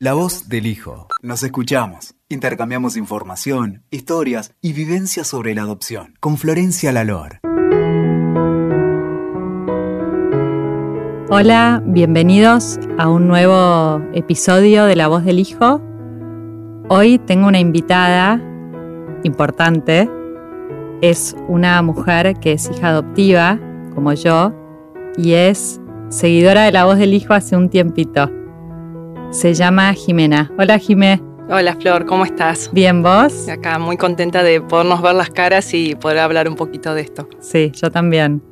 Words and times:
La 0.00 0.12
voz 0.12 0.48
del 0.48 0.66
hijo. 0.66 1.08
Nos 1.22 1.42
escuchamos. 1.42 2.14
Intercambiamos 2.28 2.96
información, 2.96 3.82
historias 3.90 4.54
y 4.62 4.72
vivencias 4.72 5.26
sobre 5.26 5.56
la 5.56 5.62
adopción. 5.62 6.14
Con 6.20 6.36
Florencia 6.36 6.92
Lalor. 6.92 7.40
Hola, 11.30 11.82
bienvenidos 11.84 12.78
a 12.96 13.08
un 13.08 13.26
nuevo 13.26 14.00
episodio 14.14 14.84
de 14.84 14.94
La 14.94 15.08
voz 15.08 15.24
del 15.24 15.40
hijo. 15.40 15.82
Hoy 16.88 17.18
tengo 17.18 17.48
una 17.48 17.58
invitada 17.58 18.40
importante. 19.24 20.08
Es 21.02 21.34
una 21.48 21.82
mujer 21.82 22.38
que 22.38 22.52
es 22.52 22.70
hija 22.70 22.90
adoptiva, 22.90 23.58
como 23.96 24.12
yo, 24.12 24.54
y 25.16 25.32
es 25.32 25.80
seguidora 26.08 26.62
de 26.62 26.70
La 26.70 26.84
voz 26.84 26.98
del 26.98 27.14
hijo 27.14 27.34
hace 27.34 27.56
un 27.56 27.68
tiempito. 27.68 28.37
Se 29.30 29.52
llama 29.52 29.92
Jimena. 29.92 30.50
Hola 30.58 30.78
Jimé. 30.78 31.20
Hola 31.50 31.76
Flor, 31.76 32.06
¿cómo 32.06 32.24
estás? 32.24 32.70
Bien, 32.72 33.02
¿vos? 33.02 33.46
Acá 33.48 33.78
muy 33.78 33.98
contenta 33.98 34.42
de 34.42 34.62
podernos 34.62 35.02
ver 35.02 35.14
las 35.14 35.28
caras 35.28 35.74
y 35.74 35.94
poder 35.94 36.20
hablar 36.20 36.48
un 36.48 36.56
poquito 36.56 36.94
de 36.94 37.02
esto. 37.02 37.28
Sí, 37.38 37.70
yo 37.74 37.90
también. 37.90 38.42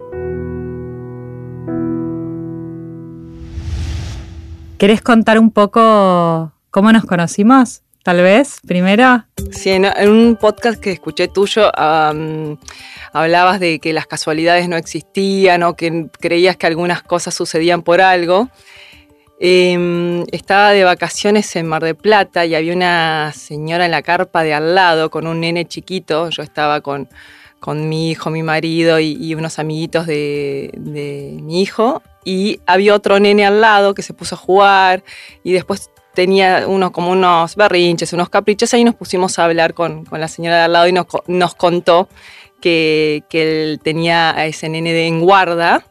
¿Querés 4.77 5.01
contar 5.01 5.39
un 5.39 5.51
poco 5.51 6.53
cómo 6.71 6.93
nos 6.93 7.07
conocimos? 7.07 7.83
Tal 8.03 8.19
vez, 8.19 8.61
primero. 8.67 9.25
Sí, 9.51 9.71
en, 9.71 9.87
un 10.09 10.37
podcast 10.37 10.79
que 10.79 10.93
escuché 10.93 11.27
tuyo 11.29 11.73
hablabas 13.13 13.61
de 13.61 13.79
que 13.79 13.95
las 13.95 14.07
casualidades 14.07 14.69
no 14.69 14.77
existían 14.77 15.63
o 15.63 15.75
que 15.75 16.09
creías 16.21 16.57
que 16.57 16.67
algunas 16.67 17.03
cosas 17.03 17.35
sucedían 17.35 17.83
por 17.83 18.03
algo. 18.03 18.51
Em, 19.39 20.25
estaba 20.33 20.71
de 20.71 20.85
vacaciones 20.85 21.55
en 21.57 21.67
Mar 21.67 21.83
del 21.83 21.95
Plata 21.95 22.47
y 22.47 22.55
había 22.55 22.73
una 22.73 23.33
señora 23.35 23.85
en 23.85 23.91
la 23.91 24.01
carpa 24.01 24.43
de 24.43 24.55
al 24.55 24.75
lado 24.75 25.11
con 25.11 25.27
un 25.27 25.41
nene 25.41 25.67
chiquito. 25.67 26.31
Yo 26.31 26.43
estaba 26.43 26.81
con, 26.81 27.09
con 27.61 27.89
mi 27.89 28.11
hijo, 28.11 28.31
mi 28.31 28.43
marido 28.43 28.99
y, 28.99 29.35
unos 29.35 29.59
amiguitos 29.59 30.07
de, 30.07 30.71
mi 31.43 31.61
hijo. 31.61 32.03
Y 32.25 32.61
había 32.67 32.95
otro 32.95 33.21
nene 33.21 33.45
al 33.45 33.61
lado 33.61 33.95
que 33.95 34.03
se 34.03 34.15
puso 34.15 34.37
a 34.37 34.39
jugar 34.39 35.05
y 35.45 35.53
después 35.53 35.91
tenía 36.15 36.67
unos, 36.67 36.91
como 36.91 37.11
unos 37.11 37.57
berrinches, 37.57 38.15
unos 38.15 38.31
caprichos. 38.31 38.73
Ahí 38.73 38.85
nos 38.85 38.95
pusimos 38.95 39.39
a 39.39 39.45
hablar 39.45 39.75
con, 39.75 40.07
la 40.11 40.29
señora 40.29 40.57
de 40.57 40.63
al 40.63 40.73
lado 40.73 40.89
y 40.89 40.93
nos, 40.93 41.07
nos 41.27 41.55
contó 41.55 42.09
que, 42.63 43.23
que 43.29 43.43
él 43.73 43.81
tenía 43.83 44.31
a 44.31 44.47
ese 44.47 44.71
nene 44.71 44.95
de 44.95 45.07
en 45.07 45.21
guarda 45.21 45.85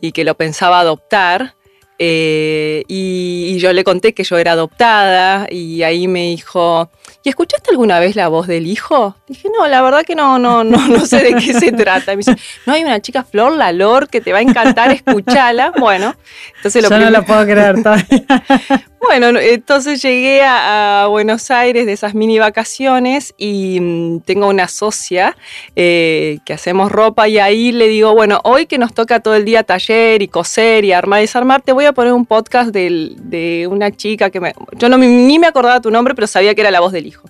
y 0.00 0.12
que 0.12 0.22
lo 0.22 0.36
pensaba 0.36 0.78
adoptar 0.78 1.54
eh, 1.98 2.82
y, 2.88 3.56
yo 3.58 3.72
le 3.72 3.84
conté 3.84 4.14
que 4.14 4.24
yo 4.24 4.36
era 4.36 4.52
adoptada 4.52 5.46
y 5.48 5.82
ahí 5.84 6.08
me 6.08 6.24
dijo, 6.30 6.90
¿y 7.22 7.28
escuchaste 7.28 7.70
alguna 7.70 8.00
vez 8.00 8.16
la 8.16 8.28
voz 8.28 8.46
del 8.46 8.66
hijo? 8.66 9.16
Dije, 9.28 9.48
no, 9.56 9.66
la 9.68 9.80
verdad 9.80 10.02
que 10.04 10.14
no, 10.14 10.38
no, 10.38 10.64
no, 10.64 10.88
no 10.88 11.06
sé 11.06 11.22
de 11.22 11.34
qué 11.34 11.54
se 11.54 11.72
trata. 11.72 12.12
me 12.12 12.18
dice, 12.18 12.36
no 12.66 12.72
hay 12.72 12.82
una 12.82 13.00
chica 13.00 13.22
Flor 13.22 13.52
Lalor 13.56 14.08
que 14.08 14.20
te 14.20 14.32
va 14.32 14.38
a 14.38 14.42
encantar, 14.42 14.90
escuchala. 14.90 15.72
Bueno, 15.78 16.14
entonces 16.56 16.82
lo 16.82 16.90
Yo 16.90 16.98
no 16.98 17.10
lo 17.10 17.24
puedo 17.24 17.44
creer 17.44 17.82
todavía. 17.82 18.24
Bueno, 19.06 19.38
entonces 19.38 20.00
llegué 20.02 20.42
a, 20.42 21.06
Buenos 21.10 21.50
Aires 21.50 21.84
de 21.84 21.92
esas 21.92 22.14
mini 22.14 22.38
vacaciones 22.38 23.34
y 23.36 23.78
mm, 23.80 24.20
tengo 24.20 24.48
una 24.48 24.66
socia 24.66 25.36
eh, 25.76 26.38
que 26.46 26.54
hacemos 26.54 26.90
ropa 26.90 27.28
y 27.28 27.38
ahí 27.38 27.70
le 27.70 27.88
digo, 27.88 28.14
bueno, 28.14 28.40
hoy 28.44 28.66
que 28.66 28.78
nos 28.78 28.94
toca 28.94 29.20
todo 29.20 29.34
el 29.34 29.44
día 29.44 29.62
taller 29.62 30.22
y 30.22 30.28
coser 30.28 30.84
y 30.84 30.92
armar 30.92 31.20
y 31.20 31.24
desarmar, 31.24 31.60
te 31.60 31.72
voy 31.72 31.84
a 31.84 31.92
poner 31.92 32.12
un 32.14 32.24
podcast 32.24 32.70
de, 32.70 33.68
una 33.70 33.90
chica 33.90 34.30
que 34.30 34.40
me... 34.40 34.54
Yo 34.72 34.88
no, 34.88 34.96
ni 34.96 35.38
me 35.38 35.46
acordaba 35.46 35.80
tu 35.80 35.90
nombre, 35.90 36.14
pero 36.14 36.26
sabía 36.26 36.54
que 36.54 36.62
era 36.62 36.70
la 36.70 36.80
voz 36.80 36.92
del 36.92 37.06
hijo. 37.06 37.28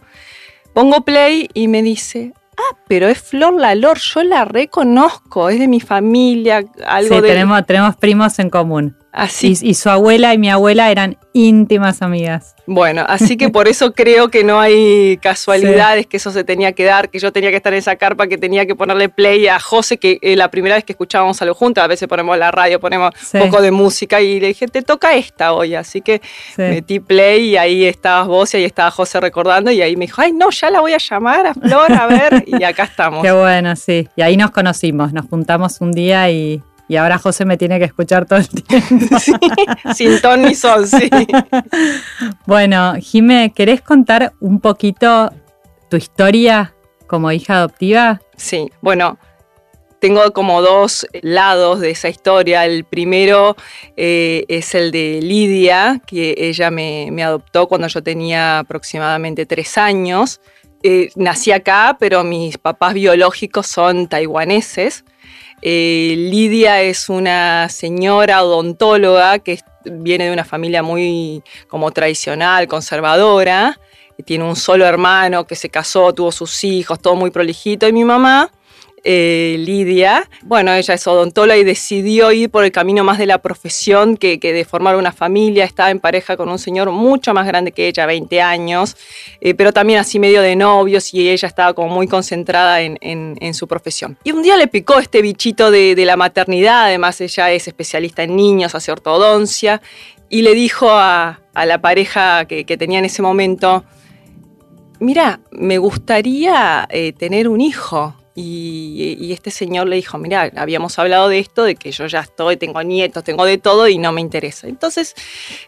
Pongo 0.72 1.02
play 1.02 1.48
y 1.54 1.68
me 1.68 1.82
dice, 1.82 2.32
ah, 2.56 2.76
pero 2.86 3.08
es 3.08 3.20
Flor 3.20 3.54
Lalor, 3.54 3.98
yo 3.98 4.22
la 4.22 4.44
reconozco, 4.44 5.48
es 5.48 5.58
de 5.58 5.68
mi 5.68 5.80
familia, 5.80 6.64
algo 6.86 7.16
sí, 7.16 7.20
de... 7.20 7.28
Tenemos, 7.28 7.66
tenemos 7.66 7.96
primos 7.96 8.38
en 8.38 8.50
común. 8.50 8.96
Así. 9.14 9.56
Y, 9.62 9.74
su 9.74 9.90
abuela 9.90 10.34
y 10.34 10.38
mi 10.38 10.50
abuela 10.50 10.90
eran 10.90 11.16
íntimas 11.32 12.02
amigas. 12.02 12.56
Bueno, 12.66 13.04
así 13.06 13.36
que 13.36 13.48
por 13.48 13.68
eso 13.68 13.92
creo 13.92 14.28
que 14.28 14.42
no 14.42 14.58
hay 14.58 15.18
casualidades, 15.18 16.08
que 16.08 16.16
eso 16.16 16.32
se 16.32 16.42
tenía 16.42 16.72
que 16.72 16.84
dar, 16.84 17.10
que 17.10 17.20
yo 17.20 17.32
tenía 17.32 17.50
que 17.50 17.56
estar 17.56 17.72
en 17.72 17.78
esa 17.78 17.94
carpa, 17.94 18.26
que 18.26 18.38
tenía 18.38 18.66
que 18.66 18.74
ponerle 18.74 19.08
play 19.08 19.46
a 19.46 19.60
José, 19.60 19.98
que 19.98 20.18
eh, 20.20 20.34
la 20.34 20.50
primera 20.50 20.74
vez 20.74 20.82
que 20.82 20.94
escuchábamos 20.94 21.40
algo 21.42 21.54
juntos, 21.54 21.84
a 21.84 21.86
veces 21.86 22.08
ponemos 22.08 22.36
la 22.36 22.50
radio, 22.50 22.80
ponemos 22.80 23.12
un 23.34 23.40
poco 23.40 23.62
de 23.62 23.70
música 23.70 24.20
y 24.20 24.40
le 24.40 24.48
dije, 24.48 24.66
te 24.66 24.82
toca 24.82 25.14
esta 25.14 25.52
hoy, 25.52 25.76
así 25.76 26.00
que 26.00 26.20
metí 26.56 26.98
play 26.98 27.50
y 27.50 27.56
ahí 27.56 27.84
estabas 27.84 28.26
vos 28.26 28.52
y 28.54 28.56
ahí 28.56 28.64
estaba 28.64 28.90
José 28.90 29.20
recordando 29.20 29.70
y 29.70 29.80
ahí 29.80 29.94
me 29.94 30.06
dijo, 30.06 30.22
ay 30.22 30.32
no, 30.32 30.50
ya 30.50 30.70
la 30.70 30.80
voy 30.80 30.92
a 30.92 30.98
llamar 30.98 31.46
a 31.46 31.54
Flor, 31.54 31.92
a 31.92 32.06
ver, 32.08 32.44
y 32.48 32.64
acá 32.64 32.84
estamos. 32.84 33.22
Qué 33.22 33.30
bueno, 33.30 33.76
sí. 33.76 34.08
Y 34.16 34.22
ahí 34.22 34.36
nos 34.36 34.50
conocimos, 34.50 35.12
nos 35.12 35.26
juntamos 35.26 35.80
un 35.80 35.92
día 35.92 36.28
y 36.30 36.62
y 36.88 36.96
ahora 36.96 37.18
José 37.18 37.44
me 37.44 37.56
tiene 37.56 37.78
que 37.78 37.86
escuchar 37.86 38.26
todo 38.26 38.38
el 38.38 38.48
tiempo. 38.48 39.16
sin 39.94 40.20
ton 40.20 40.42
ni 40.42 40.54
sol, 40.54 40.86
sí. 40.86 41.08
bueno, 42.46 42.94
Jime, 43.00 43.52
¿querés 43.54 43.80
contar 43.80 44.32
un 44.40 44.60
poquito 44.60 45.32
tu 45.88 45.96
historia 45.96 46.74
como 47.06 47.32
hija 47.32 47.56
adoptiva? 47.56 48.20
Sí, 48.36 48.70
bueno, 48.82 49.18
tengo 50.04 50.32
como 50.34 50.60
dos 50.60 51.06
lados 51.22 51.80
de 51.80 51.90
esa 51.90 52.10
historia. 52.10 52.66
El 52.66 52.84
primero 52.84 53.56
eh, 53.96 54.44
es 54.48 54.74
el 54.74 54.90
de 54.90 55.20
Lidia, 55.22 56.02
que 56.06 56.34
ella 56.36 56.70
me, 56.70 57.08
adoptó 57.24 57.68
cuando 57.68 57.88
yo 57.88 58.02
tenía 58.02 58.58
aproximadamente 58.58 59.46
tres 59.46 59.78
años. 59.78 60.42
Eh, 60.82 61.08
nací 61.16 61.52
acá, 61.52 61.96
pero 61.98 62.22
mis 62.22 62.58
papás 62.58 62.92
biológicos 62.92 63.66
son 63.66 64.06
taiwaneses. 64.06 65.06
Eh, 65.62 66.14
Lidia 66.16 66.82
es 66.82 67.08
una 67.08 67.68
señora 67.68 68.42
odontóloga 68.44 69.38
que 69.38 69.60
viene 69.84 70.26
de 70.26 70.32
una 70.32 70.44
familia 70.44 70.82
muy 70.82 71.42
como 71.68 71.90
tradicional, 71.90 72.68
conservadora. 72.68 73.78
Tiene 74.24 74.44
un 74.44 74.56
solo 74.56 74.84
hermano 74.86 75.46
que 75.46 75.56
se 75.56 75.68
casó, 75.68 76.12
tuvo 76.12 76.30
sus 76.30 76.62
hijos, 76.64 77.00
todo 77.00 77.16
muy 77.16 77.30
prolijito. 77.30 77.88
Y 77.88 77.92
mi 77.92 78.04
mamá 78.04 78.50
eh, 79.04 79.56
Lidia. 79.58 80.28
Bueno, 80.42 80.72
ella 80.72 80.94
es 80.94 81.06
odontóloga 81.06 81.58
y 81.58 81.64
decidió 81.64 82.32
ir 82.32 82.50
por 82.50 82.64
el 82.64 82.72
camino 82.72 83.04
más 83.04 83.18
de 83.18 83.26
la 83.26 83.38
profesión 83.38 84.16
que, 84.16 84.38
de 84.38 84.64
formar 84.64 84.96
una 84.96 85.12
familia. 85.12 85.64
Estaba 85.64 85.90
en 85.90 86.00
pareja 86.00 86.36
con 86.36 86.48
un 86.48 86.58
señor 86.58 86.90
mucho 86.90 87.34
más 87.34 87.46
grande 87.46 87.72
que 87.72 87.86
ella, 87.86 88.06
20 88.06 88.40
años, 88.40 88.96
eh, 89.40 89.54
pero 89.54 89.72
también 89.72 90.00
así 90.00 90.18
medio 90.18 90.40
de 90.40 90.56
novios 90.56 91.12
y 91.12 91.28
ella 91.28 91.46
estaba 91.46 91.74
como 91.74 91.88
muy 91.88 92.08
concentrada 92.08 92.80
en, 92.80 93.54
su 93.54 93.68
profesión. 93.68 94.16
Y 94.24 94.32
un 94.32 94.42
día 94.42 94.56
le 94.56 94.66
picó 94.66 94.98
este 94.98 95.22
bichito 95.22 95.70
de, 95.70 95.94
la 96.04 96.16
maternidad, 96.16 96.86
además 96.86 97.20
ella 97.20 97.52
es 97.52 97.68
especialista 97.68 98.22
en 98.22 98.34
niños, 98.34 98.74
hace 98.74 98.90
ortodoncia, 98.90 99.80
y 100.28 100.42
le 100.42 100.54
dijo 100.54 100.88
a, 100.90 101.40
la 101.54 101.80
pareja 101.80 102.46
que, 102.46 102.64
tenía 102.64 102.98
en 102.98 103.04
ese 103.04 103.22
momento, 103.22 103.84
mira, 104.98 105.40
me 105.52 105.78
gustaría 105.78 106.86
eh, 106.90 107.12
tener 107.12 107.48
un 107.48 107.60
hijo. 107.60 108.16
Y, 108.36 109.32
este 109.32 109.50
señor 109.50 109.86
le 109.86 109.96
dijo, 109.96 110.18
mira, 110.18 110.50
habíamos 110.56 110.98
hablado 110.98 111.28
de 111.28 111.38
esto, 111.38 111.62
de 111.62 111.76
que 111.76 111.92
yo 111.92 112.06
ya 112.06 112.20
estoy, 112.20 112.56
tengo 112.56 112.82
nietos, 112.82 113.22
tengo 113.22 113.44
de 113.44 113.58
todo 113.58 113.88
y 113.88 113.98
no 113.98 114.12
me 114.12 114.20
interesa. 114.20 114.66
Entonces 114.66 115.14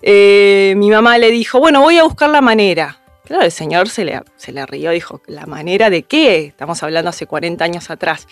eh, 0.03 0.75
mi 0.77 0.91
mamá 0.91 1.19
le 1.19 1.31
dijo, 1.31 1.61
bueno, 1.61 1.81
voy 1.81 1.99
a 1.99 2.05
buscar 2.05 2.31
la 2.31 2.41
manera. 2.41 3.01
Claro, 3.25 3.43
el 3.43 3.51
señor 3.51 3.89
se 3.89 4.05
le, 4.05 4.21
se 4.37 4.53
le 4.53 4.65
rió, 4.67 4.93
dijo, 4.93 5.21
¿la 5.27 5.47
manera 5.47 5.91
de 5.91 6.05
qué? 6.05 6.47
Estamos 6.47 6.81
hablando 6.85 7.11
hace 7.11 7.27
40 7.27 7.65
años 7.65 7.91
atrás. 7.91 8.29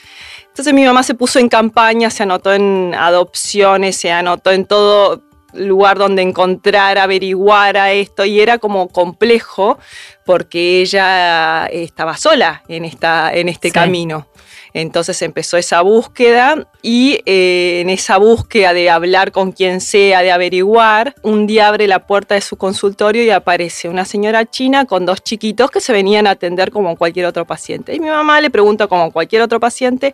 Entonces 0.47 0.73
mi 0.73 0.85
mamá 0.85 1.03
se 1.03 1.15
puso 1.15 1.41
en 1.41 1.49
campaña, 1.49 2.11
se 2.11 2.23
anotó 2.23 2.53
en 2.55 2.95
adopciones, 2.97 3.97
se 3.97 4.13
anotó 4.13 4.53
en 4.53 4.67
todo 4.67 5.25
lugar 5.55 5.99
donde 5.99 6.23
encontrar, 6.23 6.99
averiguar 6.99 7.77
a 7.77 7.93
esto 7.93 8.25
y 8.25 8.41
era 8.41 8.59
como 8.59 8.89
complejo 8.89 9.79
porque 10.25 10.81
ella 10.81 11.67
estaba 11.67 12.17
sola 12.17 12.63
en, 12.69 12.85
esta, 12.85 13.33
en 13.33 13.49
este 13.49 13.71
camino. 13.71 14.27
Entonces 14.75 15.23
empezó 15.23 15.57
esa 15.57 15.83
búsqueda 15.83 16.67
y 16.83 17.21
eh, 17.27 17.81
en 17.81 17.91
esa 17.91 18.17
búsqueda 18.17 18.73
de 18.73 18.91
hablar 18.91 19.31
con 19.31 19.53
quien 19.53 19.81
sea, 19.81 20.23
de 20.23 20.33
averiguar, 20.33 21.15
un 21.23 21.47
día 21.47 21.69
abre 21.69 21.87
la 21.87 22.07
puerta 22.07 22.35
de 22.35 22.41
su 22.41 22.57
consultorio 22.57 23.23
y 23.23 23.31
aparece 23.31 23.89
una 23.89 24.05
señora 24.05 24.45
china 24.47 24.85
con 24.85 25.07
dos 25.07 25.23
chiquitos 25.23 25.71
que 25.71 25.81
se 25.81 25.93
venían 25.93 26.27
a 26.27 26.31
atender 26.31 26.73
como 26.73 26.97
cualquier 26.97 27.27
otro 27.27 27.47
paciente. 27.47 27.95
Y 27.95 28.01
mi 28.01 28.09
mamá 28.09 28.41
le 28.41 28.51
pregunta 28.51 28.89
como 28.89 29.13
cualquier 29.13 29.43
otro 29.43 29.61
paciente, 29.61 30.13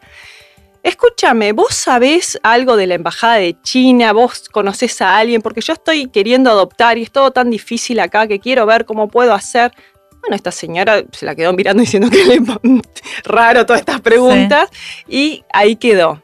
Escúchame, 0.83 1.53
¿vos 1.53 1.75
sabés 1.75 2.39
algo 2.43 2.77
de 2.77 2.87
la 2.87 2.95
embajada 2.95 3.35
de 3.35 3.61
China? 3.63 4.13
¿Vos 4.13 4.49
conocés 4.49 5.03
a 5.03 5.19
alguien? 5.19 5.43
Porque 5.43 5.61
yo 5.61 5.75
estoy 5.75 6.09
queriendo 6.09 6.51
adoptar 6.51 6.97
y 6.97 7.03
es 7.03 7.13
todo 7.13 7.33
tan 7.33 7.51
difícil 7.51 8.01
acá 8.01 8.27
que 8.27 8.41
quiero 8.41 8.65
ver 8.65 8.87
cómo 8.87 9.09
puedo 9.09 9.35
hacer. 9.35 9.73
Bueno, 10.21 10.37
esta 10.37 10.51
señora 10.51 11.03
se 11.13 11.27
la 11.27 11.35
quedó 11.35 11.53
mirando 11.53 11.81
diciendo 11.83 12.09
que 12.09 12.25
le 12.25 12.41
raro 13.25 13.67
todas 13.67 13.81
estas 13.81 14.01
preguntas 14.01 14.71
y 15.07 15.45
ahí 15.53 15.77
quedó. 15.77 16.23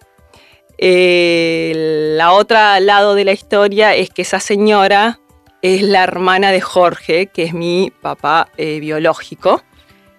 Eh, 0.78 2.14
la 2.16 2.32
otra 2.32 2.80
lado 2.80 3.14
de 3.14 3.24
la 3.24 3.32
historia 3.32 3.94
es 3.94 4.10
que 4.10 4.22
esa 4.22 4.40
señora 4.40 5.20
es 5.62 5.82
la 5.82 6.02
hermana 6.02 6.50
de 6.50 6.60
Jorge, 6.60 7.26
que 7.26 7.44
es 7.44 7.52
mi 7.52 7.92
papá 8.00 8.48
eh, 8.56 8.80
biológico. 8.80 9.62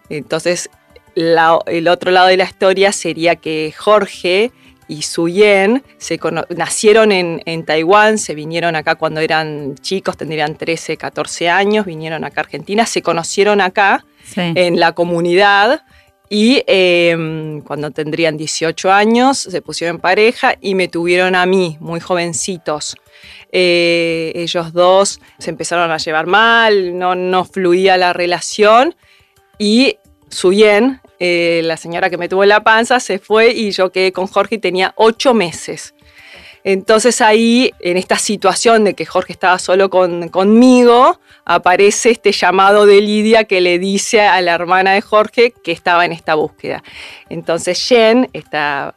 Entonces, 0.10 0.70
el 1.18 1.88
otro 1.88 2.12
lado 2.12 2.28
de 2.28 2.38
la 2.38 2.44
historia 2.44 2.92
sería 2.92 3.36
que 3.36 3.74
Jorge 3.76 4.52
y 4.88 5.02
Suyen 5.02 5.84
se 5.98 6.20
nacieron 6.56 7.12
en, 7.12 7.66
Taiwán, 7.66 8.18
se 8.18 8.36
vinieron 8.36 8.76
acá 8.76 8.96
cuando 8.96 9.20
eran 9.20 9.76
chicos, 9.76 10.16
tendrían 10.16 10.56
13, 10.56 10.96
14 10.96 11.50
años, 11.50 11.86
vinieron 11.86 12.24
acá 12.24 12.42
a 12.42 12.44
Argentina, 12.44 12.86
se 12.86 13.02
conocieron 13.02 13.62
acá 13.62 14.06
en 14.36 14.80
la 14.80 14.94
comunidad 14.94 15.82
y 16.30 16.64
em, 16.68 17.62
cuando 17.62 17.92
tendrían 17.92 18.38
18 18.38 18.92
años 18.92 19.38
se 19.38 19.62
pusieron 19.62 19.98
en 19.98 20.02
pareja 20.02 20.56
y 20.62 20.76
me 20.76 20.88
tuvieron 20.88 21.36
a 21.36 21.46
mí, 21.46 21.78
muy 21.80 22.00
jovencitos. 22.00 22.96
Eh, 23.52 24.34
ellos 24.36 24.74
dos 24.74 25.20
se 25.40 25.50
empezaron 25.50 25.90
a 25.90 25.98
llevar 25.98 26.28
mal, 26.28 26.98
no, 26.98 27.16
no 27.16 27.46
fluía 27.46 27.98
la 27.98 28.14
relación 28.14 28.96
y 29.58 29.98
Suyen 30.30 31.02
eh, 31.20 31.62
la 31.64 31.78
señora 31.78 32.10
que 32.10 32.18
me 32.18 32.30
tuvo 32.30 32.44
en 32.44 32.50
la 32.50 32.64
panza 32.64 33.00
se 33.00 33.20
fue 33.20 33.52
y 33.52 33.72
yo 33.72 33.92
quedé 33.92 34.12
con 34.12 34.28
Jorge 34.28 34.56
y 34.56 34.60
tenía 34.60 34.94
ocho 34.96 35.34
meses. 35.34 35.94
Entonces 36.64 37.22
ahí, 37.22 37.72
en 37.80 37.96
esta 37.96 38.18
situación 38.18 38.84
de 38.84 38.94
que 38.94 39.06
Jorge 39.06 39.32
estaba 39.32 39.58
solo 39.58 39.90
conmigo, 39.90 41.20
aparece 41.46 42.12
este 42.12 42.34
llamado 42.34 42.86
de 42.86 43.00
Lidia 43.00 43.46
que 43.46 43.62
le 43.62 43.80
dice 43.80 44.22
a 44.22 44.42
la 44.42 44.54
hermana 44.54 44.92
de 44.92 45.02
Jorge 45.02 45.54
que 45.64 45.72
estaba 45.72 46.06
en 46.06 46.12
esta 46.12 46.36
búsqueda. 46.36 46.84
Entonces 47.30 47.82
Jen, 47.88 48.30
esta 48.34 48.96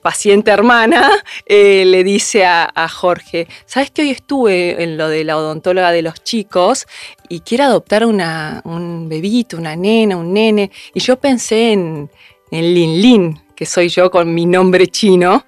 paciente 0.00 0.50
hermana, 0.50 1.10
eh, 1.46 1.84
le 1.84 2.04
dice 2.04 2.44
a, 2.44 2.88
Jorge, 2.88 3.48
¿sabes 3.66 3.90
que 3.90 4.02
hoy 4.02 4.10
estuve 4.10 4.82
en 4.82 4.96
lo 4.96 5.08
de 5.08 5.24
la 5.24 5.36
odontóloga 5.36 5.92
de 5.92 6.02
los 6.02 6.22
chicos 6.22 6.86
y 7.28 7.40
quiero 7.40 7.64
adoptar 7.64 8.04
un 8.06 9.08
bebito, 9.08 9.56
una 9.56 9.76
nena, 9.76 10.16
un 10.16 10.32
nene? 10.32 10.70
Y 10.94 11.00
yo 11.00 11.16
pensé 11.16 11.72
en, 11.72 12.10
en 12.50 12.74
Lin 12.74 13.02
Lin, 13.02 13.40
que 13.56 13.66
soy 13.66 13.88
yo 13.88 14.10
con 14.10 14.32
mi 14.32 14.46
nombre 14.46 14.86
chino. 14.86 15.46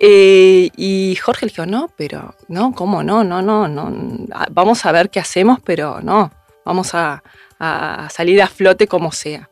Eh, 0.00 0.70
y 0.76 1.16
Jorge 1.16 1.46
le 1.46 1.50
dijo, 1.50 1.66
no, 1.66 1.90
pero 1.96 2.36
no, 2.46 2.72
¿cómo 2.72 3.02
no? 3.02 3.24
No, 3.24 3.42
no, 3.42 3.66
no. 3.66 4.26
Vamos 4.50 4.86
a 4.86 4.92
ver 4.92 5.10
qué 5.10 5.18
hacemos, 5.18 5.58
pero 5.64 6.00
no, 6.00 6.32
vamos 6.64 6.94
a 6.94 7.22
salir 8.10 8.40
a 8.40 8.46
flote 8.46 8.86
como 8.86 9.10
sea 9.10 9.48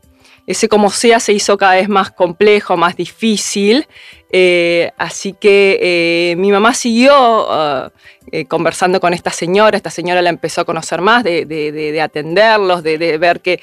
ese 0.46 0.68
como 0.68 0.90
sea 0.90 1.20
se 1.20 1.32
hizo 1.32 1.56
cada 1.58 1.74
vez 1.74 1.88
más 1.88 2.10
complejo, 2.10 2.76
más 2.76 2.96
difícil. 2.96 3.86
Eh, 4.30 4.90
así 4.96 5.32
que 5.32 5.78
eh, 5.80 6.36
mi 6.36 6.50
mamá 6.50 6.74
siguió 6.74 7.46
uh, 7.48 7.90
eh, 8.32 8.44
conversando 8.46 9.00
con 9.00 9.14
esta 9.14 9.30
señora, 9.30 9.76
esta 9.76 9.90
señora 9.90 10.20
la 10.20 10.30
empezó 10.30 10.62
a 10.62 10.64
conocer 10.64 11.00
más, 11.00 11.22
de, 11.22 12.00
atenderlos, 12.02 12.82
de, 12.82 13.18
ver 13.18 13.40
que, 13.40 13.60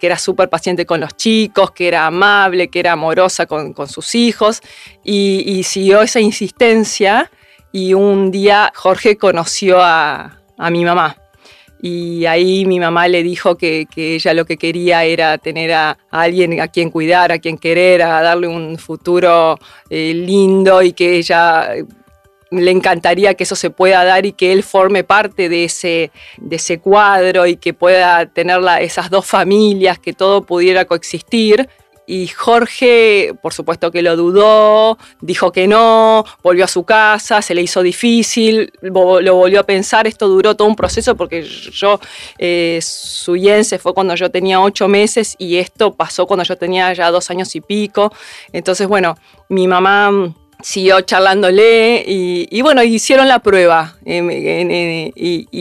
era 0.00 0.16
súper 0.16 0.48
paciente 0.48 0.86
con 0.86 1.00
los 1.00 1.16
chicos, 1.16 1.72
que 1.72 1.88
era 1.88 2.06
amable, 2.06 2.68
que 2.68 2.80
era 2.80 2.92
amorosa 2.92 3.46
con, 3.46 3.74
sus 3.88 4.14
hijos, 4.14 4.62
y, 5.04 5.62
siguió 5.64 6.00
esa 6.02 6.20
insistencia 6.20 7.30
y 7.70 7.94
un 7.94 8.30
día 8.30 8.72
Jorge 8.74 9.16
conoció 9.16 9.80
a 9.80 10.38
mi 10.70 10.84
mamá 10.84 11.16
y 11.82 12.26
ahí 12.26 12.66
mi 12.66 12.78
mamá 12.78 13.08
le 13.08 13.22
dijo 13.22 13.56
que, 13.56 13.86
ella 13.96 14.34
lo 14.34 14.44
que 14.44 14.56
quería 14.56 15.04
era 15.04 15.38
tener 15.38 15.72
a, 15.72 15.98
alguien 16.10 16.60
a 16.60 16.68
quien 16.68 16.90
cuidar, 16.90 17.32
a 17.32 17.38
quien 17.38 17.56
querer, 17.56 18.02
a 18.02 18.20
darle 18.22 18.48
un 18.48 18.78
futuro 18.78 19.58
eh, 19.88 20.12
lindo 20.14 20.82
y 20.82 20.92
que 20.92 21.16
ella 21.16 21.74
eh, 21.74 21.84
le 22.50 22.70
encantaría 22.70 23.34
que 23.34 23.44
eso 23.44 23.56
se 23.56 23.70
pueda 23.70 24.04
dar 24.04 24.26
y 24.26 24.32
que 24.32 24.52
él 24.52 24.62
forme 24.62 25.04
parte 25.04 25.48
de 25.48 25.64
ese, 25.64 26.10
de 26.36 26.56
ese 26.56 26.80
cuadro 26.80 27.46
y 27.46 27.56
que 27.56 27.72
pueda 27.72 28.26
tener 28.26 28.60
esas 28.80 29.08
dos 29.08 29.24
familias, 29.24 29.98
que 29.98 30.12
todo 30.12 30.42
pudiera 30.42 30.84
coexistir. 30.84 31.68
Y 32.10 32.26
Jorge, 32.26 33.34
por 33.40 33.52
supuesto 33.52 33.92
que 33.92 34.02
lo 34.02 34.16
dudó, 34.16 34.98
dijo 35.20 35.52
que 35.52 35.68
no, 35.68 36.24
volvió 36.42 36.64
a 36.64 36.66
su 36.66 36.82
casa, 36.82 37.40
se 37.40 37.54
le 37.54 37.62
hizo 37.62 37.84
difícil, 37.84 38.72
lo 38.82 39.36
volvió 39.36 39.60
a 39.60 39.62
pensar, 39.62 40.08
esto 40.08 40.26
duró 40.26 40.56
todo 40.56 40.66
un 40.66 40.74
proceso 40.74 41.14
porque 41.14 41.44
yo, 41.44 42.00
eh, 42.36 42.80
Suyen 42.82 43.64
se 43.64 43.78
fue 43.78 43.94
cuando 43.94 44.16
yo 44.16 44.28
tenía 44.28 44.60
ocho 44.60 44.88
meses 44.88 45.36
y 45.38 45.58
esto 45.58 45.94
pasó 45.94 46.26
cuando 46.26 46.42
yo 46.42 46.58
tenía 46.58 46.92
ya 46.94 47.12
dos 47.12 47.30
años 47.30 47.54
y 47.54 47.60
pico. 47.60 48.12
Entonces, 48.52 48.88
bueno, 48.88 49.16
mi 49.48 49.68
mamá 49.68 50.34
siguió 50.62 51.00
charlándole 51.00 52.04
y, 52.06 52.62
bueno, 52.62 52.82
hicieron 52.82 53.28
la 53.28 53.40
prueba 53.40 53.96
y, 54.04 55.54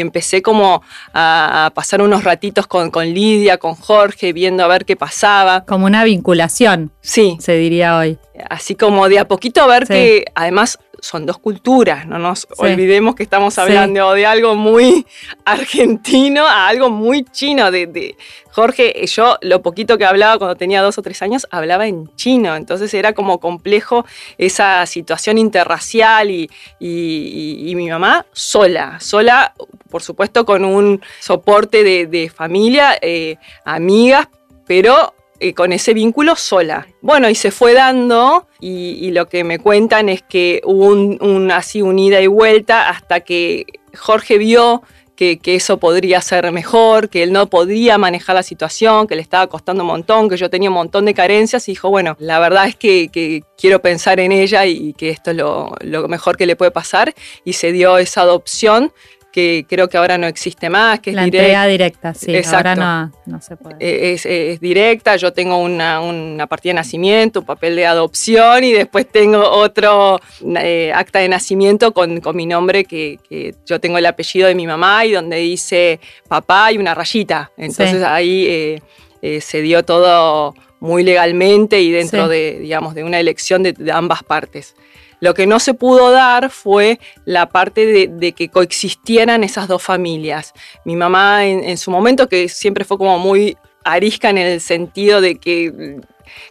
empecé 0.00 0.42
como 0.42 0.82
a, 1.12 1.70
pasar 1.74 2.02
unos 2.02 2.24
ratitos 2.24 2.66
con, 2.66 2.90
con, 2.90 3.06
Lidia, 3.12 3.58
con 3.58 3.74
Jorge, 3.74 4.32
viendo 4.32 4.64
a 4.64 4.68
ver 4.68 4.84
qué 4.84 4.96
pasaba. 4.96 5.64
Como 5.64 5.86
una 5.86 6.04
vinculación. 6.04 6.92
Sí. 7.00 7.36
Se 7.40 7.56
diría 7.56 7.96
hoy. 7.98 8.18
Así 8.50 8.74
como 8.74 9.08
de 9.08 9.18
a 9.18 9.28
poquito 9.28 9.62
a 9.62 9.66
ver 9.66 9.86
que 9.86 10.26
además 10.34 10.78
son 11.06 11.24
dos 11.24 11.38
culturas, 11.38 12.06
no 12.06 12.18
nos 12.18 12.46
olvidemos 12.58 13.14
que 13.14 13.22
estamos 13.22 13.58
hablando 13.58 14.12
de 14.12 14.26
algo 14.26 14.54
muy 14.56 15.06
argentino 15.44 16.44
a 16.46 16.66
algo 16.66 16.90
muy 16.90 17.24
chino. 17.24 17.70
De, 17.70 18.16
Jorge, 18.50 19.06
yo 19.06 19.38
lo 19.42 19.62
poquito 19.62 19.98
que 19.98 20.04
hablaba 20.04 20.38
cuando 20.38 20.56
tenía 20.56 20.82
dos 20.82 20.98
o 20.98 21.02
tres 21.02 21.22
años, 21.22 21.46
hablaba 21.50 21.86
en 21.86 22.14
chino, 22.16 22.56
entonces 22.56 22.92
era 22.92 23.12
como 23.12 23.38
complejo 23.38 24.04
esa 24.36 24.84
situación 24.86 25.38
interracial 25.38 26.30
y, 26.30 26.48
mi 26.80 27.88
mamá 27.88 28.26
sola, 28.32 28.98
sola, 29.00 29.54
por 29.90 30.02
supuesto 30.02 30.44
con 30.44 30.64
un 30.64 31.00
soporte 31.20 31.84
de, 31.84 32.32
familia, 32.34 32.98
eh, 33.00 33.36
amigas, 33.64 34.28
pero 34.66 35.14
eh, 35.40 35.54
con 35.54 35.72
ese 35.72 35.94
vínculo 35.94 36.36
sola. 36.36 36.86
Bueno, 37.00 37.28
y 37.28 37.34
se 37.34 37.50
fue 37.50 37.74
dando, 37.74 38.46
y, 38.60 39.10
lo 39.10 39.28
que 39.28 39.44
me 39.44 39.58
cuentan 39.58 40.08
es 40.08 40.22
que 40.22 40.60
hubo 40.64 40.86
un, 40.86 41.50
así 41.50 41.82
un 41.82 41.98
ida 41.98 42.20
y 42.20 42.26
vuelta 42.26 42.88
hasta 42.88 43.20
que 43.20 43.66
Jorge 43.94 44.38
vio 44.38 44.82
que, 45.16 45.40
eso 45.44 45.78
podría 45.78 46.20
ser 46.20 46.52
mejor, 46.52 47.08
que 47.08 47.22
él 47.22 47.32
no 47.32 47.48
podía 47.48 47.98
manejar 47.98 48.36
la 48.36 48.42
situación, 48.42 49.06
que 49.06 49.16
le 49.16 49.22
estaba 49.22 49.46
costando 49.48 49.82
un 49.82 49.88
montón, 49.88 50.28
que 50.28 50.36
yo 50.36 50.50
tenía 50.50 50.68
un 50.68 50.74
montón 50.74 51.06
de 51.06 51.14
carencias 51.14 51.68
y 51.68 51.72
dijo, 51.72 51.88
bueno, 51.88 52.16
la 52.20 52.38
verdad 52.38 52.66
es 52.66 52.76
que, 52.76 53.42
quiero 53.56 53.80
pensar 53.80 54.20
en 54.20 54.32
ella 54.32 54.66
y, 54.66 54.92
que 54.92 55.10
esto 55.10 55.30
es 55.30 55.36
lo, 55.36 55.74
lo, 55.80 56.08
mejor 56.08 56.36
que 56.36 56.46
le 56.46 56.56
puede 56.56 56.70
pasar 56.70 57.14
y 57.44 57.54
se 57.54 57.72
dio 57.72 57.98
esa 57.98 58.20
adopción 58.20 58.92
que 59.36 59.66
creo 59.68 59.86
que 59.90 59.98
ahora 59.98 60.16
no 60.16 60.26
existe 60.26 60.70
más, 60.70 61.00
que 61.00 61.12
la 61.12 61.20
es 61.20 61.26
entrega 61.26 61.66
directa, 61.66 62.14
sí, 62.14 62.34
ahora 62.54 62.74
no, 62.74 63.12
no, 63.26 63.38
se 63.42 63.54
puede. 63.54 63.76
Eh, 63.80 64.14
es, 64.14 64.60
directa, 64.60 65.14
yo 65.16 65.34
tengo 65.34 65.58
una, 65.58 66.00
una, 66.00 66.46
partida 66.46 66.70
de 66.70 66.76
nacimiento, 66.76 67.40
un 67.40 67.44
papel 67.44 67.76
de 67.76 67.84
adopción 67.84 68.64
y 68.64 68.72
después 68.72 69.06
tengo 69.06 69.46
otro 69.46 70.18
eh, 70.58 70.90
acta 70.94 71.18
de 71.18 71.28
nacimiento 71.28 71.92
con, 71.92 72.22
con 72.22 72.34
mi 72.34 72.46
nombre, 72.46 72.86
que, 72.86 73.18
que, 73.28 73.54
yo 73.66 73.78
tengo 73.78 73.98
el 73.98 74.06
apellido 74.06 74.48
de 74.48 74.54
mi 74.54 74.66
mamá 74.66 75.04
y 75.04 75.12
donde 75.12 75.36
dice 75.36 76.00
papá 76.28 76.72
y 76.72 76.78
una 76.78 76.94
rayita. 76.94 77.52
Entonces 77.58 78.02
ahí 78.04 78.80
eh, 79.20 79.40
se 79.42 79.60
dio 79.60 79.84
todo 79.84 80.54
muy 80.80 81.02
legalmente 81.02 81.82
y 81.82 81.90
dentro 81.90 82.26
de, 82.28 82.58
digamos, 82.60 82.94
de 82.94 83.04
una 83.04 83.20
elección 83.20 83.62
de 83.62 83.74
ambas 83.92 84.22
partes. 84.22 84.74
Lo 85.20 85.34
que 85.34 85.46
no 85.46 85.60
se 85.60 85.74
pudo 85.74 86.10
dar 86.10 86.50
fue 86.50 87.00
la 87.24 87.48
parte 87.48 88.08
de, 88.08 88.32
que 88.32 88.48
coexistieran 88.48 89.44
esas 89.44 89.68
dos 89.68 89.82
familias. 89.82 90.52
Mi 90.84 90.96
mamá 90.96 91.46
en, 91.46 91.78
su 91.78 91.90
momento, 91.90 92.28
que 92.28 92.48
siempre 92.48 92.84
fue 92.84 92.98
como 92.98 93.18
muy 93.18 93.56
arisca 93.84 94.30
en 94.30 94.38
el 94.38 94.60
sentido 94.60 95.20
de 95.20 95.36
que 95.36 96.00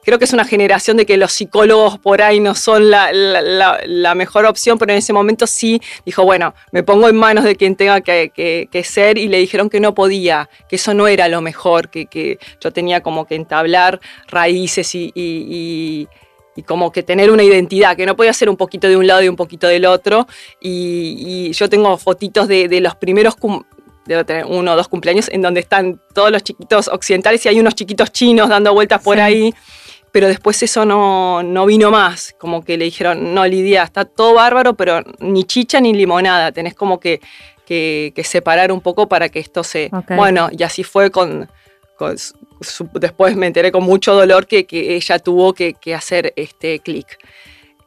creo 0.04 0.18
que 0.18 0.26
es 0.26 0.34
una 0.34 0.46
generación 0.46 0.96
de 0.98 1.06
que 1.06 1.18
los 1.18 1.34
psicólogos 1.34 2.00
por 2.00 2.22
ahí 2.22 2.40
no 2.40 2.56
son 2.56 2.90
la, 2.90 4.14
mejor 4.16 4.46
opción, 4.46 4.80
pero 4.80 4.94
en 4.94 5.00
ese 5.00 5.14
momento 5.14 5.46
sí 5.46 5.82
dijo, 6.06 6.24
bueno, 6.24 6.56
me 6.72 6.82
pongo 6.82 7.10
en 7.10 7.18
manos 7.18 7.44
de 7.44 7.56
quien 7.56 7.76
tenga 7.76 8.02
que, 8.02 8.82
ser 8.84 9.18
y 9.18 9.28
le 9.28 9.38
dijeron 9.38 9.70
que 9.70 9.80
no 9.80 9.94
podía, 9.94 10.50
que 10.70 10.78
eso 10.78 10.94
no 10.94 11.08
era 11.08 11.28
lo 11.28 11.42
mejor, 11.42 11.90
que, 11.90 12.40
yo 12.62 12.72
tenía 12.72 13.02
como 13.02 13.26
que 13.26 13.36
entablar 13.36 14.00
raíces 14.28 14.96
y 14.96 15.12
y 15.16 16.08
como 16.64 16.92
que 16.92 17.04
tener 17.04 17.32
una 17.32 17.44
identidad, 17.44 17.96
que 17.96 18.06
no 18.06 18.16
podía 18.16 18.34
ser 18.34 18.50
un 18.50 18.58
poquito 18.58 18.88
de 18.88 18.98
un 18.98 19.08
lado 19.08 19.24
y 19.24 19.28
un 19.28 19.36
poquito 19.36 19.68
del 19.68 19.86
otro. 19.86 20.28
Y, 20.62 21.52
yo 21.52 21.70
tengo 21.70 21.98
fotitos 21.98 22.48
de, 22.48 22.80
los 22.82 22.96
primeros, 22.96 23.36
debo 24.06 24.26
tener 24.26 24.46
uno 24.46 24.74
o 24.74 24.76
dos 24.76 24.88
cumpleaños, 24.88 25.30
en 25.30 25.42
donde 25.42 25.60
están 25.60 26.00
todos 26.14 26.32
los 26.32 26.44
chiquitos 26.44 26.88
occidentales 26.88 27.46
y 27.46 27.50
hay 27.50 27.60
unos 27.60 27.76
chiquitos 27.76 28.12
chinos 28.12 28.50
dando 28.50 28.74
vueltas 28.74 29.02
por 29.02 29.20
ahí. 29.20 29.54
Pero 30.12 30.30
después 30.30 30.64
eso 30.64 30.86
no, 30.86 31.44
no, 31.44 31.66
vino 31.66 31.92
más, 31.92 32.34
como 32.38 32.64
que 32.64 32.78
le 32.78 32.86
dijeron, 32.86 33.34
no, 33.34 33.46
Lidia, 33.46 33.84
está 33.84 34.06
todo 34.06 34.34
bárbaro, 34.34 34.74
pero 34.76 35.02
ni 35.20 35.44
chicha 35.44 35.82
ni 35.82 35.94
limonada, 35.94 36.54
tenés 36.54 36.74
como 36.74 37.02
que, 37.02 37.20
que, 37.66 38.14
separar 38.24 38.72
un 38.72 38.80
poco 38.80 39.10
para 39.10 39.28
que 39.28 39.40
esto 39.40 39.66
se... 39.66 39.92
Bueno, 40.16 40.48
y 40.58 40.64
así 40.64 40.86
fue 40.86 41.12
con, 41.12 41.50
después 42.94 43.36
me 43.36 43.48
enteré 43.48 43.72
con 43.72 43.84
mucho 43.84 44.14
dolor 44.14 44.48
que, 44.48 44.66
ella 44.70 45.20
tuvo 45.20 45.54
que, 45.54 45.76
hacer 45.96 46.34
este 46.36 46.80
clic. 46.80 47.18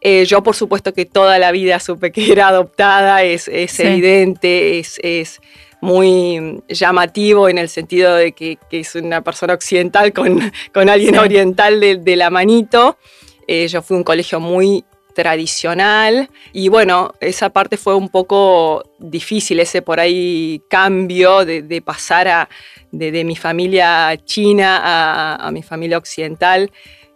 Eh, 0.01 0.25
yo, 0.27 0.43
por 0.43 0.55
supuesto, 0.55 0.93
que 0.93 1.07
toda 1.07 1.39
la 1.39 1.51
vida 1.51 1.81
supe 1.81 2.13
que 2.13 2.31
era 2.33 2.49
adoptada, 2.49 3.23
es, 3.23 3.49
evidente, 3.49 4.79
es, 4.79 5.41
muy 5.81 6.61
llamativo 6.69 7.49
en 7.49 7.57
el 7.57 7.69
sentido 7.69 8.15
de 8.15 8.33
que, 8.33 8.59
es 8.71 8.95
una 8.95 9.23
persona 9.23 9.55
occidental 9.55 10.13
con, 10.13 10.53
alguien 10.89 11.19
oriental 11.19 11.81
de, 11.81 12.17
la 12.17 12.31
manito. 12.31 12.99
Eh, 13.47 13.67
yo 13.69 13.81
fui 13.81 13.97
a 13.97 13.99
un 13.99 14.05
colegio 14.05 14.41
muy 14.41 14.85
tradicional 15.19 16.31
y 16.53 16.69
bueno, 16.69 17.13
esa 17.19 17.51
parte 17.51 17.77
fue 17.77 17.97
un 17.97 18.09
poco 18.09 18.85
difícil, 19.01 19.59
ese 19.59 19.83
por 19.83 19.99
ahí 19.99 20.63
cambio 20.71 21.45
de, 21.45 21.83
pasar 21.85 22.29
a, 22.29 22.49
de, 22.93 23.25
mi 23.25 23.35
familia 23.35 24.17
china 24.25 25.35
a, 25.45 25.51
mi 25.51 25.65
familia 25.65 25.99
occidental. 25.99 26.71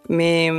Me, 0.09 0.51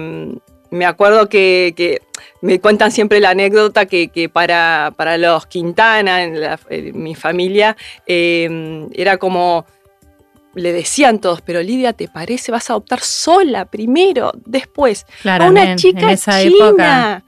acuerdo 0.86 1.28
que, 1.28 2.00
me 2.40 2.60
cuentan 2.60 2.90
siempre 2.90 3.20
la 3.20 3.30
anécdota 3.30 3.84
que, 3.84 4.30
para, 4.32 4.94
para, 4.96 5.18
los 5.18 5.44
Quintana, 5.44 6.22
en, 6.22 7.02
mi 7.02 7.14
familia, 7.14 7.76
eh, 8.06 8.88
era 8.94 9.18
como 9.18 9.66
le 10.54 10.72
decían 10.72 11.20
todos, 11.20 11.42
pero 11.42 11.60
Lidia, 11.62 11.92
¿te 11.92 12.08
parece? 12.08 12.52
Vas 12.52 12.70
a 12.70 12.72
adoptar 12.72 13.00
sola 13.00 13.66
primero, 13.66 14.32
después. 14.46 15.04
a 15.24 15.46
una 15.46 15.76
chica 15.76 16.16
china. 16.16 17.22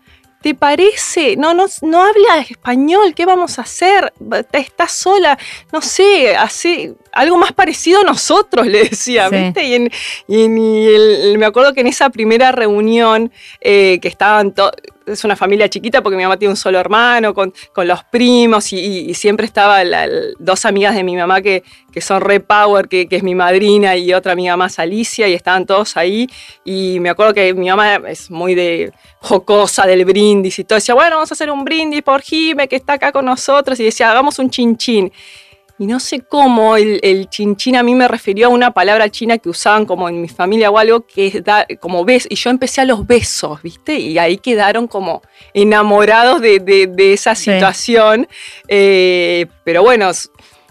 ¿Te 0.47 0.55
parece? 0.55 1.35
No, 1.37 1.55
no, 1.55 1.67
no 1.83 2.05
habla 2.05 2.39
español, 2.39 3.15
¿qué 3.17 3.27
vamos 3.27 3.59
a 3.59 3.63
hacer? 3.63 4.13
Estás 4.53 4.93
sola, 4.93 5.37
no 5.73 5.83
sé, 5.83 6.37
hace 6.37 6.95
algo 7.11 7.37
más 7.37 7.53
parecido 7.53 8.03
a 8.03 8.05
nosotros, 8.05 8.65
le 8.69 8.85
decía, 8.85 9.29
¿viste? 9.29 9.91
Y, 10.29 10.49
me 11.37 11.47
acuerdo 11.47 11.75
que 11.75 11.81
en 11.81 11.89
esa 11.89 12.11
primera 12.11 12.53
reunión 12.53 13.33
eh, 13.61 13.99
que 14.01 14.07
estaban 14.07 14.55
todos 14.55 14.71
es 15.07 15.25
una 15.25 15.37
familia 15.37 15.69
chiquita 15.69 16.03
porque 16.03 16.17
mi 16.17 16.25
mamá 16.25 16.37
tiene 16.37 16.51
un 16.51 16.57
solo 16.57 16.79
hermano, 16.79 17.33
con, 17.33 17.53
los 17.85 18.05
primos, 18.05 18.73
y, 18.73 19.15
siempre 19.15 19.47
estaba 19.47 19.83
dos 20.39 20.65
amigas 20.65 20.95
de 20.95 21.05
mi 21.05 21.17
mamá 21.17 21.41
que, 21.41 21.63
que 21.93 22.01
son 22.01 22.21
re 22.21 22.41
power, 22.41 22.89
que, 22.89 23.07
es 23.09 23.23
mi 23.23 23.35
madrina, 23.35 23.97
y 23.97 24.13
otra 24.13 24.33
amiga 24.33 24.57
más, 24.57 24.79
Alicia, 24.79 25.29
y 25.29 25.35
estaban 25.35 25.65
todos 25.65 25.97
ahí. 25.97 26.27
Y 26.65 26.99
me 27.01 27.09
acuerdo 27.09 27.35
que 27.35 27.55
mi 27.55 27.69
mamá 27.69 27.97
es 28.09 28.31
muy 28.31 28.55
de 28.55 28.93
jocosa 29.21 29.87
del 29.87 30.05
brindis 30.05 30.59
y 30.59 30.65
todo. 30.65 30.77
Decía, 30.77 30.95
bueno, 30.95 31.17
vamos 31.17 31.31
a 31.31 31.35
hacer 31.35 31.51
un 31.51 31.65
brindis 31.65 32.03
por 32.03 32.23
Jime, 32.23 32.69
que 32.69 32.77
está 32.77 32.95
acá 32.95 33.13
con 33.13 33.25
nosotros, 33.25 33.79
y 33.81 33.85
decía, 33.85 34.11
hagamos 34.11 34.39
un 34.39 34.51
chinchín. 34.51 35.13
Y 35.79 35.87
no 35.87 36.01
sé 36.01 36.21
cómo 36.21 36.77
el, 36.77 37.01
el 37.03 37.29
chinchín 37.29 37.77
a 37.77 37.83
mí 37.83 37.95
me 37.95 38.09
refirió 38.09 38.47
a 38.47 38.51
una 38.51 38.73
palabra 38.73 39.11
china 39.11 39.39
que 39.39 39.49
usaban 39.49 39.85
como 39.85 40.09
en 40.09 40.23
mi 40.23 40.29
familia 40.29 40.71
o 40.71 40.79
algo 40.79 41.07
que 41.07 41.27
es 41.27 41.79
como 41.79 42.05
beso. 42.05 42.29
Y 42.31 42.37
yo 42.37 42.51
empecé 42.51 42.81
a 42.81 42.85
los 42.85 43.07
besos, 43.07 43.63
¿viste? 43.63 43.99
Y 43.99 44.19
ahí 44.19 44.39
quedaron 44.39 44.87
como 44.87 45.23
enamorados 45.53 46.41
de, 46.41 46.95
esa 47.13 47.35
situación. 47.35 48.27
Eh, 48.69 49.47
pero 49.65 49.83
bueno, 49.83 50.11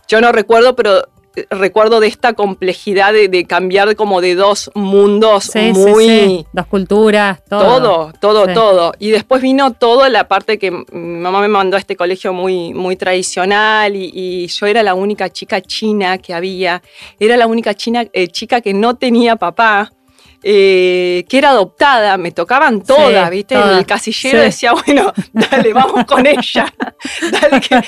yo 0.07 0.21
no 0.21 0.31
recuerdo, 0.31 0.75
pero 0.75 1.03
recuerdo 1.49 1.99
de 1.99 2.07
esta 2.07 2.33
complejidad 2.33 3.13
de, 3.13 3.45
cambiar 3.45 3.95
como 3.95 4.21
de 4.21 4.35
dos 4.35 4.71
mundos 4.73 5.51
muy... 5.73 6.45
Dos 6.51 6.67
culturas, 6.67 7.39
todo. 7.49 8.11
Todo, 8.19 8.47
todo, 8.47 8.93
Y 8.99 9.09
después 9.09 9.41
vino 9.41 9.73
toda 9.73 10.09
la 10.09 10.27
parte 10.27 10.57
que 10.57 10.71
mi 10.71 11.19
mamá 11.19 11.41
me 11.41 11.47
mandó 11.47 11.77
a 11.77 11.79
este 11.79 11.95
colegio 11.95 12.33
muy, 12.33 12.73
muy 12.73 12.95
tradicional 12.95 13.95
y, 13.95 14.47
yo 14.47 14.65
era 14.67 14.83
la 14.83 14.93
única 14.93 15.29
chica 15.29 15.61
china 15.61 16.17
que 16.17 16.33
había. 16.33 16.81
Era 17.19 17.35
la 17.35 17.47
única 17.47 17.73
china, 17.73 18.05
eh, 18.13 18.27
chica 18.27 18.61
que 18.61 18.73
no 18.73 18.95
tenía 18.95 19.35
papá. 19.35 19.91
Eh, 20.47 21.25
que 21.27 21.39
era 21.39 21.49
adoptada, 21.49 22.17
me 22.17 22.31
tocaban 22.31 22.83
todas, 22.83 23.31
¿viste? 23.31 23.55
El 23.55 23.83
casillero 23.83 24.41
decía, 24.41 24.73
bueno, 24.73 25.11
dale, 25.33 25.73
vamos 25.73 26.05
con 26.05 26.23
ella. 26.27 26.71
dale, 27.31 27.59
que, 27.59 27.81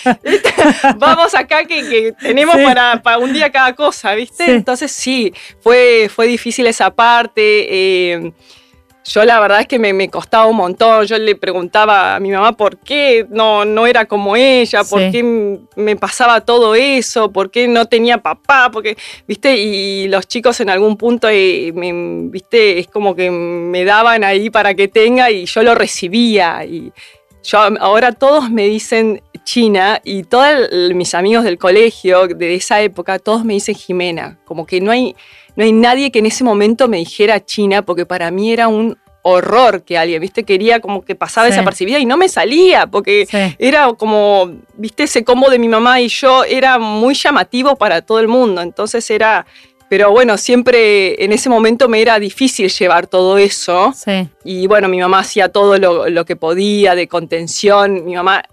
vamos 0.98 1.36
acá 1.36 1.66
que, 1.66 2.16
tenemos 2.20 2.56
para, 2.56 3.04
para, 3.04 3.20
un 3.20 3.32
día 3.32 3.52
cada 3.52 3.76
cosa, 3.76 4.16
¿viste? 4.16 4.56
Entonces 4.56 4.92
sí, 4.92 5.32
fue, 5.60 6.10
fue 6.12 6.26
difícil 6.26 6.66
esa 6.66 6.90
parte. 6.90 7.68
Eh, 7.70 8.32
yo 9.08 9.24
la 9.24 9.40
verdad 9.40 9.62
es 9.62 9.68
que 9.68 9.80
me, 9.80 10.10
costaba 10.10 10.48
un 10.48 10.58
montón. 10.58 11.06
Yo 11.06 11.18
le 11.18 11.36
preguntaba 11.36 12.16
a 12.16 12.20
mi 12.20 12.30
mamá 12.30 12.52
por 12.58 12.78
qué 12.78 13.26
no, 13.30 13.64
no 13.64 13.88
era 13.88 14.06
como 14.06 14.36
ella, 14.36 14.84
por 14.84 15.00
qué 15.12 15.60
me 15.76 15.96
pasaba 15.96 16.42
todo 16.42 16.76
eso, 16.76 17.32
por 17.32 17.50
qué 17.50 17.70
no 17.70 17.86
tenía 17.86 18.18
papá, 18.18 18.70
porque, 18.72 18.98
viste, 19.26 19.56
y 19.56 20.10
los 20.10 20.28
chicos 20.28 20.60
en 20.60 20.70
algún 20.70 20.98
punto, 20.98 21.30
eh, 21.30 21.72
viste, 21.74 22.80
es 22.80 22.88
como 22.88 23.16
que 23.16 23.32
me 23.32 23.86
daban 23.86 24.26
ahí 24.26 24.50
para 24.50 24.74
que 24.74 24.90
tenga 24.90 25.32
y 25.32 25.46
yo 25.46 25.64
lo 25.64 25.74
recibía. 25.74 26.66
Y 26.66 26.92
yo 27.44 27.60
ahora 27.80 28.12
todos 28.12 28.52
me 28.52 28.68
dicen 28.68 29.22
China 29.46 30.02
y 30.04 30.24
todos 30.24 30.70
mis 30.94 31.16
amigos 31.16 31.46
del 31.46 31.58
colegio 31.58 32.28
de 32.28 32.56
esa 32.56 32.82
época, 32.82 33.20
todos 33.20 33.46
me 33.46 33.54
dicen 33.54 33.76
Jimena, 33.76 34.38
como 34.44 34.66
que 34.66 34.82
no 34.82 34.92
hay 34.92 35.16
no 35.58 35.64
hay 35.64 35.74
nadie 35.74 36.12
que 36.12 36.20
en 36.20 36.28
ese 36.28 36.44
momento 36.44 36.88
me 36.88 36.98
dijera 36.98 37.44
China, 37.44 37.82
porque 37.82 38.06
para 38.06 38.30
mí 38.30 38.54
era 38.54 38.68
un 38.68 38.96
horror 39.24 39.82
que 39.82 39.98
alguien, 39.98 40.22
viste, 40.22 40.44
quería 40.44 40.80
como 40.80 41.04
que 41.04 41.16
pasaba 41.16 41.48
desapercibida 41.48 41.98
y 41.98 42.06
no 42.06 42.16
me 42.16 42.30
salía, 42.30 42.86
porque 42.86 43.28
era 43.58 43.92
como, 43.94 44.52
viste, 44.76 45.04
ese 45.04 45.24
combo 45.26 45.50
de 45.50 45.58
mi 45.58 45.68
mamá 45.68 46.00
y 46.00 46.10
yo 46.10 46.44
era 46.44 46.78
muy 46.78 47.16
llamativo 47.16 47.76
para 47.76 48.04
todo 48.04 48.20
el 48.20 48.28
mundo, 48.28 48.62
entonces 48.62 49.10
era, 49.10 49.48
pero 49.90 50.12
bueno, 50.12 50.38
siempre 50.38 51.24
en 51.24 51.32
ese 51.32 51.50
momento 51.50 51.90
me 51.90 52.02
era 52.02 52.20
difícil 52.20 52.70
llevar 52.70 53.08
todo 53.08 53.40
eso. 53.40 53.94
Y 54.44 54.68
bueno, 54.68 54.88
mi 54.90 55.00
mamá 55.00 55.20
hacía 55.20 55.50
todo 55.50 55.80
lo, 55.80 56.08
lo, 56.08 56.26
que 56.26 56.36
podía 56.36 56.94
de 56.94 57.08
contención. 57.08 58.06
Mi 58.06 58.16
mamá 58.16 58.44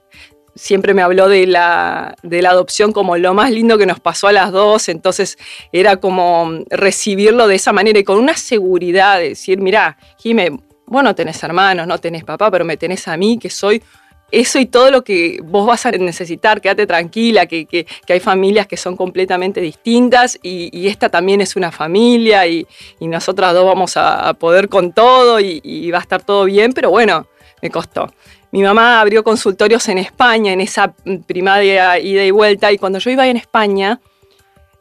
siempre 0.54 0.94
me 0.94 1.02
habló 1.02 1.28
de 1.28 1.46
la, 1.46 2.14
de 2.22 2.42
la 2.42 2.50
adopción 2.50 2.92
como 2.92 3.16
lo 3.16 3.34
más 3.34 3.50
lindo 3.50 3.78
que 3.78 3.86
nos 3.86 4.00
pasó 4.00 4.28
a 4.28 4.32
las 4.32 4.52
dos, 4.52 4.88
entonces 4.88 5.38
era 5.72 5.96
como 5.96 6.50
recibirlo 6.70 7.48
de 7.48 7.56
esa 7.56 7.72
manera 7.72 7.98
y 7.98 8.04
con 8.04 8.18
una 8.18 8.36
seguridad 8.36 9.18
de 9.18 9.30
decir, 9.30 9.60
mira, 9.60 9.96
Jime, 10.18 10.50
vos 10.86 11.02
no 11.02 11.14
tenés 11.14 11.42
hermanos, 11.42 11.86
no 11.86 11.98
tenés 11.98 12.24
papá, 12.24 12.50
pero 12.50 12.64
me 12.64 12.76
tenés 12.76 13.08
a 13.08 13.16
mí, 13.16 13.38
que 13.38 13.50
soy 13.50 13.82
eso 14.30 14.58
y 14.58 14.66
todo 14.66 14.90
lo 14.90 15.04
que 15.04 15.38
vos 15.44 15.66
vas 15.66 15.86
a 15.86 15.92
necesitar, 15.92 16.60
quédate 16.60 16.86
tranquila, 16.86 17.46
que, 17.46 17.66
que, 17.66 17.86
hay 18.08 18.20
familias 18.20 18.66
que 18.66 18.76
son 18.76 18.96
completamente 18.96 19.60
distintas 19.60 20.38
y, 20.42 20.88
esta 20.88 21.08
también 21.08 21.40
es 21.40 21.56
una 21.56 21.70
familia 21.70 22.46
y, 22.46 22.66
y 22.98 23.06
nosotras 23.06 23.54
dos 23.54 23.64
vamos 23.64 23.96
a, 23.96 24.34
poder 24.34 24.68
con 24.68 24.92
todo 24.92 25.38
y 25.40 25.90
va 25.90 25.98
a 25.98 26.02
estar 26.02 26.22
todo 26.22 26.44
bien, 26.44 26.72
pero 26.72 26.90
bueno, 26.90 27.28
me 27.62 27.70
costó. 27.70 28.08
Mi 28.54 28.62
mamá 28.62 29.00
abrió 29.00 29.24
consultorios 29.24 29.88
en 29.88 29.98
España 29.98 30.52
en 30.52 30.60
esa 30.60 30.94
primaria 31.26 31.98
ida 31.98 32.24
y 32.24 32.30
vuelta 32.30 32.70
y 32.70 32.78
cuando 32.78 33.00
yo 33.00 33.10
iba 33.10 33.26
en 33.26 33.36
España, 33.36 33.98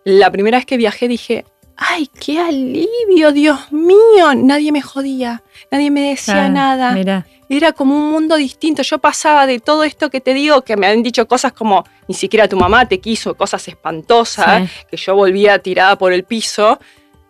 la 0.04 0.30
primera 0.30 0.60
vez 0.60 0.68
que 0.68 0.78
viajé 0.78 1.08
dije, 1.08 1.44
¡ay, 1.76 2.08
qué 2.20 2.40
alivio, 2.40 3.32
Dios 3.32 3.72
mío! 3.72 4.36
Nadie 4.36 4.72
me 4.72 4.84
jodía, 4.84 5.42
nadie 5.72 5.90
me 5.90 6.02
decía 6.10 6.50
nada. 6.50 7.26
Era 7.50 7.72
como 7.72 7.96
un 7.96 8.12
mundo 8.12 8.36
distinto. 8.36 8.84
Yo 8.84 9.00
pasaba 9.00 9.48
de 9.48 9.58
todo 9.58 9.84
esto 9.84 10.12
que 10.12 10.22
te 10.22 10.36
digo, 10.36 10.62
que 10.62 10.78
me 10.78 10.86
han 10.86 11.02
dicho 11.02 11.28
cosas 11.28 11.52
como 11.52 11.84
ni 12.08 12.14
siquiera 12.14 12.48
tu 12.48 12.58
mamá 12.58 12.88
te 12.88 13.00
quiso, 13.00 13.34
cosas 13.34 13.68
espantosas, 13.68 14.70
que 14.88 14.98
yo 14.98 15.16
volvía 15.16 15.58
tirada 15.58 15.98
por 15.98 16.14
el 16.14 16.26
piso. 16.26 16.80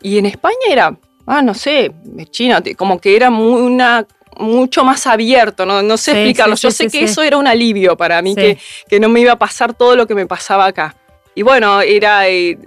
Y 0.02 0.18
en 0.18 0.26
España 0.26 0.68
era, 0.70 1.00
ah, 1.26 1.42
no 1.42 1.54
sé, 1.54 1.94
chino, 2.32 2.58
como 2.76 3.00
que 3.00 3.16
era 3.16 3.30
muy 3.30 3.62
una 3.62 4.06
mucho 4.38 4.84
más 4.84 5.08
abierto, 5.08 5.66
no, 5.66 5.82
no 5.82 5.98
sé 5.98 6.12
explicarlo. 6.12 6.56
Yo 6.56 6.72
sé 6.72 6.88
que 6.88 7.04
eso 7.04 7.22
era 7.22 7.38
un 7.38 7.48
alivio 7.48 7.96
para 7.98 8.22
mí, 8.22 8.36
que, 8.36 8.58
que, 8.88 9.00
no 9.00 9.10
me 9.10 9.20
iba 9.22 9.34
a 9.34 9.40
pasar 9.40 9.74
todo 9.74 9.96
lo 9.96 10.08
que 10.08 10.16
me 10.16 10.25
pasaba 10.25 10.66
acá. 10.66 10.96
Y 11.36 11.42
bueno, 11.42 11.82
era, 11.82 12.28
eh, 12.28 12.58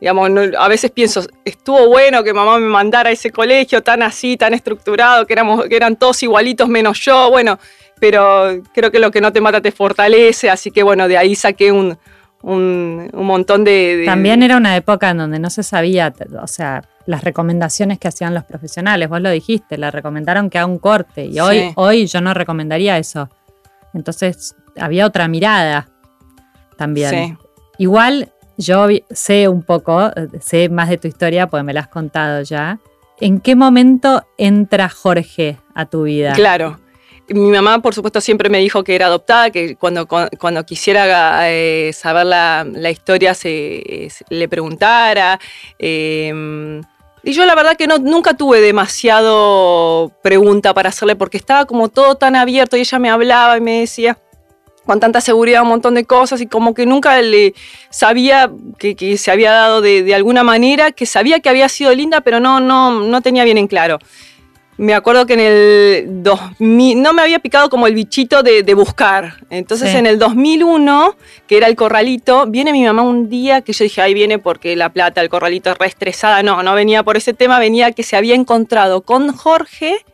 digamos, 0.00 0.30
a 0.58 0.68
veces 0.68 0.90
pienso, 0.90 1.26
estuvo 1.44 1.88
bueno 1.88 2.22
que 2.24 2.32
mamá 2.32 2.58
me 2.58 2.66
mandara 2.66 3.10
a 3.10 3.12
ese 3.12 3.30
colegio 3.30 3.82
tan 3.82 4.02
así, 4.02 4.36
tan 4.36 4.54
estructurado, 4.54 5.26
que, 5.26 5.32
éramos, 5.32 5.66
que 5.66 5.76
eran 5.76 5.96
todos 5.96 6.22
igualitos 6.22 6.68
menos 6.68 7.00
yo, 7.00 7.30
bueno, 7.30 7.58
pero 7.98 8.62
creo 8.74 8.90
que 8.90 8.98
lo 8.98 9.10
que 9.10 9.20
no 9.20 9.32
te 9.32 9.40
mata 9.40 9.60
te 9.60 9.72
fortalece, 9.72 10.50
así 10.50 10.70
que 10.70 10.82
bueno, 10.82 11.08
de 11.08 11.16
ahí 11.16 11.34
saqué 11.34 11.72
un, 11.72 11.98
un, 12.46 13.10
montón 13.12 13.64
de, 13.64 14.04
También 14.06 14.42
era 14.42 14.56
una 14.56 14.76
época 14.76 15.10
en 15.10 15.18
donde 15.18 15.38
no 15.40 15.50
se 15.50 15.64
sabía, 15.64 16.14
o 16.40 16.46
sea, 16.46 16.82
las 17.04 17.24
recomendaciones 17.24 17.98
que 17.98 18.06
hacían 18.06 18.34
los 18.34 18.44
profesionales, 18.44 19.08
vos 19.08 19.20
lo 19.20 19.30
dijiste, 19.30 19.76
le 19.76 19.90
recomendaron 19.90 20.48
que 20.48 20.58
haga 20.58 20.66
un 20.66 20.78
corte 20.78 21.26
y 21.26 21.40
hoy, 21.40 21.72
hoy 21.74 22.06
yo 22.06 22.20
no 22.20 22.34
recomendaría 22.34 22.98
eso. 22.98 23.28
Entonces 23.94 24.54
había 24.78 25.06
otra 25.06 25.26
mirada 25.26 25.88
también. 26.76 27.36
Igual 27.78 28.32
yo 28.56 28.86
sé 29.10 29.48
un 29.48 29.62
poco, 29.62 30.10
sé 30.40 30.68
más 30.68 30.88
de 30.88 30.98
tu 30.98 31.08
historia 31.08 31.48
porque 31.48 31.64
me 31.64 31.72
la 31.72 31.80
has 31.80 31.88
contado 31.88 32.42
ya. 32.42 32.78
¿En 33.20 33.40
qué 33.40 33.56
momento 33.56 34.24
entra 34.38 34.88
Jorge 34.88 35.58
a 35.74 35.86
tu 35.86 36.04
vida? 36.04 36.32
Claro. 36.34 36.78
Mi 37.28 37.50
mamá, 37.50 37.80
por 37.80 37.94
supuesto, 37.94 38.20
siempre 38.20 38.48
me 38.48 38.58
dijo 38.58 38.84
que 38.84 38.94
era 38.94 39.06
adoptada, 39.06 39.50
que 39.50 39.74
cuando, 39.76 40.06
quisiera 40.64 41.50
eh, 41.50 41.92
saber 41.92 42.26
la, 42.26 42.90
historia 42.90 43.34
se, 43.34 44.08
le 44.28 44.48
preguntara. 44.48 45.40
Em, 45.78 46.82
Y 47.24 47.32
yo 47.32 47.44
la 47.44 47.56
verdad 47.56 47.76
que 47.76 47.88
no, 47.88 47.98
nunca 47.98 48.34
tuve 48.34 48.60
demasiado 48.60 50.12
pregunta 50.22 50.72
para 50.72 50.90
hacerle 50.90 51.16
porque 51.16 51.36
estaba 51.36 51.64
como 51.64 51.88
todo 51.88 52.14
tan 52.14 52.36
abierto 52.36 52.76
y 52.76 52.80
ella 52.80 53.00
me 53.00 53.10
hablaba 53.10 53.56
y 53.56 53.60
me 53.60 53.80
decía 53.80 54.16
con 54.84 55.00
tanta 55.00 55.20
seguridad 55.20 55.62
un 55.62 55.68
montón 55.68 55.94
de 55.94 56.04
cosas 56.04 56.40
y 56.40 56.46
como 56.46 56.72
que 56.72 56.86
nunca 56.86 57.20
le 57.20 57.54
sabía 57.90 58.48
que, 58.78 59.16
se 59.18 59.32
había 59.32 59.50
dado 59.50 59.80
de, 59.80 60.04
de, 60.04 60.14
alguna 60.14 60.44
manera, 60.44 60.92
que 60.92 61.06
sabía 61.06 61.40
que 61.40 61.48
había 61.48 61.68
sido 61.68 61.92
linda, 61.92 62.20
pero 62.20 62.38
no, 62.38 62.60
no, 62.60 63.00
no 63.00 63.20
tenía 63.20 63.42
bien 63.42 63.58
en 63.58 63.66
claro 63.66 63.98
me 64.78 64.94
acuerdo 64.94 65.26
que 65.26 65.34
en 65.34 65.40
el 65.40 66.22
2000, 66.22 67.00
no 67.00 67.12
me 67.12 67.22
había 67.22 67.38
picado 67.38 67.70
como 67.70 67.86
el 67.86 67.94
bichito 67.94 68.42
de, 68.42 68.62
buscar. 68.74 69.34
Entonces 69.48 69.94
en 69.94 70.06
el 70.06 70.18
2001, 70.18 71.16
que 71.46 71.56
era 71.56 71.66
el 71.66 71.76
corralito, 71.76 72.46
viene 72.46 72.72
mi 72.72 72.84
mamá 72.84 73.02
un 73.02 73.30
día 73.30 73.62
que 73.62 73.72
yo 73.72 73.84
dije, 73.84 74.02
ahí 74.02 74.12
viene 74.12 74.38
porque 74.38 74.76
la 74.76 74.90
plata, 74.90 75.22
el 75.22 75.30
corralito 75.30 75.70
es 75.70 75.78
reestresada. 75.78 76.42
No, 76.42 76.62
no 76.62 76.74
venía 76.74 77.02
por 77.02 77.16
ese 77.16 77.32
tema, 77.32 77.58
venía 77.58 77.92
que 77.92 78.02
se 78.02 78.16
había 78.16 78.34
encontrado 78.34 79.00
con 79.00 79.34
Jorge 79.34 80.04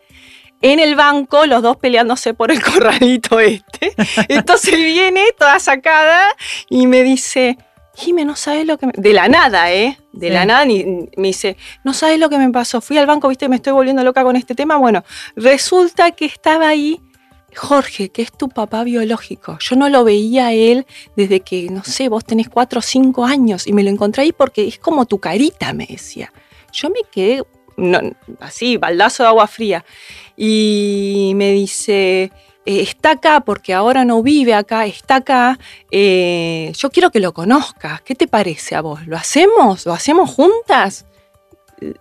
en 0.60 0.78
el 0.78 0.94
banco, 0.94 1.44
los 1.46 1.60
dos 1.60 1.76
peleándose 1.76 2.34
por 2.34 2.52
el 2.52 2.62
corralito 2.62 3.40
este. 3.40 3.94
Entonces 4.28 4.76
viene 4.76 5.24
toda 5.36 5.58
sacada 5.58 6.28
y 6.70 6.86
me 6.86 7.02
dice, 7.02 7.58
Jime, 7.94 8.24
no 8.24 8.36
sabes 8.36 8.66
lo 8.66 8.78
que 8.78 8.86
me... 8.86 8.92
De 8.96 9.12
la 9.12 9.28
nada, 9.28 9.72
¿eh? 9.72 9.98
De 10.12 10.30
la 10.30 10.46
nada, 10.46 10.64
ni, 10.64 10.84
me 11.16 11.28
dice, 11.28 11.56
no 11.84 11.92
sabes 11.92 12.18
lo 12.18 12.30
que 12.30 12.38
me 12.38 12.50
pasó. 12.50 12.80
Fui 12.80 12.96
al 12.96 13.06
banco, 13.06 13.28
viste, 13.28 13.48
me 13.48 13.56
estoy 13.56 13.72
volviendo 13.72 14.02
loca 14.02 14.22
con 14.22 14.36
este 14.36 14.54
tema. 14.54 14.76
Bueno, 14.76 15.04
resulta 15.36 16.10
que 16.12 16.24
estaba 16.24 16.68
ahí 16.68 17.00
Jorge, 17.54 18.08
que 18.08 18.22
es 18.22 18.32
tu 18.32 18.48
papá 18.48 18.82
biológico. 18.84 19.58
Yo 19.60 19.76
no 19.76 19.88
lo 19.88 20.04
veía 20.04 20.46
a 20.46 20.52
él 20.52 20.86
desde 21.16 21.40
que, 21.40 21.68
no 21.70 21.84
sé, 21.84 22.08
vos 22.08 22.24
tenés 22.24 22.48
cuatro 22.48 22.78
o 22.78 22.82
cinco 22.82 23.24
años 23.24 23.66
y 23.66 23.72
me 23.72 23.82
lo 23.82 23.90
encontré 23.90 24.22
ahí 24.22 24.32
porque 24.32 24.66
es 24.66 24.78
como 24.78 25.06
tu 25.06 25.18
carita, 25.18 25.72
me 25.72 25.86
decía. 25.86 26.32
Yo 26.72 26.88
me 26.88 27.00
quedé 27.10 27.42
así, 28.40 28.76
baldazo 28.76 29.22
de 29.22 29.28
agua 29.28 29.46
fría. 29.46 29.84
Y 30.36 31.32
me 31.36 31.52
dice, 31.52 32.32
eh, 32.64 32.80
está 32.82 33.12
acá 33.12 33.40
porque 33.40 33.74
ahora 33.74 34.04
no 34.04 34.22
vive 34.22 34.54
acá, 34.54 34.86
está 34.86 35.16
acá, 35.16 35.58
eh, 35.90 36.72
yo 36.76 36.90
quiero 36.90 37.10
que 37.10 37.20
lo 37.20 37.32
conozcas. 37.32 38.00
¿Qué 38.02 38.14
te 38.14 38.28
parece 38.28 38.74
a 38.74 38.80
vos? 38.80 39.06
¿Lo 39.06 39.16
hacemos? 39.16 39.84
¿Lo 39.86 39.92
hacemos 39.92 40.30
juntas? 40.30 41.06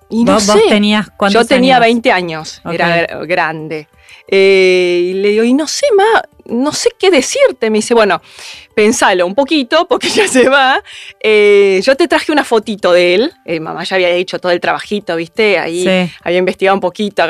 Y 0.09 0.23
no 0.23 0.33
¿Vos, 0.33 0.43
sé. 0.43 0.61
tenías 0.69 1.07
Yo 1.29 1.45
tenía 1.45 1.79
20 1.79 2.11
años, 2.11 2.61
era 2.65 3.05
grande. 3.25 3.87
Eh, 4.27 5.07
y 5.09 5.13
le 5.13 5.29
digo, 5.29 5.43
y 5.43 5.53
no 5.53 5.67
sé 5.67 5.87
más, 5.95 6.21
no 6.45 6.71
sé 6.71 6.89
qué 6.97 7.09
decirte. 7.09 7.69
Me 7.69 7.79
dice, 7.79 7.93
bueno, 7.93 8.21
pensalo 8.75 9.25
un 9.25 9.35
poquito 9.35 9.87
porque 9.87 10.09
ya 10.15 10.27
se 10.27 10.49
va. 10.49 10.81
Eh, 11.19 11.81
yo 11.83 11.95
te 11.95 12.07
traje 12.07 12.31
una 12.31 12.43
fotito 12.43 12.91
de 12.91 13.15
él. 13.15 13.33
Eh, 13.45 13.59
mamá 13.59 13.83
ya 13.83 13.95
había 13.95 14.09
hecho 14.09 14.39
todo 14.39 14.51
el 14.51 14.59
trabajito, 14.59 15.15
¿viste? 15.15 15.57
Ahí 15.57 16.09
había 16.23 16.37
investigado 16.37 16.75
un 16.75 16.81
poquito. 16.81 17.23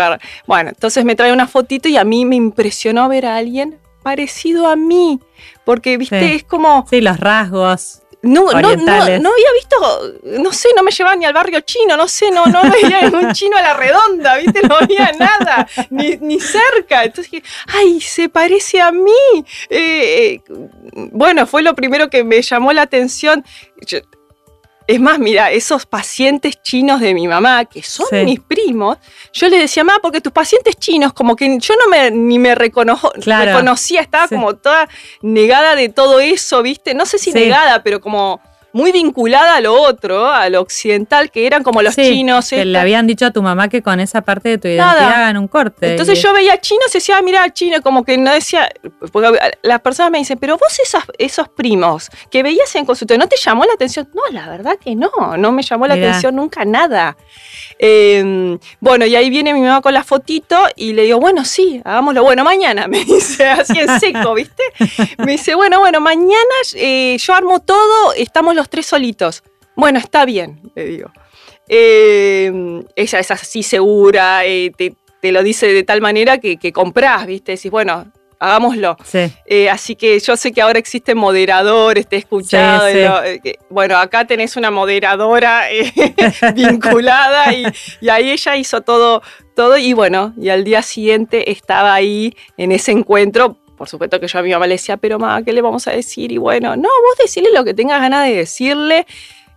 Bueno, 0.47 0.69
entonces 0.69 1.05
me 1.05 1.15
trae 1.15 1.31
una 1.33 1.47
fotito 1.47 1.89
y 1.89 1.97
a 1.97 2.03
mí 2.03 2.25
me 2.25 2.35
impresionó 2.35 3.07
ver 3.09 3.25
a 3.25 3.37
alguien 3.37 3.77
parecido 4.03 4.67
a 4.67 4.75
mí. 4.75 5.19
Porque, 5.65 5.97
¿viste? 5.97 6.35
Es 6.35 6.43
como... 6.43 6.85
Sí, 6.89 7.01
los 7.01 7.19
rasgos. 7.19 8.00
No, 8.23 8.51
no, 8.51 8.61
no, 8.61 8.75
no, 8.75 9.29
había 9.31 9.51
visto, 9.55 10.13
no 10.23 10.51
sé, 10.51 10.69
no 10.75 10.83
me 10.83 10.91
llevaba 10.91 11.15
ni 11.15 11.25
al 11.25 11.33
barrio 11.33 11.61
chino, 11.61 11.97
no 11.97 12.07
sé, 12.07 12.29
no, 12.29 12.45
no 12.45 12.61
veía 12.69 13.09
un 13.11 13.31
chino 13.33 13.57
a 13.57 13.61
la 13.63 13.73
redonda, 13.73 14.37
¿viste? 14.37 14.61
No 14.67 14.75
había 14.75 15.11
nada, 15.13 15.67
ni, 15.89 16.17
ni 16.17 16.39
cerca. 16.39 17.03
Entonces 17.03 17.31
dije, 17.31 17.43
ay, 17.67 17.99
se 17.99 18.29
parece 18.29 18.79
a 18.79 18.91
mí. 18.91 19.11
Eh, 19.69 20.39
eh, 20.39 20.41
bueno, 21.11 21.47
fue 21.47 21.63
lo 21.63 21.73
primero 21.73 22.09
que 22.09 22.23
me 22.23 22.41
llamó 22.43 22.73
la 22.73 22.83
atención. 22.83 23.43
Es 24.87 24.99
más, 24.99 25.19
mira, 25.19 25.51
esos 25.51 25.85
pacientes 25.85 26.61
chinos 26.61 26.99
de 26.99 27.13
mi 27.13 27.27
mamá, 27.27 27.65
que 27.65 27.83
son 27.83 28.07
mis 28.25 28.39
primos, 28.39 28.97
yo 29.31 29.47
le 29.47 29.59
decía, 29.59 29.83
mamá, 29.83 29.99
porque 30.01 30.21
tus 30.21 30.33
pacientes 30.33 30.75
chinos, 30.75 31.13
como 31.13 31.35
que 31.35 31.59
yo 31.59 31.75
no 31.75 31.87
me, 31.87 32.11
ni 32.11 32.39
me 32.39 32.55
reconocía, 32.55 34.01
estaba 34.01 34.27
como 34.27 34.55
toda 34.55 34.89
negada 35.21 35.75
de 35.75 35.89
todo 35.89 36.19
eso, 36.19 36.61
¿viste? 36.61 36.93
No 36.93 37.05
sé 37.05 37.19
si 37.19 37.31
negada, 37.31 37.83
pero 37.83 38.01
como 38.01 38.41
muy 38.73 38.91
vinculada 38.91 39.55
a 39.55 39.61
lo 39.61 39.73
otro, 39.73 40.27
a 40.27 40.49
lo 40.49 40.61
occidental, 40.61 41.31
que 41.31 41.45
eran 41.45 41.63
como 41.63 41.81
los 41.81 41.95
chinos. 41.95 42.49
Que 42.49 42.65
le 42.65 42.79
habían 42.79 43.07
dicho 43.07 43.25
a 43.25 43.31
tu 43.31 43.41
mamá 43.41 43.67
que 43.67 43.81
con 43.81 43.99
esa 43.99 44.21
parte 44.21 44.49
de 44.49 44.57
tu 44.57 44.67
identidad 44.67 45.13
hagan 45.13 45.37
un 45.37 45.47
corte. 45.47 45.91
Entonces 45.91 46.21
yo 46.21 46.33
veía 46.33 46.59
chinos 46.59 46.87
y 46.91 46.93
decía, 46.93 47.17
ah, 47.17 47.21
mira, 47.21 47.49
chino, 47.53 47.81
como 47.81 48.03
que 48.03 48.17
no 48.17 48.31
decía, 48.31 48.69
porque 49.11 49.37
las 49.61 49.81
personas 49.81 50.11
me 50.11 50.19
dicen, 50.19 50.37
pero 50.37 50.57
vos 50.57 50.79
esos, 50.79 51.03
esos 51.17 51.49
primos 51.49 52.09
que 52.29 52.43
veías 52.43 52.73
en 52.75 52.85
consultorio, 52.85 53.19
¿no 53.19 53.27
te 53.27 53.37
llamó 53.37 53.65
la 53.65 53.73
atención? 53.73 54.09
No, 54.13 54.21
la 54.31 54.49
verdad 54.49 54.77
que 54.79 54.95
no, 54.95 55.11
no 55.37 55.51
me 55.51 55.63
llamó 55.63 55.87
la 55.87 55.95
atención 55.95 56.35
nunca 56.35 56.65
nada. 56.65 57.17
Em, 57.77 58.59
bueno, 58.79 59.05
y 59.05 59.15
ahí 59.15 59.29
viene 59.29 59.53
mi 59.53 59.61
mamá 59.61 59.81
con 59.81 59.93
la 59.93 60.03
fotito 60.03 60.67
y 60.75 60.93
le 60.93 61.03
digo, 61.03 61.19
bueno, 61.19 61.43
sí, 61.45 61.81
hagámoslo. 61.83 62.23
Bueno, 62.23 62.43
mañana, 62.43 62.87
me 62.89 63.03
dice, 63.03 63.47
así 63.47 63.79
en 63.79 63.99
seco, 63.99 64.33
¿viste? 64.33 64.63
Me 65.17 65.33
dice, 65.33 65.55
bueno, 65.55 65.79
bueno, 65.79 65.99
mañana 65.99 66.55
eh, 66.75 67.17
yo 67.19 67.33
armo 67.33 67.59
todo, 67.59 68.13
estamos 68.13 68.55
los 68.55 68.60
tres 68.69 68.85
solitos. 68.85 69.43
Bueno, 69.75 69.99
está 69.99 70.25
bien, 70.25 70.61
le 70.75 70.85
digo. 70.85 71.11
Em, 71.67 72.83
ella 72.95 73.19
es 73.19 73.31
así 73.31 73.63
segura, 73.63 74.45
eh, 74.45 74.71
te, 74.77 75.31
lo 75.31 75.43
dice 75.43 75.67
de 75.67 75.83
tal 75.83 76.01
manera 76.01 76.39
que, 76.39 76.57
que 76.57 76.73
comprás, 76.73 77.25
¿viste? 77.25 77.53
Decís, 77.53 77.71
bueno, 77.71 78.11
hagámoslo. 78.41 78.97
Eh, 79.45 79.69
así 79.69 79.95
que 79.95 80.19
yo 80.19 80.35
sé 80.35 80.51
que 80.51 80.61
ahora 80.61 80.79
existe 80.79 81.13
moderador, 81.13 81.99
esté 81.99 82.17
escuchado. 82.17 82.87
Eh, 82.87 83.59
bueno, 83.69 83.97
acá 83.97 84.25
tenés 84.25 84.55
una 84.55 84.71
moderadora 84.71 85.71
eh, 85.71 85.93
vinculada 86.55 87.53
y, 87.53 87.65
ahí 88.09 88.31
ella 88.31 88.55
hizo 88.55 88.81
todo, 88.81 89.21
todo 89.55 89.77
y 89.77 89.93
bueno, 89.93 90.33
y 90.41 90.49
al 90.49 90.63
día 90.63 90.81
siguiente 90.81 91.51
estaba 91.51 91.93
ahí 91.93 92.35
en 92.57 92.71
ese 92.71 92.91
encuentro. 92.91 93.59
Por 93.81 93.89
supuesto 93.89 94.19
que 94.19 94.27
yo 94.27 94.37
a 94.37 94.43
mi 94.43 94.51
mamá 94.51 94.67
le 94.67 94.75
decía, 94.75 94.95
pero 94.95 95.17
mamá, 95.17 95.41
¿qué 95.43 95.51
le 95.51 95.59
vamos 95.59 95.87
a 95.87 95.91
decir? 95.91 96.31
Y 96.31 96.37
bueno, 96.37 96.75
no, 96.75 96.83
vos 96.83 97.17
decirle 97.19 97.49
lo 97.51 97.63
que 97.63 97.73
tengas 97.73 97.99
ganas 97.99 98.27
de 98.27 98.35
decirle. 98.35 99.07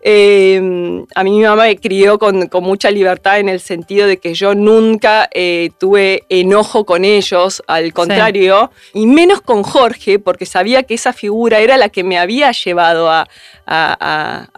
Em, 0.01 1.05
a 1.15 1.23
mí 1.23 1.31
mi 1.33 1.43
mamá 1.43 1.65
me 1.65 1.77
crió 1.77 2.19
con, 2.19 2.49
mucha 2.63 2.91
libertad 2.91 3.39
en 3.39 3.51
el 3.51 3.61
sentido 3.61 4.07
de 4.07 4.17
que 4.17 4.33
yo 4.33 4.55
nunca 4.55 5.29
eh, 5.31 5.73
tuve 5.79 6.25
enojo 6.31 6.87
con 6.87 7.05
ellos, 7.05 7.63
al 7.67 7.93
contrario, 7.93 8.71
y 8.95 9.05
menos 9.05 9.43
con 9.43 9.63
Jorge, 9.63 10.19
porque 10.19 10.47
sabía 10.47 10.85
que 10.85 10.95
esa 10.95 11.13
figura 11.13 11.59
era 11.59 11.77
la 11.77 11.91
que 11.91 12.03
me 12.03 12.17
había 12.17 12.51
llevado 12.53 13.11
a, 13.11 13.27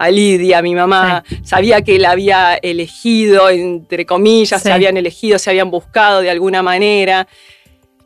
Lidia, 0.09 0.61
mi 0.61 0.75
mamá. 0.75 1.25
Sabía 1.43 1.81
que 1.81 1.99
la 1.99 2.11
había 2.11 2.55
elegido, 2.55 3.49
entre 3.49 4.05
comillas, 4.05 4.63
se 4.63 4.71
habían 4.71 4.95
elegido, 4.95 5.37
se 5.37 5.49
habían 5.49 5.69
buscado 5.69 6.21
de 6.21 6.29
alguna 6.29 6.63
manera. 6.63 7.27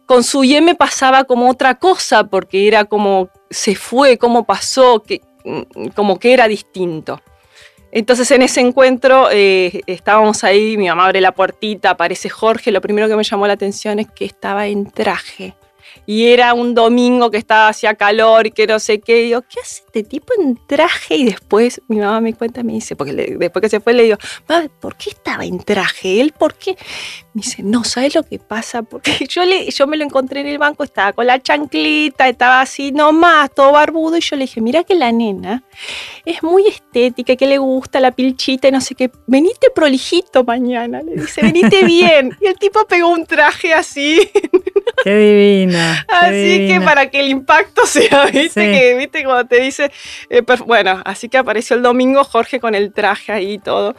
Con 0.06 0.24
su 0.24 0.42
me 0.42 0.76
pasaba 0.76 1.24
como 1.24 1.50
otra 1.50 1.76
cosa, 1.76 2.26
porque 2.26 2.68
era 2.68 2.86
como 2.86 3.30
se 3.50 3.76
fue, 3.76 4.18
cómo 4.18 4.46
pasó, 4.46 5.04
que, 5.04 5.22
mm, 5.46 5.88
como 5.96 6.20
que 6.20 6.34
era 6.34 6.48
distinto. 6.48 7.22
Entonces 7.92 8.32
en 8.32 8.42
ese 8.42 8.62
encuentro 8.62 9.30
eh, 9.32 9.82
estábamos 9.86 10.44
ahí, 10.44 10.78
mi 10.78 10.88
mamá 10.88 11.06
abre 11.06 11.20
la 11.20 11.34
puertita, 11.34 11.92
aparece 11.92 12.30
Jorge, 12.30 12.72
lo 12.72 12.80
primero 12.80 13.10
que 13.10 13.18
me 13.18 13.24
llamó 13.24 13.48
la 13.48 13.54
atención 13.54 14.00
es 14.00 14.08
que 14.10 14.24
estaba 14.26 14.68
en 14.68 14.90
traje 14.90 15.56
y 16.06 16.28
era 16.28 16.54
un 16.54 16.74
domingo 16.74 17.30
que 17.30 17.38
estaba 17.38 17.68
hacía 17.68 17.96
calor 17.96 18.48
y 18.48 18.52
que 18.52 18.68
no 18.68 18.80
sé 18.80 19.00
qué. 19.00 19.22
Y 19.22 19.24
digo, 19.26 19.42
¿qué 19.42 19.60
hace 19.62 19.84
este 19.86 20.04
tipo 20.04 20.34
en 20.40 20.60
traje? 20.68 21.16
Y 21.16 21.26
después 21.26 21.82
mi 21.88 21.98
mamá 21.98 22.22
me 22.22 22.34
cuenta, 22.34 22.64
me 22.64 22.74
dice, 22.74 22.96
porque 22.96 23.14
después 23.14 23.62
que 23.62 23.70
se 23.70 23.80
fue 23.80 23.94
le 23.94 24.04
digo, 24.04 24.18
¿por 24.80 24.96
qué 24.96 25.12
estaba 25.12 25.46
en 25.46 25.60
traje? 25.60 26.20
¿Él 26.22 26.34
por 26.38 26.56
qué? 26.56 26.78
Me 27.34 27.42
dice, 27.42 27.64
no, 27.64 27.84
¿sabes 27.84 28.16
lo 28.16 28.24
que 28.24 28.40
pasa? 28.40 28.84
Porque 28.84 29.26
yo, 29.30 29.46
le, 29.46 29.70
yo 29.70 29.88
me 29.88 29.98
lo 29.98 30.04
encontré 30.04 30.42
en 30.42 30.48
el 30.48 30.58
banco, 30.58 30.84
estaba 30.84 31.14
con 31.14 31.28
la 31.28 31.42
chanclita, 31.42 32.28
estaba 32.28 32.62
así 32.62 32.92
nomás, 32.92 33.52
todo 33.54 33.72
barbudo. 33.72 34.18
Y 34.18 34.22
yo 34.22 34.36
le 34.36 34.44
dije, 34.44 34.62
mira 34.62 34.84
que 34.84 34.96
la 34.96 35.12
nena 35.12 35.64
es 36.26 36.44
muy 36.44 36.68
estética, 36.68 37.36
que 37.36 37.48
le 37.48 37.58
gusta 37.58 38.00
la 38.00 38.12
pilchita 38.12 38.68
y 38.68 38.72
no 38.72 38.82
sé 38.82 38.96
qué. 38.96 39.12
Venite 39.28 39.70
prolijito 39.74 40.44
mañana, 40.44 41.02
le 41.02 41.22
dice, 41.22 41.42
venite 41.42 41.86
bien. 41.86 42.36
Y 42.42 42.48
el 42.48 42.58
tipo 42.58 42.86
pegó 42.86 43.10
un 43.10 43.26
traje 43.26 43.74
así. 43.74 44.20
Qué 45.04 45.16
divina. 45.16 46.01
Así 46.08 46.68
que 46.68 46.82
para 46.84 47.10
que 47.10 47.20
el 47.20 47.30
impacto 47.30 47.86
sea, 47.86 48.26
viste, 48.26 48.72
que, 48.72 48.96
viste, 48.96 49.24
cuando 49.24 49.46
te 49.46 49.62
dice, 49.62 49.92
eh, 50.30 50.42
bueno, 50.66 51.02
así 51.06 51.30
que 51.30 51.38
apareció 51.38 51.76
el 51.76 51.84
domingo 51.84 52.24
Jorge 52.24 52.60
con 52.60 52.76
el 52.76 52.94
traje 52.94 53.32
ahí 53.32 53.54
y 53.54 53.60
todo. 53.60 53.96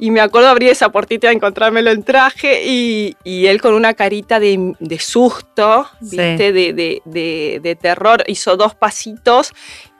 Y 0.00 0.10
me 0.10 0.22
acuerdo 0.22 0.48
abrir 0.48 0.70
esa 0.70 0.90
puertita 0.90 1.28
a 1.28 1.32
encontrármelo 1.32 1.90
en 1.90 2.02
traje 2.02 2.64
y, 2.64 3.14
él 3.24 3.60
con 3.60 3.74
una 3.74 3.92
carita 3.92 4.40
de, 4.40 4.74
susto, 4.98 5.86
¿viste? 6.00 6.52
De, 6.52 7.78
terror. 7.78 8.24
Hizo 8.26 8.56
dos 8.56 8.74
pasitos 8.74 9.52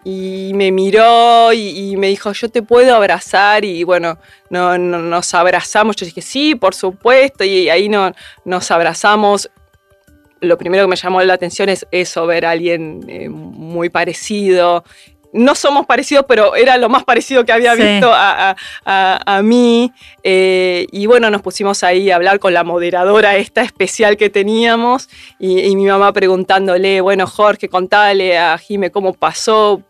y 0.02 0.52
me 0.54 0.72
miró 0.72 1.52
y, 1.52 1.96
me 1.98 2.06
dijo, 2.06 2.32
yo 2.32 2.48
te 2.48 2.62
puedo 2.62 2.96
abrazar. 2.96 3.66
Y 3.66 3.84
bueno, 3.84 4.18
no, 4.48 4.78
nos 4.78 5.34
abrazamos. 5.34 5.96
Yo 5.96 6.06
dije, 6.06 6.22
sí, 6.22 6.54
por 6.54 6.74
supuesto. 6.74 7.44
Y 7.44 7.68
ahí 7.68 7.90
no, 7.90 8.12
nos 8.46 8.70
abrazamos 8.70 9.50
lo 10.40 10.58
primero 10.58 10.84
que 10.84 10.88
me 10.88 10.96
llamó 10.96 11.22
la 11.22 11.34
atención 11.34 11.68
es 11.68 11.86
eso, 11.90 12.26
ver 12.26 12.46
a 12.46 12.50
alguien 12.50 13.04
eh, 13.08 13.28
muy 13.28 13.90
parecido. 13.90 14.84
no 15.32 15.54
somos 15.54 15.86
parecidos, 15.86 16.24
pero 16.26 16.56
era 16.56 16.76
lo 16.76 16.88
más 16.88 17.04
parecido 17.04 17.44
que 17.44 17.52
había 17.52 17.74
visto 17.74 18.10
a, 18.12 18.56
mí. 19.44 19.92
Eh, 20.24 20.86
y 20.90 21.06
bueno, 21.06 21.30
nos 21.30 21.40
pusimos 21.40 21.84
ahí 21.84 22.10
a 22.10 22.16
hablar 22.16 22.40
con 22.40 22.52
la 22.52 22.64
moderadora 22.64 23.36
esta 23.36 23.62
especial 23.62 24.16
que 24.16 24.28
teníamos 24.28 25.08
y, 25.38 25.76
mi 25.76 25.86
mamá 25.86 26.12
preguntándole, 26.12 27.00
bueno, 27.00 27.26
Jorge, 27.26 27.68
contale 27.68 28.38
a 28.38 28.58
Jime 28.58 28.90
cómo 28.90 29.14
pasó, 29.14 29.82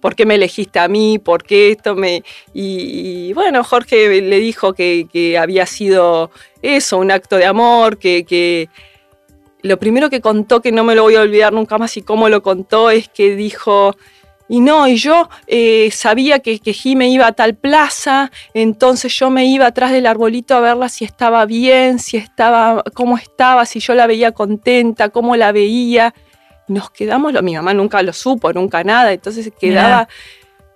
por 0.00 0.16
qué 0.16 0.26
me 0.26 0.34
elegiste 0.34 0.80
a 0.80 0.88
mí, 0.88 1.18
por 1.18 1.44
qué 1.44 1.70
esto 1.70 1.94
me... 1.94 2.24
Y, 2.52 3.32
bueno, 3.34 3.62
Jorge 3.62 4.20
le 4.20 4.40
dijo 4.40 4.72
que, 4.72 5.38
había 5.40 5.66
sido 5.66 6.30
eso, 6.60 6.98
un 6.98 7.12
acto 7.12 7.36
de 7.36 7.46
amor, 7.46 7.98
que, 7.98 8.24
que 8.24 8.68
lo 9.62 9.78
primero 9.78 10.10
que 10.10 10.20
contó, 10.20 10.60
que 10.60 10.72
no 10.72 10.84
me 10.84 10.94
lo 10.94 11.02
voy 11.02 11.16
a 11.16 11.22
olvidar 11.22 11.52
nunca 11.52 11.78
más 11.78 11.96
y 11.96 12.02
cómo 12.02 12.28
lo 12.28 12.42
contó, 12.42 12.90
es 12.90 13.08
que 13.08 13.34
dijo, 13.34 13.96
y 14.48 14.60
no, 14.60 14.88
y 14.88 14.96
yo 14.96 15.28
eh, 15.46 15.90
sabía 15.92 16.38
que, 16.38 16.58
que 16.58 16.72
Jime 16.72 17.08
iba 17.08 17.26
a 17.26 17.32
tal 17.32 17.54
plaza, 17.54 18.30
entonces 18.54 19.12
yo 19.18 19.30
me 19.30 19.44
iba 19.44 19.66
atrás 19.66 19.92
del 19.92 20.06
arbolito 20.06 20.54
a 20.54 20.60
verla 20.60 20.88
si 20.88 21.04
estaba 21.04 21.44
bien, 21.44 21.98
si 21.98 22.16
estaba, 22.16 22.82
cómo 22.94 23.18
estaba, 23.18 23.66
si 23.66 23.80
yo 23.80 23.94
la 23.94 24.06
veía 24.06 24.32
contenta, 24.32 25.10
cómo 25.10 25.36
la 25.36 25.52
veía. 25.52 26.14
Nos 26.66 26.90
quedamos, 26.90 27.32
mi 27.42 27.54
mamá 27.54 27.74
nunca 27.74 28.02
lo 28.02 28.12
supo, 28.12 28.52
nunca 28.52 28.84
nada, 28.84 29.12
entonces 29.12 29.52
quedaba... 29.58 30.08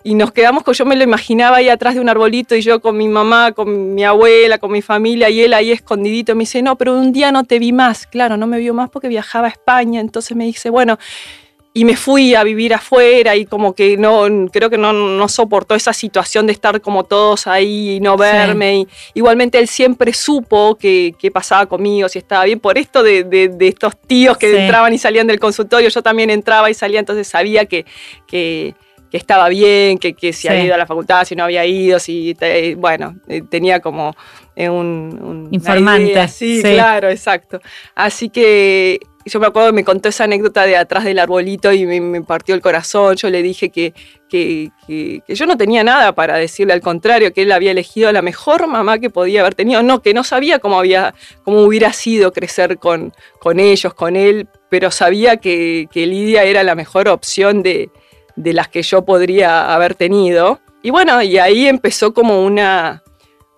Y 0.04 0.14
nos 0.14 0.32
quedamos, 0.32 0.64
yo 0.76 0.84
me 0.84 0.96
lo 0.96 1.04
imaginaba 1.04 1.58
ahí 1.58 1.68
atrás 1.68 1.94
de 1.94 2.00
un 2.00 2.08
arbolito 2.08 2.56
y 2.56 2.60
yo 2.60 2.80
con 2.80 2.96
mi 2.96 3.08
mamá, 3.08 3.52
con 3.52 3.94
mi 3.94 4.04
abuela, 4.04 4.58
con 4.58 4.72
mi 4.72 4.82
familia 4.82 5.30
y 5.30 5.42
él 5.42 5.54
ahí 5.54 5.70
escondidito. 5.70 6.34
Me 6.34 6.40
dice, 6.40 6.60
no, 6.62 6.76
pero 6.76 6.98
un 6.98 7.12
día 7.12 7.30
no 7.30 7.44
te 7.44 7.58
vi 7.58 7.72
más. 7.72 8.06
Claro, 8.06 8.36
no 8.36 8.46
me 8.46 8.58
vio 8.58 8.74
más 8.74 8.90
porque 8.90 9.08
viajaba 9.08 9.46
a 9.46 9.50
España. 9.50 10.00
Entonces 10.00 10.36
me 10.36 10.44
dice, 10.44 10.70
bueno, 10.70 10.98
y 11.74 11.84
me 11.84 11.96
fui 11.96 12.34
a 12.34 12.44
vivir 12.44 12.74
afuera 12.74 13.34
y 13.34 13.46
como 13.46 13.74
que 13.74 13.96
no, 13.96 14.26
creo 14.50 14.68
que 14.68 14.76
no, 14.76 14.92
no 14.92 15.28
soportó 15.28 15.74
esa 15.74 15.92
situación 15.92 16.46
de 16.46 16.52
estar 16.52 16.80
como 16.82 17.04
todos 17.04 17.46
ahí 17.46 17.96
y 17.96 18.00
no 18.00 18.16
verme. 18.16 18.80
Y, 18.80 18.88
igualmente 19.14 19.58
él 19.58 19.68
siempre 19.68 20.12
supo 20.12 20.76
qué 20.76 21.30
pasaba 21.32 21.66
conmigo, 21.66 22.08
si 22.08 22.18
estaba 22.18 22.44
bien. 22.44 22.60
Por 22.60 22.76
esto 22.76 23.02
de, 23.02 23.24
de, 23.24 23.68
estos 23.68 23.96
tíos 23.96 24.36
que 24.36 24.64
entraban 24.64 24.92
y 24.92 24.98
salían 24.98 25.26
del 25.26 25.40
consultorio, 25.40 25.88
yo 25.88 26.02
también 26.02 26.28
entraba 26.28 26.68
y 26.70 26.74
salía, 26.74 27.00
entonces 27.00 27.26
sabía 27.26 27.64
que, 27.64 27.86
que, 28.26 28.74
estaba 29.16 29.48
bien, 29.48 29.98
que, 29.98 30.14
que 30.14 30.32
si 30.32 30.48
había 30.48 30.64
ido 30.64 30.74
a 30.74 30.78
la 30.78 30.86
facultad, 30.86 31.24
si 31.24 31.36
no 31.36 31.44
había 31.44 31.64
ido, 31.66 31.98
si, 31.98 32.36
bueno, 32.76 33.16
eh, 33.28 33.42
tenía 33.48 33.80
como 33.80 34.14
eh, 34.56 34.68
un... 34.68 35.48
Informante. 35.50 36.28
sí, 36.28 36.60
claro, 36.62 37.08
exacto. 37.08 37.60
Así 37.94 38.28
que 38.28 39.00
yo 39.24 39.40
me 39.40 39.46
acuerdo 39.46 39.68
que 39.68 39.74
me 39.74 39.84
contó 39.84 40.08
esa 40.08 40.24
anécdota 40.24 40.64
de 40.64 40.76
atrás 40.76 41.04
del 41.04 41.18
arbolito 41.18 41.72
y 41.72 41.86
me, 41.86 42.22
partió 42.22 42.54
el 42.54 42.60
corazón. 42.60 43.16
Yo 43.16 43.30
le 43.30 43.42
dije 43.42 43.70
que, 43.70 43.94
que, 44.28 44.70
yo 45.28 45.46
no 45.46 45.56
tenía 45.56 45.84
nada 45.84 46.14
para 46.14 46.36
decirle 46.36 46.72
al 46.72 46.80
contrario, 46.80 47.32
que 47.32 47.42
él 47.42 47.52
había 47.52 47.70
elegido 47.70 48.10
la 48.12 48.22
mejor 48.22 48.66
mamá 48.66 48.98
que 48.98 49.10
podía 49.10 49.40
haber 49.40 49.54
tenido. 49.54 49.82
No, 49.82 50.02
que 50.02 50.14
no 50.14 50.24
sabía 50.24 50.58
cómo, 50.58 50.78
había, 50.78 51.14
cómo 51.44 51.62
hubiera 51.62 51.92
sido 51.92 52.32
crecer 52.32 52.78
con, 52.78 53.12
con 53.38 53.60
ellos, 53.60 53.94
con 53.94 54.16
él, 54.16 54.48
pero 54.68 54.90
sabía 54.90 55.36
que, 55.36 55.88
Lidia 55.92 56.42
era 56.44 56.62
la 56.64 56.74
mejor 56.74 57.08
opción 57.08 57.62
de, 57.62 57.90
de 58.36 58.52
las 58.52 58.68
que 58.68 58.82
yo 58.82 59.04
podría 59.04 59.74
haber 59.74 59.94
tenido. 59.94 60.60
Y 60.82 60.90
bueno, 60.90 61.22
y 61.22 61.38
ahí 61.38 61.66
empezó 61.66 62.12
como 62.14 62.44
una, 62.44 63.02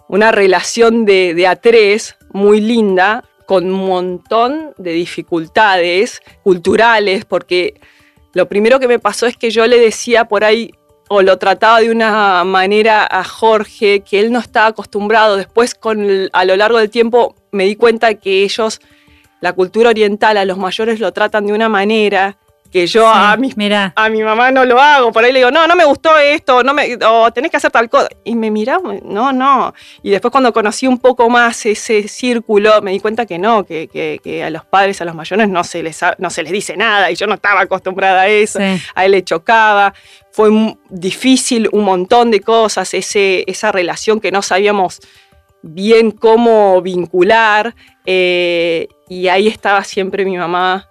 una 0.09 0.33
relación 0.33 1.05
de, 1.05 1.35
de 1.35 1.47
a 1.47 1.57
tres 1.57 2.17
muy 2.33 2.61
linda, 2.61 3.25
con 3.47 3.67
un 3.67 3.87
montón 3.87 4.75
de 4.79 4.93
dificultades 4.93 6.23
culturales, 6.43 7.25
porque 7.25 7.81
lo 8.33 8.49
primero 8.49 8.81
que 8.81 8.89
me 8.89 8.99
pasó 8.99 9.27
es 9.27 9.37
que 9.37 9.51
yo 9.51 9.67
le 9.67 9.79
decía 9.79 10.25
por 10.27 10.45
ahí, 10.45 10.73
o 11.09 11.23
lo 11.23 11.39
trataba 11.39 11.81
de 11.81 11.91
una 11.91 12.43
manera 12.45 13.07
a 13.09 13.25
Jorge, 13.25 14.01
que 14.01 14.21
él 14.21 14.33
no 14.33 14.39
estaba 14.39 14.69
acostumbrado. 14.69 15.37
Después, 15.37 15.75
con 15.75 16.29
a 16.33 16.45
lo 16.45 16.57
largo 16.57 16.79
del 16.79 16.91
tiempo, 16.91 17.37
me 17.53 17.65
di 17.65 17.77
cuenta 17.77 18.15
que 18.15 18.43
ellos, 18.43 18.81
la 19.41 19.53
cultura 19.53 19.91
oriental, 19.91 20.37
a 20.37 20.45
los 20.45 20.59
mayores 20.59 21.01
lo 21.01 21.13
tratan 21.13 21.47
de 21.47 21.53
una 21.53 21.69
manera 21.69 22.39
que 22.75 22.89
yo 22.89 23.07
a, 23.07 23.37
mi, 23.37 23.53
a 23.95 24.09
mi 24.09 24.25
mamá 24.25 24.51
no 24.51 24.65
lo 24.65 24.81
hago. 24.81 25.13
Por 25.13 25.25
ahí 25.25 25.33
le 25.33 25.39
digo, 25.39 25.53
no, 25.53 25.65
no 25.69 25.77
me 25.77 25.85
gustó 25.85 26.19
esto, 26.19 26.65
no 26.65 26.75
me, 26.75 26.99
o 27.07 27.33
tenés 27.33 27.53
que 27.53 27.59
hacer 27.59 27.71
tal 27.71 27.89
cosa. 27.89 28.09
Y 28.25 28.35
me 28.35 28.51
miraba, 28.51 28.95
no, 29.05 29.33
no. 29.33 29.73
Y 30.03 30.11
después 30.11 30.33
cuando 30.33 30.53
conocí 30.53 30.89
un 30.89 30.99
poco 30.99 31.31
más 31.31 31.67
ese 31.67 32.09
círculo, 32.09 32.83
me 32.83 32.91
di 32.91 32.99
cuenta 32.99 33.27
que 33.27 33.39
no, 33.39 33.65
que, 33.65 33.87
que, 34.21 34.43
a 34.43 34.51
los 34.51 34.65
padres, 34.65 35.01
a 35.01 35.05
los 35.05 35.15
mayores 35.15 35.49
no 35.49 35.63
se, 35.63 35.85
les, 35.85 36.01
no 36.19 36.31
se 36.31 36.43
les 36.43 36.51
dice 36.51 36.77
nada. 36.77 37.13
Y 37.13 37.15
yo 37.15 37.29
no 37.29 37.35
estaba 37.35 37.61
acostumbrada 37.61 38.23
a 38.23 38.27
eso. 38.27 38.59
A 38.97 39.05
él 39.05 39.13
le 39.13 39.23
chocaba. 39.23 39.95
Fue 40.33 40.51
difícil 40.91 41.69
un 41.71 41.85
montón 41.85 42.33
de 42.33 42.41
cosas, 42.41 42.93
ese, 42.93 43.45
esa 43.47 43.71
relación 43.71 44.19
que 44.19 44.33
no 44.33 44.43
sabíamos 44.43 44.99
bien 45.63 46.11
cómo 46.11 46.83
vincular. 46.83 47.77
Eh, 48.05 48.89
y 49.09 49.29
ahí 49.29 49.47
estaba 49.47 49.85
siempre 49.85 50.25
mi 50.25 50.37
mamá, 50.37 50.91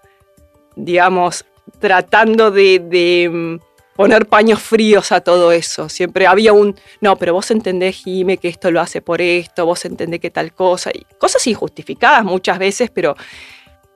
digamos, 0.78 1.46
tratando 1.84 2.50
de, 2.50 3.30
mm, 3.30 3.56
poner 3.98 4.26
paños 4.26 4.62
fríos 4.62 5.12
a 5.12 5.20
todo 5.20 5.52
eso. 5.52 5.90
Siempre 5.90 6.26
había 6.26 6.54
un, 6.54 6.80
no, 7.02 7.18
pero 7.18 7.34
vos 7.34 7.52
entendés, 7.52 7.98
Jime, 7.98 8.38
que 8.38 8.48
esto 8.48 8.72
lo 8.72 8.80
hace 8.80 9.02
por 9.02 9.22
esto, 9.22 9.66
vos 9.66 9.84
entendés 9.84 10.22
que 10.22 10.30
tal 10.30 10.54
cosa. 10.54 10.92
Y 10.94 11.06
cosas 11.20 11.46
injustificadas 11.46 12.24
muchas 12.24 12.58
veces, 12.58 12.90
pero 12.90 13.18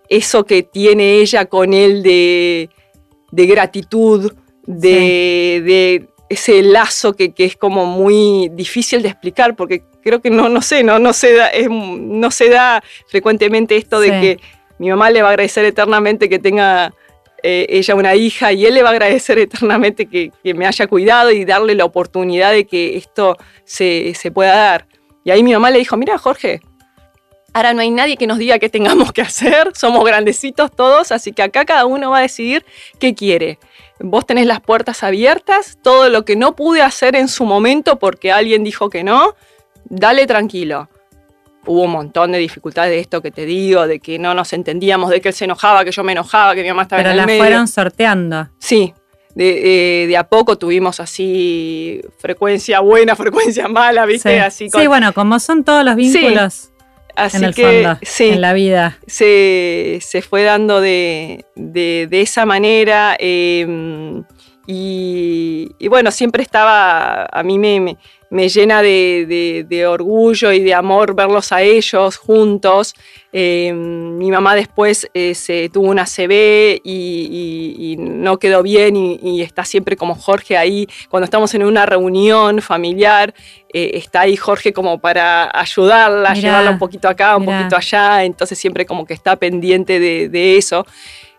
eso 0.10 0.46
que 0.46 0.64
tiene 0.64 1.22
ella 1.22 1.46
con 1.46 1.74
él 1.74 2.04
de, 2.04 2.70
gratitud, 3.32 4.34
de, 4.66 6.10
ese 6.28 6.64
lazo 6.64 7.14
que, 7.14 7.34
es 7.38 7.56
como 7.56 7.86
muy 7.86 8.50
difícil 8.50 9.02
de 9.02 9.08
explicar, 9.08 9.56
porque 9.56 9.84
creo 10.04 10.22
que 10.22 10.30
no, 10.30 10.50
no 10.50 10.62
sé, 10.62 10.84
no, 10.84 11.00
no, 11.00 11.14
se 11.14 11.34
da, 11.36 11.52
no 11.70 12.32
se 12.32 12.50
da 12.50 12.84
frecuentemente 13.08 13.78
esto 13.78 14.02
de 14.02 14.10
que 14.10 14.40
mi 14.78 14.90
mamá 14.90 15.10
le 15.10 15.22
va 15.22 15.30
a 15.30 15.32
agradecer 15.32 15.64
eternamente 15.64 16.28
que 16.28 16.38
tenga 16.38 16.94
eh, 17.44 17.68
ella 17.70 17.96
una 17.96 18.16
hija 18.16 18.52
y 18.52 18.66
él 18.66 18.74
le 18.74 18.84
va 18.84 18.90
a 18.90 18.92
agradecer 18.94 19.38
eternamente 19.40 20.08
que, 20.08 20.32
me 20.56 20.66
haya 20.66 20.88
cuidado 20.88 21.32
y 21.32 21.46
darle 21.46 21.76
la 21.76 21.86
oportunidad 21.86 22.52
de 22.52 22.66
que 22.66 22.98
esto 22.98 23.38
se, 23.64 24.14
pueda 24.34 24.56
dar. 24.56 24.88
Y 25.24 25.32
ahí 25.32 25.44
mi 25.44 25.54
mamá 25.54 25.70
le 25.70 25.80
dijo, 25.80 25.98
mira 25.98 26.18
Jorge, 26.18 26.62
ahora 27.54 27.74
no 27.74 27.82
hay 27.82 27.92
nadie 27.92 28.18
que 28.18 28.28
nos 28.28 28.38
diga 28.38 28.60
qué 28.60 28.70
tengamos 28.70 29.12
que 29.12 29.22
hacer, 29.22 29.72
somos 29.76 30.04
grandecitos 30.06 30.72
todos, 30.72 31.12
así 31.12 31.32
que 31.32 31.44
acá 31.44 31.66
cada 31.66 31.86
uno 31.86 32.12
va 32.12 32.20
a 32.20 32.22
decidir 32.22 32.66
qué 33.00 33.14
quiere. 33.14 33.60
Vos 34.00 34.26
tenés 34.26 34.46
las 34.46 34.62
puertas 34.62 35.04
abiertas, 35.04 35.78
todo 35.82 36.10
lo 36.10 36.24
que 36.24 36.36
no 36.36 36.56
pude 36.56 36.82
hacer 36.82 37.16
en 37.16 37.28
su 37.28 37.46
momento 37.46 38.00
porque 38.00 38.32
alguien 38.32 38.64
dijo 38.64 38.90
que 38.90 39.04
no, 39.04 39.36
dale 39.86 40.28
tranquilo 40.28 40.90
hubo 41.68 41.84
un 41.84 41.92
montón 41.92 42.32
de 42.32 42.40
dificultades 42.40 42.92
de 42.92 43.00
esto 43.00 43.22
que 43.22 43.32
te 43.32 43.46
digo, 43.46 43.88
de 43.88 44.00
que 44.00 44.18
no 44.18 44.34
nos 44.34 44.54
entendíamos, 44.54 45.10
de 45.10 45.22
que 45.22 45.30
él 45.30 45.34
se 45.34 45.46
enojaba, 45.46 45.86
que 45.86 45.92
yo 45.92 46.04
me 46.04 46.14
enojaba, 46.14 46.56
que 46.56 46.64
mi 46.64 46.70
mamá 46.70 46.84
estaba 46.84 47.02
Pero 47.02 47.14
en 47.14 47.20
el 47.20 47.28
la 47.28 47.38
fueron 47.38 47.68
sorteando. 47.68 48.50
Sí, 48.58 48.94
de, 49.36 50.16
a 50.18 50.24
poco 50.24 50.58
tuvimos 50.58 51.00
así 51.00 52.02
frecuencia 52.18 52.80
buena, 52.80 53.16
frecuencia 53.18 53.68
mala, 53.68 54.06
¿viste? 54.06 54.34
Sí, 54.34 54.38
así 54.38 54.70
sí 54.70 54.88
bueno, 54.88 55.14
como 55.14 55.40
son 55.40 55.64
todos 55.64 55.84
los 55.86 55.96
vínculos 55.96 56.72
así 57.18 57.38
en 57.38 57.44
el 57.44 57.56
que, 57.56 57.64
fondo, 57.64 58.00
en 58.20 58.42
la 58.42 58.54
vida. 58.54 58.98
Se, 59.08 60.00
fue 60.28 60.44
dando 60.44 60.80
de, 60.80 61.44
esa 62.12 62.46
manera. 62.46 63.16
Em, 63.20 64.24
y, 64.66 65.88
bueno, 65.88 66.12
siempre 66.12 66.44
estaba, 66.44 67.26
a 67.26 67.44
mí 67.44 67.58
me 67.58 67.80
me 67.80 67.98
llena 68.30 68.82
de, 68.82 69.86
orgullo 69.88 70.52
y 70.52 70.60
de 70.60 70.74
amor 70.74 71.16
verlos 71.16 71.52
a 71.52 71.62
ellos 71.62 72.18
juntos. 72.18 72.94
Eh, 73.32 73.72
mi 73.74 74.32
mamá 74.32 74.56
después 74.56 75.10
eh, 75.14 75.36
se 75.36 75.70
tuvo 75.70 75.90
una 75.90 76.06
CB 76.06 76.82
y, 76.84 77.96
no 78.00 78.40
quedó 78.40 78.64
bien 78.64 78.96
y, 78.96 79.42
está 79.42 79.64
siempre 79.64 79.96
como 79.96 80.16
Jorge 80.16 80.58
ahí. 80.58 80.88
Cuando 81.10 81.26
estamos 81.26 81.54
en 81.54 81.64
una 81.64 81.86
reunión 81.86 82.62
familiar, 82.62 83.34
eh, 83.74 83.92
está 83.94 84.22
ahí 84.22 84.36
Jorge 84.36 84.74
como 84.74 85.00
para 85.00 85.50
ayudarla, 85.58 86.34
llevarla 86.34 86.72
un 86.72 86.80
poquito 86.80 87.08
acá, 87.08 87.38
un 87.38 87.46
poquito 87.46 87.76
allá. 87.76 88.24
Entonces 88.24 88.58
siempre 88.58 88.86
como 88.86 89.06
que 89.06 89.14
está 89.14 89.36
pendiente 89.36 90.00
de, 90.00 90.30
de 90.30 90.58
eso. 90.58 90.86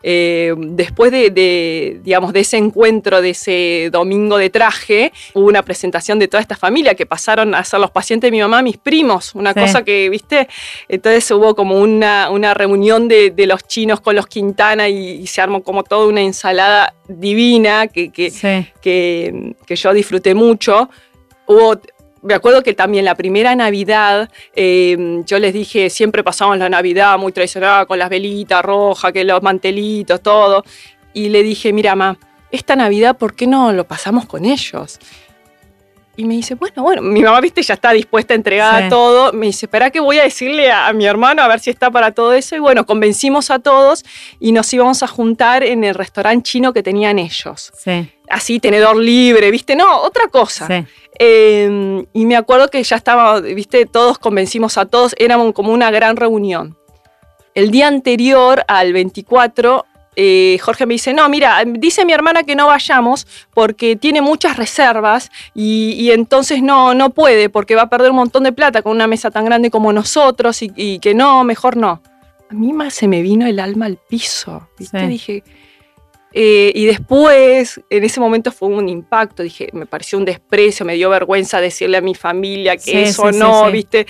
Eh, 0.03 0.55
después 0.57 1.11
de, 1.11 2.01
digamos, 2.03 2.33
de 2.33 2.41
ese 2.41 2.57
encuentro, 2.57 3.21
de 3.21 3.31
ese 3.31 3.89
domingo 3.91 4.39
de 4.39 4.51
traje, 4.51 5.13
hubo 5.35 5.47
una 5.47 5.63
presentación 5.63 6.19
de 6.19 6.29
toda 6.29 6.41
esta 6.41 6.57
familia 6.57 6.95
que 6.95 7.07
pasaron 7.07 7.55
a 7.55 7.65
ser 7.65 7.81
los 7.81 7.91
pacientes 7.91 8.29
de 8.29 8.33
mi 8.33 8.41
mamá, 8.41 8.63
mis 8.63 8.77
primos, 8.77 9.35
una 9.35 9.55
cosa 9.55 9.83
que, 9.83 10.09
viste, 10.09 10.49
entonces 10.89 11.29
hubo 11.31 11.55
como 11.55 11.81
una, 11.81 12.31
una 12.31 12.55
reunión 12.55 13.09
de, 13.09 13.33
los 13.49 13.67
chinos 13.67 14.01
con 14.01 14.15
los 14.15 14.27
Quintana 14.27 14.89
y, 14.89 15.27
se 15.27 15.41
armó 15.41 15.63
como 15.63 15.85
toda 15.85 16.07
una 16.07 16.21
ensalada 16.21 16.95
divina 17.07 17.87
que, 17.87 18.11
que, 18.11 18.31
que, 18.81 19.55
que 19.67 19.77
yo 19.77 19.93
disfruté 19.93 20.35
mucho. 20.35 20.91
Hubo 21.47 21.81
me 22.23 22.35
acuerdo 22.35 22.63
que 22.63 22.75
también 22.75 23.05
la 23.05 23.15
primera 23.15 23.55
Navidad, 23.55 24.31
em, 24.55 25.25
yo 25.25 25.39
les 25.39 25.53
dije, 25.53 25.91
siempre 25.91 26.25
pasamos 26.25 26.59
la 26.59 26.69
Navidad 26.69 27.19
muy 27.19 27.33
tradicional, 27.33 27.87
con 27.87 27.99
las 27.99 28.09
velitas 28.09 28.65
rojas, 28.65 29.13
que 29.13 29.25
los 29.25 29.43
mantelitos, 29.43 30.23
todo. 30.23 30.65
Y 31.13 31.29
le 31.29 31.43
dije, 31.43 31.73
mira, 31.73 31.95
mamá, 31.95 32.19
esta 32.51 32.77
Navidad, 32.77 33.17
¿por 33.17 33.35
qué 33.35 33.47
no 33.47 33.73
lo 33.73 33.87
pasamos 33.87 34.27
con 34.27 34.45
ellos? 34.45 34.99
Y 36.19 36.25
me 36.25 36.35
dice, 36.35 36.57
bueno, 36.57 36.83
bueno, 36.83 37.01
mi 37.01 37.23
mamá, 37.23 37.41
viste, 37.41 37.63
ya 37.63 37.75
está 37.75 37.93
dispuesta 37.93 38.35
a 38.35 38.37
entregar 38.37 38.89
todo. 38.89 39.33
Me 39.33 39.47
dice, 39.47 39.67
espera 39.67 39.91
que 39.91 40.01
voy 40.01 40.19
a 40.19 40.25
decirle 40.25 40.69
a, 40.69 40.93
mi 40.93 41.07
hermano 41.07 41.43
a 41.43 41.47
ver 41.47 41.61
si 41.61 41.71
está 41.71 41.93
para 41.93 42.11
todo 42.11 42.33
eso. 42.33 42.57
Y 42.57 42.59
bueno, 42.59 42.87
convencimos 42.87 43.53
a 43.53 43.61
todos 43.61 44.05
y 44.41 44.51
nos 44.51 44.75
íbamos 44.75 45.05
a 45.05 45.07
juntar 45.07 45.63
en 45.63 45.85
el 45.85 45.95
restaurante 45.95 46.43
chino 46.43 46.73
que 46.73 46.83
tenían 46.83 47.21
ellos. 47.21 47.71
Sí. 47.79 48.11
Así, 48.29 48.59
tenedor 48.59 48.97
libre, 48.97 49.53
viste, 49.53 49.77
no, 49.77 50.01
otra 50.01 50.27
cosa. 50.27 50.67
Sí. 50.67 50.85
Em, 51.21 52.05
y 52.13 52.27
me 52.27 52.35
acuerdo 52.35 52.69
que 52.69 52.83
ya 52.83 52.97
estaba, 52.97 53.41
viste, 53.41 53.87
todos 53.87 54.19
convencimos 54.19 54.77
a 54.77 54.87
todos, 54.87 55.15
éramos 55.21 55.53
como 55.53 55.73
una 55.73 55.93
gran 55.93 56.17
reunión. 56.17 56.77
El 57.55 57.71
día 57.71 57.87
anterior 57.87 58.65
al 58.67 58.93
24 58.93 59.87
eh, 60.21 60.59
Jorge 60.61 60.85
me 60.85 60.95
dice, 60.95 61.15
no, 61.15 61.29
mira, 61.29 61.63
dice 61.65 62.05
mi 62.05 62.13
hermana 62.13 62.43
que 62.43 62.57
no 62.57 62.67
vayamos 62.67 63.25
porque 63.55 63.95
tiene 63.95 64.21
muchas 64.21 64.57
reservas 64.57 65.31
y, 65.55 66.11
entonces 66.11 66.61
no, 66.61 66.93
no 66.93 67.11
puede 67.11 67.49
porque 67.49 67.77
va 67.77 67.83
a 67.83 67.89
perder 67.89 68.11
un 68.11 68.17
montón 68.17 68.43
de 68.43 68.51
plata 68.51 68.83
con 68.83 68.97
una 68.97 69.07
mesa 69.07 69.31
tan 69.31 69.45
grande 69.45 69.71
como 69.71 69.93
nosotros 69.93 70.59
y, 70.61 70.99
que 70.99 71.15
no, 71.15 71.45
mejor 71.45 71.77
no. 71.77 72.03
A 72.51 72.55
mí 72.55 72.73
más 72.73 72.95
se 72.95 73.07
me 73.07 73.23
vino 73.23 73.47
el 73.47 73.61
alma 73.61 73.87
al 73.87 73.97
piso, 74.09 74.69
¿viste? 74.77 75.07
Dije, 75.07 75.45
eh, 76.33 76.73
y 76.75 76.87
después, 76.87 77.81
en 77.89 78.03
ese 78.03 78.19
momento 78.19 78.51
fue 78.51 78.71
un 78.71 78.89
impacto, 78.89 79.45
dije, 79.45 79.69
me 79.73 79.87
pareció 79.87 80.19
un 80.19 80.25
desprecio, 80.25 80.85
me 80.85 80.95
dio 80.95 81.11
vergüenza 81.11 81.61
decirle 81.61 81.97
a 81.97 82.01
mi 82.01 82.17
familia 82.17 82.77
que 82.77 83.05
eso 83.05 83.31
no, 83.31 83.71
¿viste? 83.71 84.05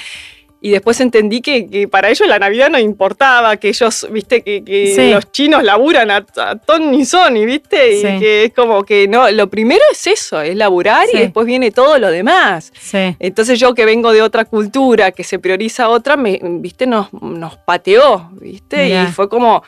Y 0.61 0.71
después 0.71 1.01
entendí 1.01 1.41
que, 1.41 1.87
para 1.89 2.11
ellos 2.11 2.27
la 2.27 2.41
Navidad 2.41 2.69
no 2.69 2.81
importaba, 2.81 3.57
que 3.59 3.69
ellos, 3.69 4.09
viste, 4.11 4.43
que, 4.43 5.11
los 5.13 5.31
chinos 5.31 5.63
laburan 5.63 6.11
a, 6.11 6.25
ton 6.25 6.91
ni 6.91 7.05
son, 7.05 7.35
viste, 7.35 7.99
y 7.99 8.03
que 8.19 8.45
es 8.45 8.53
como 8.53 8.83
que 8.83 9.07
no, 9.07 9.31
lo 9.31 9.49
primero 9.49 9.83
es 9.93 10.07
eso, 10.09 10.41
es 10.41 10.57
laburar 10.57 11.07
y 11.13 11.19
después 11.19 11.47
viene 11.47 11.71
todo 11.71 11.99
lo 11.99 12.11
demás. 12.11 12.73
Entonces 13.21 13.61
yo 13.61 13.73
que 13.75 13.85
vengo 13.85 14.13
de 14.13 14.21
otra 14.21 14.45
cultura, 14.47 15.13
que 15.13 15.23
se 15.23 15.39
prioriza 15.39 15.89
otra, 15.89 16.17
me, 16.17 16.41
viste, 16.43 16.87
nos, 16.87 17.13
nos 17.13 17.57
pateó, 17.59 18.29
viste, 18.33 18.89
y 18.89 19.07
fue 19.13 19.29
como, 19.29 19.63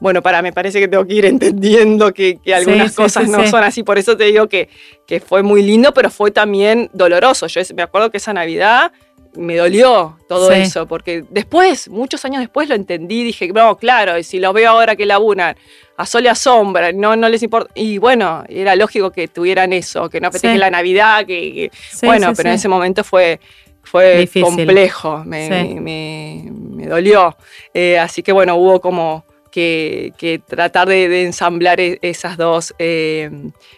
bueno, 0.00 0.22
para, 0.22 0.42
me 0.42 0.52
parece 0.52 0.78
que 0.80 0.86
tengo 0.86 1.04
que 1.06 1.14
ir 1.14 1.26
entendiendo 1.26 2.14
que, 2.14 2.38
algunas 2.54 2.94
cosas 2.94 3.28
no 3.28 3.46
son 3.48 3.64
así, 3.64 3.82
por 3.82 3.98
eso 3.98 4.16
te 4.16 4.24
digo 4.24 4.48
que, 4.48 4.68
que 5.06 5.20
fue 5.20 5.42
muy 5.42 5.62
lindo, 5.62 5.92
pero 5.92 6.08
fue 6.08 6.30
también 6.30 6.88
doloroso. 6.92 7.48
Yo 7.48 7.60
me 7.74 7.82
acuerdo 7.82 8.10
que 8.10 8.16
esa 8.16 8.32
Navidad 8.32 8.92
me 9.34 9.56
dolió 9.56 10.18
todo 10.28 10.50
eso, 10.50 10.86
porque 10.86 11.24
después, 11.30 11.88
muchos 11.88 12.24
años 12.24 12.40
después 12.40 12.68
lo 12.68 12.74
entendí, 12.74 13.22
dije, 13.24 13.48
no, 13.48 13.76
claro, 13.76 14.18
y 14.18 14.24
si 14.24 14.38
lo 14.38 14.52
veo 14.52 14.70
ahora 14.70 14.96
que 14.96 15.06
laburan 15.06 15.56
a 15.96 16.06
sol 16.06 16.24
y 16.24 16.28
a 16.28 16.34
sombra, 16.34 16.92
no, 16.92 17.14
no 17.16 17.28
les 17.28 17.42
importa. 17.42 17.70
Y 17.74 17.98
bueno, 17.98 18.44
era 18.48 18.74
lógico 18.74 19.10
que 19.10 19.28
tuvieran 19.28 19.72
eso, 19.72 20.08
que 20.08 20.20
no 20.20 20.32
festejen 20.32 20.58
la 20.58 20.70
Navidad, 20.70 21.26
que, 21.26 21.70
bueno, 22.02 22.32
pero 22.36 22.48
en 22.48 22.54
ese 22.56 22.68
momento 22.68 23.04
fue, 23.04 23.40
fue 23.82 24.28
complejo, 24.40 25.22
me, 25.24 26.50
dolió. 26.88 27.36
Eh, 27.74 27.98
así 27.98 28.22
que 28.22 28.32
bueno, 28.32 28.56
hubo 28.56 28.80
como 28.80 29.24
que, 29.50 30.42
tratar 30.46 30.88
de, 30.88 31.24
ensamblar 31.24 31.80
e, 31.80 31.98
esas 32.02 32.36
dos 32.36 32.74
eh, 32.78 33.30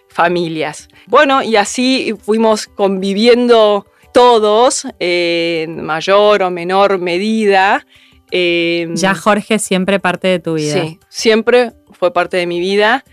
familias. 0.09 0.89
Bueno, 1.07 1.43
y 1.43 1.57
así 1.57 2.15
fuimos 2.23 2.67
conviviendo 2.67 3.87
todos, 4.13 4.87
en 4.99 5.83
mayor 5.83 6.43
o 6.43 6.51
menor 6.51 6.99
medida. 6.99 7.87
Em, 8.31 8.95
ya 8.95 9.15
Jorge 9.15 9.59
siempre 9.59 10.01
parte 10.01 10.29
de 10.29 10.39
tu 10.39 10.55
vida. 10.55 10.75
Sí, 10.75 10.99
siempre 11.09 11.73
fue 11.91 12.13
parte 12.13 12.37
de 12.37 12.47
mi 12.47 12.61
vida 12.61 13.05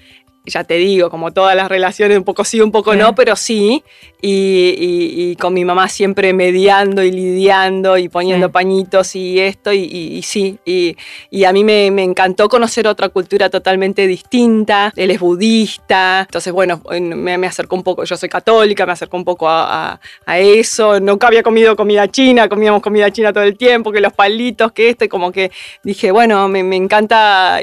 ya 0.45 0.63
te 0.63 0.75
digo, 0.75 1.09
como 1.09 1.31
todas 1.31 1.55
las 1.55 1.69
relaciones, 1.69 2.17
un 2.17 2.23
poco 2.23 2.43
sí, 2.43 2.61
un 2.61 2.71
poco 2.71 2.95
no, 2.95 3.15
pero 3.15 3.35
sí. 3.35 3.83
Y, 4.21 5.35
con 5.37 5.53
mi 5.53 5.63
mamá 5.63 5.87
siempre 5.87 6.33
mediando 6.33 7.03
y 7.03 7.11
lidiando 7.11 7.97
y 7.97 8.09
poniendo 8.09 8.51
pañitos 8.51 9.15
y 9.15 9.39
esto, 9.39 9.71
y, 9.71 10.21
sí. 10.23 10.57
Y, 10.65 11.43
a 11.43 11.53
mí 11.53 11.63
me, 11.63 11.87
encantó 12.03 12.49
conocer 12.49 12.87
otra 12.87 13.09
cultura 13.09 13.49
totalmente 13.49 14.07
distinta. 14.07 14.91
Él 14.95 15.11
es 15.11 15.19
budista, 15.19 16.21
entonces, 16.21 16.51
bueno, 16.51 16.81
me, 16.99 17.37
me 17.37 17.47
acercó 17.47 17.75
un 17.75 17.83
poco, 17.83 18.03
yo 18.03 18.17
soy 18.17 18.29
católica, 18.29 18.85
me 18.85 18.93
acercó 18.93 19.17
un 19.17 19.25
poco 19.25 19.47
a, 19.49 19.99
eso. 20.27 20.99
Nunca 20.99 21.27
había 21.27 21.43
comido 21.43 21.75
comida 21.75 22.07
china, 22.07 22.47
comíamos 22.49 22.81
comida 22.81 23.11
china 23.11 23.33
todo 23.33 23.43
el 23.43 23.57
tiempo, 23.57 23.91
que 23.91 23.99
los 23.99 24.13
palitos, 24.13 24.71
que 24.71 24.89
esto, 24.89 25.05
y 25.05 25.07
como 25.07 25.31
que 25.31 25.51
dije, 25.83 26.11
bueno, 26.11 26.47
me, 26.47 26.63
me 26.63 26.75
encanta 26.75 27.59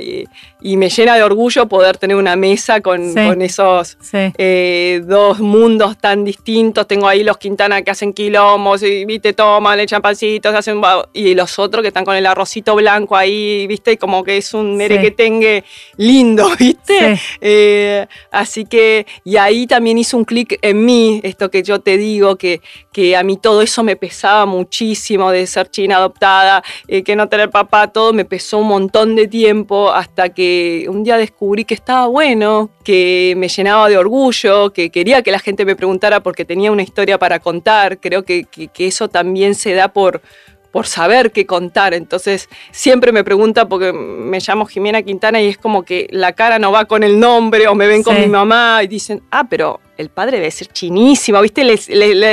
y 0.60 0.76
me 0.76 0.88
llena 0.88 1.16
de 1.16 1.22
orgullo 1.22 1.66
poder 1.68 1.98
tener 1.98 2.16
una 2.16 2.34
mesa 2.34 2.80
con, 2.80 3.16
esos 3.42 3.98
eh, 4.12 5.02
dos 5.04 5.38
mundos 5.40 5.98
tan 5.98 6.24
distintos. 6.24 6.86
Tengo 6.86 7.08
ahí 7.08 7.22
los 7.22 7.36
Quintana 7.36 7.82
que 7.82 7.90
hacen 7.90 8.12
quilombos 8.12 8.82
y, 8.82 9.04
viste, 9.04 9.32
toman, 9.32 9.78
echan 9.80 10.00
pancitos, 10.02 10.54
hacen... 10.54 10.80
Y 11.12 11.34
los 11.34 11.58
otros 11.58 11.82
que 11.82 11.88
están 11.88 12.04
con 12.04 12.16
el 12.16 12.26
arrocito 12.26 12.74
blanco 12.74 13.16
ahí, 13.16 13.66
viste, 13.66 13.98
como 13.98 14.24
que 14.24 14.38
es 14.38 14.54
un 14.54 14.76
merequetengue 14.76 15.64
lindo, 15.96 16.48
viste. 16.58 17.18
Eh, 17.40 18.06
así 18.30 18.64
que, 18.64 19.06
y 19.24 19.36
ahí 19.36 19.66
también 19.66 19.98
hizo 19.98 20.16
un 20.16 20.24
clic 20.24 20.58
en 20.62 20.84
mí, 20.84 21.20
esto 21.22 21.50
que 21.50 21.62
yo 21.62 21.80
te 21.80 21.98
digo, 21.98 22.36
que, 22.36 22.60
que 22.96 23.14
a 23.14 23.22
mí 23.22 23.36
todo 23.36 23.60
eso 23.60 23.82
me 23.82 23.94
pesaba 23.94 24.46
muchísimo 24.46 25.30
de 25.30 25.46
ser 25.46 25.68
china 25.68 25.98
adoptada, 25.98 26.64
eh, 26.88 27.02
que 27.02 27.14
no 27.14 27.28
tener 27.28 27.50
papá, 27.50 27.88
todo 27.88 28.14
me 28.14 28.24
pesó 28.24 28.56
un 28.56 28.68
montón 28.68 29.16
de 29.16 29.28
tiempo 29.28 29.92
hasta 29.92 30.30
que 30.30 30.86
un 30.88 31.04
día 31.04 31.18
descubrí 31.18 31.66
que 31.66 31.74
estaba 31.74 32.06
bueno, 32.06 32.70
que 32.84 33.34
me 33.36 33.48
llenaba 33.48 33.90
de 33.90 33.98
orgullo, 33.98 34.72
que 34.72 34.88
quería 34.88 35.20
que 35.20 35.30
la 35.30 35.40
gente 35.40 35.66
me 35.66 35.76
preguntara 35.76 36.20
porque 36.20 36.46
tenía 36.46 36.72
una 36.72 36.82
historia 36.82 37.18
para 37.18 37.38
contar. 37.38 38.00
Creo 38.00 38.24
que, 38.24 38.46
eso 38.78 39.08
también 39.08 39.54
se 39.54 39.74
da 39.74 39.88
por, 39.88 40.22
por 40.70 40.86
saber 40.86 41.32
qué 41.32 41.44
contar. 41.44 41.92
Entonces, 41.92 42.48
siempre 42.70 43.12
me 43.12 43.24
pregunta, 43.24 43.68
porque 43.68 43.92
me 43.92 44.38
llamo 44.40 44.64
Jimena 44.64 45.02
Quintana 45.02 45.42
y 45.42 45.48
es 45.48 45.58
como 45.58 45.82
que 45.82 46.06
la 46.12 46.32
cara 46.32 46.58
no 46.58 46.72
va 46.72 46.86
con 46.86 47.02
el 47.02 47.20
nombre, 47.20 47.68
o 47.68 47.74
me 47.74 47.88
ven 47.88 48.02
con 48.02 48.18
mi 48.18 48.26
mamá 48.26 48.80
y 48.82 48.86
dicen, 48.86 49.22
ah, 49.30 49.44
pero 49.50 49.80
el 49.96 50.08
padre 50.10 50.38
debe 50.38 50.50
ser 50.50 50.68
chinísimo, 50.68 51.40
¿viste? 51.40 51.64
Les, 51.64 51.88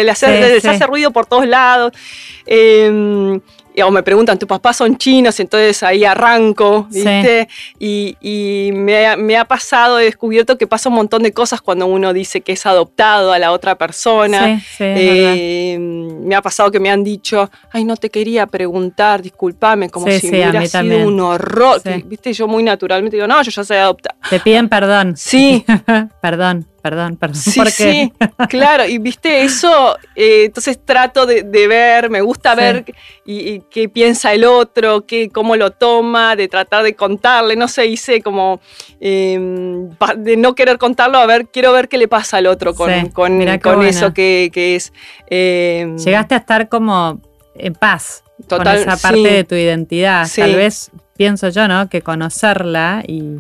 hace, 0.10 0.86
ruido 0.86 1.12
por 1.12 1.26
todos 1.26 1.47
lados. 1.47 1.93
Em, 2.45 3.39
o 3.82 3.89
me 3.89 4.04
preguntan, 4.04 4.38
¿tus 4.38 4.47
papás 4.47 4.78
son 4.78 4.97
chinos? 4.97 5.39
Entonces 5.39 5.82
ahí 5.82 6.06
arranco, 6.06 6.88
¿viste? 6.91 7.47
Y, 7.80 8.71
me, 8.73 9.38
ha 9.38 9.45
pasado, 9.45 9.99
he 9.99 10.06
descubierto 10.06 10.58
que 10.58 10.67
pasa 10.67 10.89
un 10.89 10.95
montón 10.95 11.23
de 11.23 11.32
cosas 11.32 11.62
cuando 11.62 11.88
uno 11.88 12.13
dice 12.13 12.41
que 12.41 12.52
es 12.52 12.65
adoptado 12.65 13.32
a 13.32 13.39
la 13.39 13.52
otra 13.52 13.76
persona. 13.76 14.62
Eh, 14.80 15.78
me 15.80 16.36
ha 16.36 16.41
pasado 16.41 16.69
que 16.69 16.80
me 16.80 16.91
han 16.91 17.04
dicho, 17.04 17.49
ay, 17.71 17.84
no 17.84 17.95
te 17.97 18.10
quería 18.10 18.45
preguntar, 18.45 19.21
discúlpame, 19.21 19.89
como 19.89 20.08
si 20.12 20.30
hubiera 20.30 20.65
sido 20.65 21.08
un 21.08 21.19
horror. 21.19 21.82
¿Viste? 22.06 22.34
Yo 22.34 22.47
muy 22.47 22.62
naturalmente 22.62 23.17
digo, 23.17 23.28
no, 23.28 23.41
yo 23.41 23.49
ya 23.49 23.63
soy 23.63 23.78
adoptada. 23.78 24.17
Te 24.30 24.39
piden 24.39 24.69
perdón. 24.69 25.15
Sí. 25.17 25.65
perdón 26.21 26.67
perdón, 26.84 27.15
perdón. 27.15 27.38
Sí, 27.38 27.62
sí, 27.72 28.13
claro, 28.50 28.86
y 28.86 28.98
viste 28.98 29.43
eso, 29.43 29.98
eh, 30.17 30.43
entonces 30.46 30.78
trato 30.84 31.26
de, 31.26 31.41
ver, 31.43 32.10
me 32.10 32.19
gusta 32.19 32.56
ver 32.56 32.84
y, 33.26 33.62
qué 33.72 33.88
piensa 33.88 34.34
el 34.34 34.43
otro, 34.43 35.06
qué, 35.06 35.30
cómo 35.30 35.56
lo 35.56 35.72
toma, 35.72 36.36
de 36.36 36.50
tratar 36.50 36.84
de 36.84 36.93
contarle, 36.93 37.56
no 37.56 37.69
sé, 37.69 37.86
hice 37.86 38.22
como 38.22 38.60
em, 39.00 39.89
de 40.17 40.36
no 40.36 40.56
querer 40.56 40.78
contarlo, 40.78 41.19
a 41.19 41.26
ver, 41.26 41.48
quiero 41.48 41.72
ver 41.72 41.88
qué 41.88 41.98
le 41.98 42.10
pasa 42.10 42.36
al 42.36 42.48
otro 42.48 42.76
con, 42.76 42.91
con, 43.12 43.41
eso 43.82 44.13
que, 44.13 44.52
es. 44.54 44.91
Em, 45.28 45.98
Llegaste 45.98 46.36
a 46.36 46.39
estar 46.39 46.67
como 46.67 47.22
en 47.56 47.76
paz. 47.76 48.26
con 48.50 48.67
esa 48.67 48.98
parte 48.98 49.19
de 49.19 49.43
tu 49.46 49.56
identidad. 49.56 50.28
Tal 50.36 50.56
vez 50.58 50.91
pienso 51.15 51.48
yo, 51.48 51.69
¿no? 51.69 51.88
Que 51.88 52.02
conocerla 52.02 53.06
y, 53.08 53.38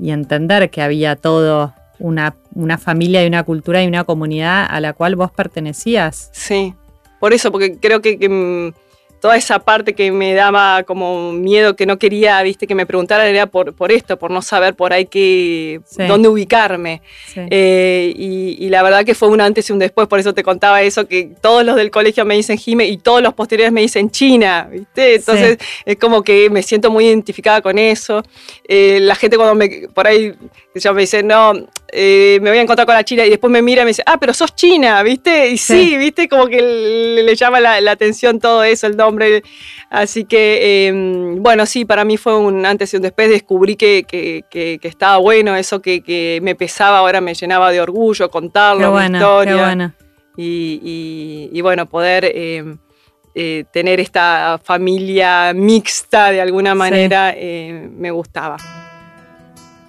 y 0.00 0.10
entender 0.10 0.68
que 0.70 0.82
había 0.82 1.14
todo 1.14 1.74
una, 2.00 2.36
una 2.54 2.78
familia 2.78 3.22
y 3.22 3.28
una 3.28 3.44
cultura 3.44 3.82
y 3.82 3.86
una 3.86 4.04
comunidad 4.04 4.66
a 4.68 4.80
la 4.80 4.92
cual 4.92 5.16
vos 5.16 5.30
pertenecías. 5.30 6.30
Sí, 6.32 6.74
por 7.20 7.32
eso, 7.32 7.52
porque 7.52 7.76
creo 7.78 8.00
que, 8.00 8.28
mm, 8.28 8.72
toda 9.20 9.36
esa 9.36 9.58
parte 9.58 9.94
que 9.94 10.10
me 10.10 10.32
daba 10.32 10.82
como 10.82 11.32
miedo, 11.32 11.76
que 11.76 11.84
no 11.84 11.98
quería, 11.98 12.42
viste, 12.42 12.66
que 12.66 12.74
me 12.74 12.86
preguntaran, 12.86 13.26
era 13.26 13.46
por, 13.46 13.74
por 13.74 13.92
esto, 13.92 14.18
por 14.18 14.30
no 14.30 14.40
saber 14.40 14.74
por 14.74 14.92
ahí 14.92 15.04
qué, 15.04 15.80
dónde 16.08 16.28
ubicarme. 16.28 17.02
Eh, 17.36 18.14
y, 18.16 18.68
la 18.70 18.82
verdad 18.82 19.04
que 19.04 19.14
fue 19.14 19.28
un 19.28 19.40
antes 19.40 19.68
y 19.68 19.72
un 19.72 19.78
después, 19.78 20.08
por 20.08 20.18
eso 20.18 20.32
te 20.32 20.42
contaba 20.42 20.80
eso, 20.82 21.06
que 21.06 21.32
todos 21.40 21.64
los 21.64 21.76
del 21.76 21.90
colegio 21.90 22.24
me 22.24 22.36
dicen 22.36 22.56
Jime 22.56 22.86
y 22.86 22.96
todos 22.96 23.20
los 23.20 23.34
posteriores 23.34 23.72
me 23.72 23.82
dicen 23.82 24.10
China, 24.10 24.68
viste. 24.70 25.16
Entonces 25.16 25.58
es 25.84 25.96
como 25.96 26.22
que 26.22 26.48
me 26.48 26.62
siento 26.62 26.90
muy 26.90 27.06
identificada 27.06 27.60
con 27.60 27.78
eso. 27.78 28.22
Eh, 28.66 29.00
la 29.02 29.14
gente 29.16 29.36
cuando 29.36 29.54
me, 29.54 29.88
por 29.92 30.06
ahí, 30.06 30.32
ya 30.74 30.92
me 30.92 31.02
dice, 31.02 31.22
no, 31.22 31.52
eh, 31.92 32.38
me 32.42 32.50
voy 32.50 32.58
a 32.58 32.62
encontrar 32.62 32.86
con 32.86 32.94
la 32.94 33.04
china 33.04 33.24
y 33.24 33.30
después 33.30 33.50
me 33.50 33.62
mira 33.62 33.82
y 33.82 33.84
me 33.84 33.90
dice, 33.90 34.02
ah, 34.06 34.18
pero 34.18 34.32
sos 34.34 34.54
china, 34.54 35.02
¿viste? 35.02 35.48
Y 35.50 35.56
sí, 35.56 35.96
¿viste? 35.96 36.28
Como 36.28 36.46
que 36.46 36.60
le, 36.60 37.34
llama 37.36 37.60
la, 37.60 37.90
atención 37.90 38.38
todo 38.38 38.64
eso, 38.64 38.86
el 38.86 38.96
nombre. 38.96 39.42
Así 39.88 40.24
que, 40.24 40.86
em, 40.86 41.42
bueno, 41.42 41.66
sí, 41.66 41.84
para 41.84 42.04
mí 42.04 42.16
fue 42.16 42.36
un 42.36 42.64
antes 42.66 42.92
y 42.92 42.96
un 42.96 43.02
después. 43.02 43.28
Descubrí 43.28 43.76
que, 43.76 44.04
que, 44.04 44.78
estaba 44.82 45.18
bueno, 45.18 45.56
eso 45.56 45.80
que, 45.80 46.40
me 46.42 46.54
pesaba, 46.54 46.98
ahora 46.98 47.20
me 47.20 47.34
llenaba 47.34 47.70
de 47.70 47.80
orgullo 47.80 48.30
contarlo, 48.30 48.96
qué 48.96 49.04
historia. 49.04 49.54
Qué 49.54 49.60
bueno. 49.60 49.92
Y, 50.36 51.50
y, 51.52 51.60
bueno, 51.60 51.86
poder 51.86 52.24
em, 52.34 52.78
eh, 53.34 53.64
tener 53.72 54.00
esta 54.00 54.58
familia 54.62 55.52
mixta 55.54 56.30
de 56.30 56.40
alguna 56.40 56.74
manera 56.74 57.32
eh, 57.36 57.88
me 57.92 58.10
gustaba. 58.10 58.79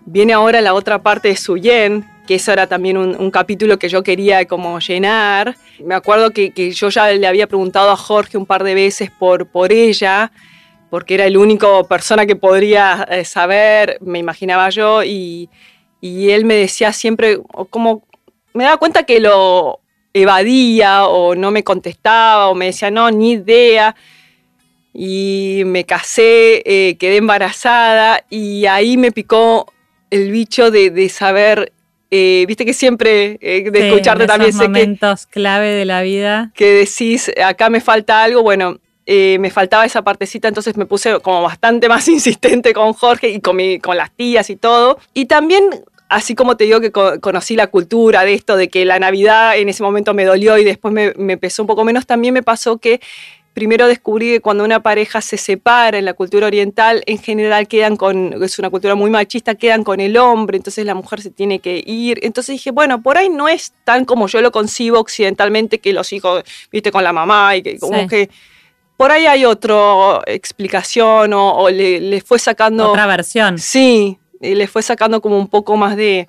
Viene 0.05 0.33
ahora 0.33 0.61
la 0.61 0.73
otra 0.73 1.01
parte 1.01 1.29
de 1.29 1.35
Suyen, 1.35 2.05
que 2.27 2.35
eso 2.35 2.51
era 2.51 2.67
también 2.67 2.97
un, 2.97 3.31
capítulo 3.31 3.77
que 3.77 3.89
yo 3.89 4.03
quería 4.03 4.45
como 4.45 4.79
llenar. 4.79 5.55
Me 5.83 5.95
acuerdo 5.95 6.31
que, 6.31 6.71
yo 6.73 6.89
ya 6.89 7.11
le 7.11 7.27
había 7.27 7.47
preguntado 7.47 7.91
a 7.91 7.95
Jorge 7.95 8.37
un 8.37 8.45
par 8.45 8.63
de 8.63 8.73
veces 8.73 9.11
por, 9.11 9.47
por 9.47 9.71
ella, 9.71 10.31
porque 10.89 11.13
era 11.13 11.25
el 11.25 11.37
único 11.37 11.87
persona 11.87 12.25
que 12.25 12.35
podría 12.35 13.07
eh, 13.09 13.25
saber, 13.25 13.97
me 14.01 14.19
imaginaba 14.19 14.69
yo, 14.69 15.03
y, 15.03 15.49
y 16.01 16.31
él 16.31 16.45
me 16.45 16.55
decía 16.55 16.91
siempre, 16.93 17.39
como 17.69 18.03
me 18.53 18.65
daba 18.65 18.77
cuenta 18.77 19.03
que 19.03 19.19
lo 19.19 19.79
evadía 20.13 21.05
o 21.05 21.35
no 21.35 21.51
me 21.51 21.63
contestaba 21.63 22.49
o 22.49 22.55
me 22.55 22.65
decía, 22.65 22.91
no, 22.91 23.09
ni 23.11 23.33
idea 23.33 23.95
y 24.93 25.63
me 25.65 25.85
casé, 25.85 26.61
eh, 26.65 26.97
quedé 26.97 27.17
embarazada 27.17 28.25
y 28.29 28.65
ahí 28.65 28.97
me 28.97 29.11
picó 29.11 29.71
el 30.11 30.29
bicho 30.29 30.69
de, 30.69 31.09
saber, 31.09 31.73
eh, 32.11 32.45
viste 32.47 32.65
que 32.65 32.73
siempre, 32.73 33.39
eh, 33.41 33.71
de 33.71 33.87
escucharte 33.87 34.27
también 34.27 34.53
sé 34.53 34.67
momentos 34.67 35.25
clave 35.25 35.69
de 35.69 35.85
la 35.85 36.03
vida. 36.03 36.51
Que 36.53 36.73
decís, 36.73 37.31
acá 37.43 37.69
me 37.69 37.81
falta 37.81 38.23
algo, 38.23 38.43
bueno, 38.43 38.77
eh, 39.07 39.37
me 39.39 39.49
faltaba 39.49 39.85
esa 39.85 40.03
partecita, 40.03 40.47
entonces 40.47 40.77
me 40.77 40.85
puse 40.85 41.19
como 41.21 41.41
bastante 41.41 41.89
más 41.89 42.07
insistente 42.07 42.73
con 42.73 42.93
Jorge 42.93 43.29
y 43.29 43.39
con, 43.39 43.57
con 43.79 43.97
las 43.97 44.11
tías 44.11 44.49
y 44.49 44.57
todo. 44.57 44.99
Y 45.13 45.25
también 45.25 45.63
así 46.09 46.35
como 46.35 46.57
te 46.57 46.65
digo 46.65 46.81
que 46.81 46.91
conocí 46.91 47.55
la 47.55 47.67
cultura 47.67 48.25
de 48.25 48.33
esto, 48.33 48.57
de 48.57 48.67
que 48.67 48.83
la 48.83 48.99
Navidad 48.99 49.57
en 49.57 49.69
ese 49.69 49.81
momento 49.81 50.13
me 50.13 50.25
dolió 50.25 50.57
y 50.57 50.65
después 50.65 50.93
me, 50.93 51.13
me 51.15 51.37
pesó 51.37 51.63
un 51.63 51.67
poco 51.67 51.85
menos, 51.85 52.05
también 52.05 52.33
me 52.33 52.43
pasó 52.43 52.79
que 52.79 52.99
primero 53.53 53.87
descubrí 53.87 54.29
que 54.29 54.39
cuando 54.39 54.63
una 54.63 54.81
pareja 54.81 55.21
se 55.21 55.37
separa 55.37 55.97
en 55.97 56.05
la 56.05 56.13
cultura 56.13 56.47
oriental, 56.47 57.03
en 57.05 57.17
general 57.17 57.67
quedan 57.67 57.97
con, 57.97 58.41
es 58.41 58.59
una 58.59 58.69
cultura 58.69 58.95
muy 58.95 59.09
machista, 59.09 59.55
quedan 59.55 59.83
con 59.83 59.99
el 59.99 60.17
hombre, 60.17 60.57
entonces 60.57 60.85
la 60.85 60.95
mujer 60.95 61.21
se 61.21 61.31
tiene 61.31 61.59
que 61.59 61.83
ir. 61.85 62.19
Entonces 62.23 62.53
dije, 62.53 62.71
bueno, 62.71 63.01
por 63.01 63.17
ahí 63.17 63.29
no 63.29 63.49
es 63.49 63.73
tan 63.83 64.05
como 64.05 64.27
yo 64.27 64.41
lo 64.41 64.51
concibo 64.51 64.99
occidentalmente, 64.99 65.79
que 65.79 65.93
los 65.93 66.13
hijos, 66.13 66.43
viste, 66.71 66.91
con 66.91 67.03
la 67.03 67.13
mamá 67.13 67.55
y 67.55 67.63
que 67.63 67.77
como 67.77 68.07
que... 68.07 68.29
Por 68.97 69.11
ahí 69.11 69.25
hay 69.25 69.45
otra 69.45 70.21
explicación 70.27 71.33
o, 71.33 71.67
le, 71.71 72.21
fue 72.21 72.37
sacando... 72.37 72.91
Otra 72.91 73.07
versión. 73.07 73.57
Sí, 73.57 74.19
le 74.39 74.67
fue 74.67 74.83
sacando 74.83 75.21
como 75.21 75.39
un 75.39 75.47
poco 75.47 75.75
más 75.75 75.97
de, 75.97 76.27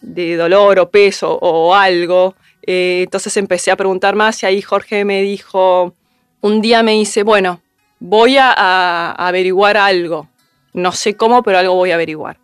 dolor 0.00 0.78
o 0.78 0.90
peso 0.90 1.38
o 1.38 1.74
algo. 1.74 2.34
Eh, 2.66 3.02
entonces 3.04 3.36
empecé 3.36 3.70
a 3.70 3.76
preguntar 3.76 4.14
más 4.14 4.42
y 4.42 4.46
ahí 4.46 4.62
Jorge 4.62 5.04
me 5.04 5.20
dijo, 5.20 5.94
un 6.44 6.60
día 6.60 6.82
me 6.82 6.92
dice, 6.92 7.22
bueno, 7.22 7.62
voy 7.98 8.36
a, 8.36 9.12
averiguar 9.12 9.78
algo. 9.78 10.28
No 10.74 10.92
sé 10.92 11.16
cómo, 11.16 11.42
pero 11.42 11.58
algo 11.58 11.74
voy 11.74 11.90
a 11.90 11.94
averiguar. 11.94 12.36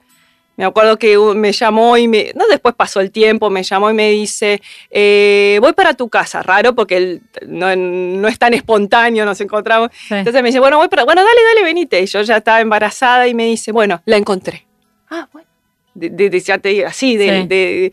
Me 0.56 0.64
acuerdo 0.64 0.98
que 0.98 1.18
me 1.18 1.52
llamó 1.52 1.98
y 1.98 2.08
me. 2.08 2.32
No, 2.34 2.46
después 2.48 2.74
pasó 2.74 3.00
el 3.00 3.10
tiempo, 3.10 3.50
me 3.50 3.62
llamó 3.62 3.90
y 3.90 3.94
me 3.94 4.10
dice: 4.10 4.62
eh, 4.90 5.58
Voy 5.60 5.74
para 5.74 5.92
tu 5.92 6.08
casa. 6.08 6.42
Raro 6.42 6.74
porque 6.74 6.96
él 6.96 7.22
no, 7.46 8.26
es 8.26 8.38
tan 8.38 8.54
espontáneo, 8.54 9.26
nos 9.26 9.40
encontramos. 9.42 9.90
Entonces 10.08 10.42
me 10.42 10.48
dice: 10.48 10.60
Bueno, 10.60 10.78
voy 10.78 10.88
para. 10.88 11.04
Bueno, 11.04 11.22
dale, 11.22 11.40
dale, 11.54 11.64
venite. 11.64 12.00
Y 12.00 12.06
yo 12.06 12.22
ya 12.22 12.38
estaba 12.38 12.60
embarazada 12.60 13.28
y 13.28 13.34
me 13.34 13.44
dice: 13.44 13.70
Bueno, 13.70 14.00
la 14.06 14.16
encontré. 14.16 14.66
Ah, 15.10 15.28
bueno. 15.30 15.48
De, 15.94 16.84
así, 16.86 17.18
de. 17.18 17.92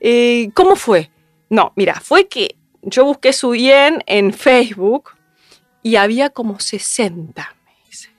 Eh, 0.00 0.50
¿Cómo 0.52 0.76
fue? 0.76 1.10
No, 1.48 1.72
mira, 1.76 1.94
fue 1.94 2.28
que 2.28 2.56
yo 2.82 3.06
busqué 3.06 3.32
su 3.32 3.50
bien 3.50 4.02
en 4.06 4.34
Facebook 4.34 5.15
y 5.86 5.94
había 5.94 6.30
como 6.30 6.58
60. 6.58 7.54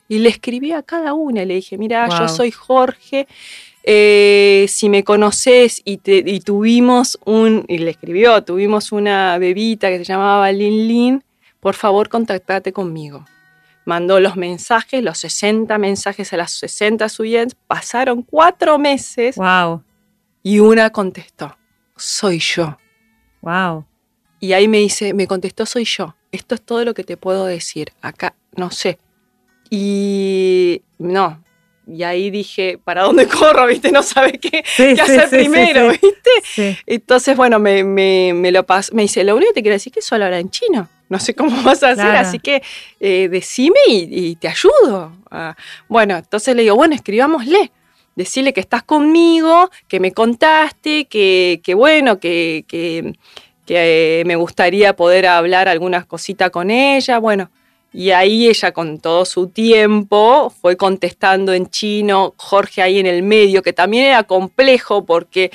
Y 0.07 0.19
le 0.19 0.29
escribí 0.29 0.71
a 0.71 0.83
cada 0.83 1.13
una, 1.13 1.43
le 1.43 1.55
dije, 1.55 1.77
mira, 1.77 2.07
yo 2.17 2.29
soy 2.29 2.49
Jorge, 2.49 3.27
eh, 3.83 4.67
si 4.69 4.87
me 4.87 5.03
conoces 5.03 5.81
y, 5.83 5.97
tuvimos 6.39 7.19
un, 7.25 7.65
y 7.67 7.79
le 7.79 7.91
escribió, 7.91 8.41
tuvimos 8.41 8.93
una 8.93 9.37
bebita 9.37 9.89
que 9.89 9.97
se 9.97 10.05
llamaba 10.05 10.49
Lin 10.53 10.87
Lin, 10.87 11.23
por 11.59 11.75
favor 11.75 12.07
contactate 12.07 12.71
conmigo. 12.71 13.25
Mandó 13.83 14.21
los 14.21 14.37
mensajes, 14.37 15.03
los 15.03 15.17
60 15.17 15.77
mensajes 15.77 16.31
a 16.31 16.37
las 16.37 16.53
60 16.53 17.09
suyas, 17.09 17.57
pasaron 17.67 18.21
cuatro 18.21 18.79
meses. 18.79 19.35
Wow. 19.35 19.83
Y 20.41 20.59
una 20.59 20.89
contestó, 20.89 21.57
soy 21.97 22.39
yo. 22.39 22.77
Wow. 23.41 23.85
Y 24.39 24.53
ahí 24.53 24.69
me 24.69 24.77
dice, 24.77 25.13
me 25.13 25.27
contestó, 25.27 25.65
soy 25.65 25.83
yo 25.83 26.16
esto 26.31 26.55
es 26.55 26.61
todo 26.61 26.85
lo 26.85 26.93
que 26.93 27.03
te 27.03 27.17
puedo 27.17 27.45
decir, 27.45 27.93
acá 28.01 28.35
no 28.55 28.71
sé. 28.71 28.99
Y 29.69 30.81
no, 30.97 31.43
y 31.87 32.03
ahí 32.03 32.29
dije, 32.29 32.79
¿para 32.83 33.03
dónde 33.03 33.27
corro? 33.27 33.65
¿Viste? 33.67 33.91
No 33.91 34.03
sabe 34.03 34.33
qué, 34.33 34.63
hacer 35.01 35.29
primero, 35.29 35.89
¿viste? 35.89 36.79
Entonces, 36.85 37.37
bueno, 37.37 37.59
me, 37.59 37.83
me, 37.83 38.51
lo 38.51 38.65
pas 38.65 38.93
me 38.93 39.03
dice, 39.03 39.23
lo 39.23 39.35
único 39.35 39.51
que 39.51 39.55
te 39.55 39.61
quiero 39.61 39.75
decir 39.75 39.91
es 39.91 39.95
que 39.95 40.01
solo 40.01 40.25
habla 40.25 40.39
en 40.39 40.49
chino. 40.49 40.89
No 41.09 41.19
sé 41.19 41.33
cómo 41.33 41.61
vas 41.63 41.83
a 41.83 41.91
hacer, 41.91 42.15
así 42.15 42.39
que 42.39 42.61
eh, 42.99 43.29
decime 43.29 43.79
y, 43.87 44.35
te 44.35 44.49
ayudo. 44.49 45.13
Ah, 45.31 45.55
bueno, 45.87 46.17
entonces 46.17 46.55
le 46.55 46.63
digo, 46.63 46.75
bueno, 46.75 46.93
escribámosle. 46.93 47.71
Decirle 48.15 48.51
que 48.51 48.61
estás 48.61 48.81
conmigo, 48.81 49.69
que 49.87 49.99
me 49.99 50.11
contaste, 50.11 51.05
que, 51.05 51.61
que 51.63 51.75
bueno, 51.75 52.19
que, 52.19 52.65
que 52.67 53.13
que 53.67 54.21
eh, 54.21 54.25
me 54.25 54.37
gustaría 54.37 54.95
poder 54.95 55.27
hablar 55.27 55.67
algunas 55.67 56.05
cositas 56.05 56.49
con 56.49 56.71
ella, 56.71 57.19
bueno, 57.19 57.51
y 57.93 58.11
ahí 58.11 58.47
ella 58.47 58.71
con 58.71 58.99
todo 58.99 59.25
su 59.25 59.49
tiempo 59.49 60.51
fue 60.61 60.77
contestando 60.77 61.53
en 61.53 61.69
chino, 61.69 62.33
Jorge 62.37 62.81
ahí 62.81 62.99
en 62.99 63.05
el 63.05 63.23
medio, 63.23 63.61
que 63.61 63.73
también 63.73 64.05
era 64.05 64.23
complejo 64.23 65.05
porque 65.05 65.51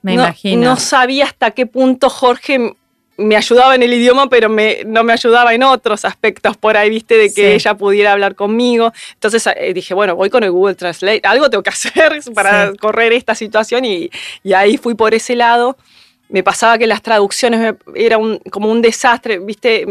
me 0.00 0.16
no, 0.16 0.22
imagino. 0.22 0.70
no 0.70 0.76
sabía 0.76 1.26
hasta 1.26 1.50
qué 1.52 1.66
punto 1.66 2.08
Jorge 2.08 2.74
me 3.18 3.36
ayudaba 3.36 3.74
en 3.74 3.82
el 3.82 3.92
idioma, 3.92 4.28
pero 4.30 4.48
me, 4.48 4.78
no 4.86 5.04
me 5.04 5.12
ayudaba 5.12 5.52
en 5.52 5.62
otros 5.62 6.06
aspectos 6.06 6.56
por 6.56 6.76
ahí, 6.78 6.88
viste, 6.88 7.18
de 7.18 7.32
que 7.32 7.54
ella 7.54 7.74
pudiera 7.74 8.12
hablar 8.12 8.34
conmigo. 8.34 8.92
Entonces 9.12 9.46
eh, 9.54 9.74
dije, 9.74 9.92
bueno, 9.92 10.16
voy 10.16 10.30
con 10.30 10.42
el 10.42 10.50
Google 10.50 10.74
Translate, 10.74 11.20
algo 11.24 11.50
tengo 11.50 11.62
que 11.62 11.70
hacer 11.70 12.20
para 12.34 12.72
correr 12.80 13.12
esta 13.12 13.34
situación 13.34 13.84
y, 13.84 14.10
y 14.42 14.54
ahí 14.54 14.78
fui 14.78 14.94
por 14.94 15.14
ese 15.14 15.36
lado 15.36 15.76
me 16.32 16.42
pasaba 16.42 16.78
que 16.78 16.86
las 16.86 17.02
traducciones 17.02 17.74
era 17.94 18.18
como 18.50 18.70
un 18.70 18.82
desastre, 18.82 19.38
¿viste? 19.38 19.86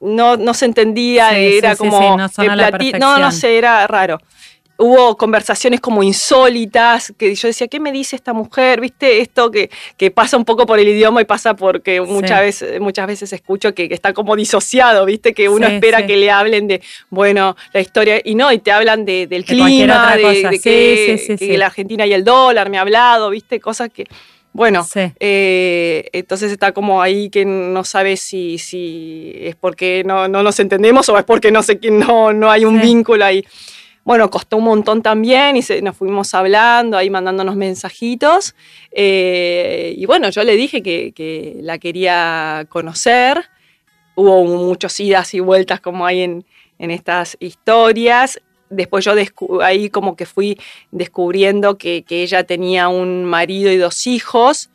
No, 0.00 0.36
no 0.36 0.54
se 0.54 0.64
entendía, 0.64 1.36
era 1.36 1.76
como... 1.76 2.16
no, 2.16 2.28
no, 2.98 3.18
no 3.18 3.32
sé, 3.32 3.58
era 3.58 3.86
raro 3.86 4.18
hubo 4.80 5.16
conversaciones 5.16 5.80
como 5.80 6.02
insólitas, 6.02 7.12
que 7.18 7.34
yo 7.34 7.48
decía, 7.48 7.68
¿qué 7.68 7.78
me 7.78 7.92
dice 7.92 8.16
esta 8.16 8.32
mujer? 8.32 8.80
¿Viste? 8.80 9.20
Esto 9.20 9.50
que, 9.50 9.70
que 9.98 10.10
pasa 10.10 10.38
un 10.38 10.44
poco 10.46 10.64
por 10.64 10.78
el 10.78 10.88
idioma 10.88 11.20
y 11.20 11.26
pasa 11.26 11.54
porque 11.54 12.00
muchas, 12.00 12.40
veces, 12.40 12.80
muchas 12.80 13.06
veces 13.06 13.32
escucho 13.32 13.74
que, 13.74 13.88
está 13.90 14.14
como 14.14 14.34
disociado, 14.36 15.04
¿viste? 15.04 15.34
Que 15.34 15.50
uno 15.50 15.66
espera 15.66 16.06
que 16.06 16.16
le 16.16 16.30
hablen 16.30 16.66
de, 16.66 16.80
bueno, 17.10 17.56
la 17.74 17.80
historia, 17.80 18.20
y 18.24 18.34
no, 18.34 18.50
y 18.52 18.58
te 18.58 18.72
hablan 18.72 19.04
de, 19.04 19.26
del 19.26 19.44
clima, 19.44 20.16
de, 20.16 20.58
que, 20.62 21.36
que 21.38 21.58
la 21.58 21.66
Argentina 21.66 22.06
y 22.06 22.14
el 22.14 22.24
dólar, 22.24 22.70
me 22.70 22.78
ha 22.78 22.80
hablado, 22.80 23.28
¿viste? 23.30 23.60
Cosas 23.60 23.90
que 23.90 24.06
bueno, 24.52 24.84
eh, 24.94 26.08
entonces 26.12 26.50
está 26.50 26.72
como 26.72 27.00
ahí 27.00 27.30
que 27.30 27.44
no 27.44 27.84
sabe 27.84 28.16
si, 28.16 28.58
si 28.58 29.32
es 29.36 29.54
porque 29.54 30.02
no, 30.04 30.26
nos 30.26 30.58
entendemos 30.58 31.08
o 31.08 31.16
es 31.16 31.24
porque 31.24 31.52
no 31.52 31.62
sé 31.62 31.78
no, 31.90 32.32
no 32.32 32.50
hay 32.50 32.64
un 32.64 32.80
vínculo 32.80 33.24
ahí. 33.24 33.44
Bueno, 34.02 34.28
costó 34.28 34.56
un 34.56 34.64
montón 34.64 35.02
también 35.02 35.56
y 35.56 35.60
nos 35.82 35.96
fuimos 35.96 36.34
hablando, 36.34 36.96
ahí 36.96 37.10
mandándonos 37.10 37.54
mensajitos. 37.54 38.56
Eh, 38.90 39.94
y 39.96 40.04
bueno, 40.06 40.30
yo 40.30 40.42
le 40.42 40.56
dije 40.56 40.82
que, 40.82 41.58
la 41.62 41.78
quería 41.78 42.66
conocer. 42.68 43.44
Hubo 44.16 44.44
muchos 44.44 44.98
idas 44.98 45.32
y 45.34 45.40
vueltas 45.40 45.80
como 45.80 46.06
hay 46.06 46.22
en, 46.22 46.44
en 46.78 46.90
estas 46.90 47.36
historias 47.38 48.40
después 48.70 49.04
yo 49.04 49.14
ahí 49.62 49.90
como 49.90 50.16
que 50.16 50.26
fui 50.26 50.58
descubriendo 50.90 51.76
que, 51.76 52.04
ella 52.08 52.44
tenía 52.44 52.88
un 52.88 53.24
marido 53.24 53.70
y 53.70 53.76
dos 53.76 54.06
hijos, 54.06 54.70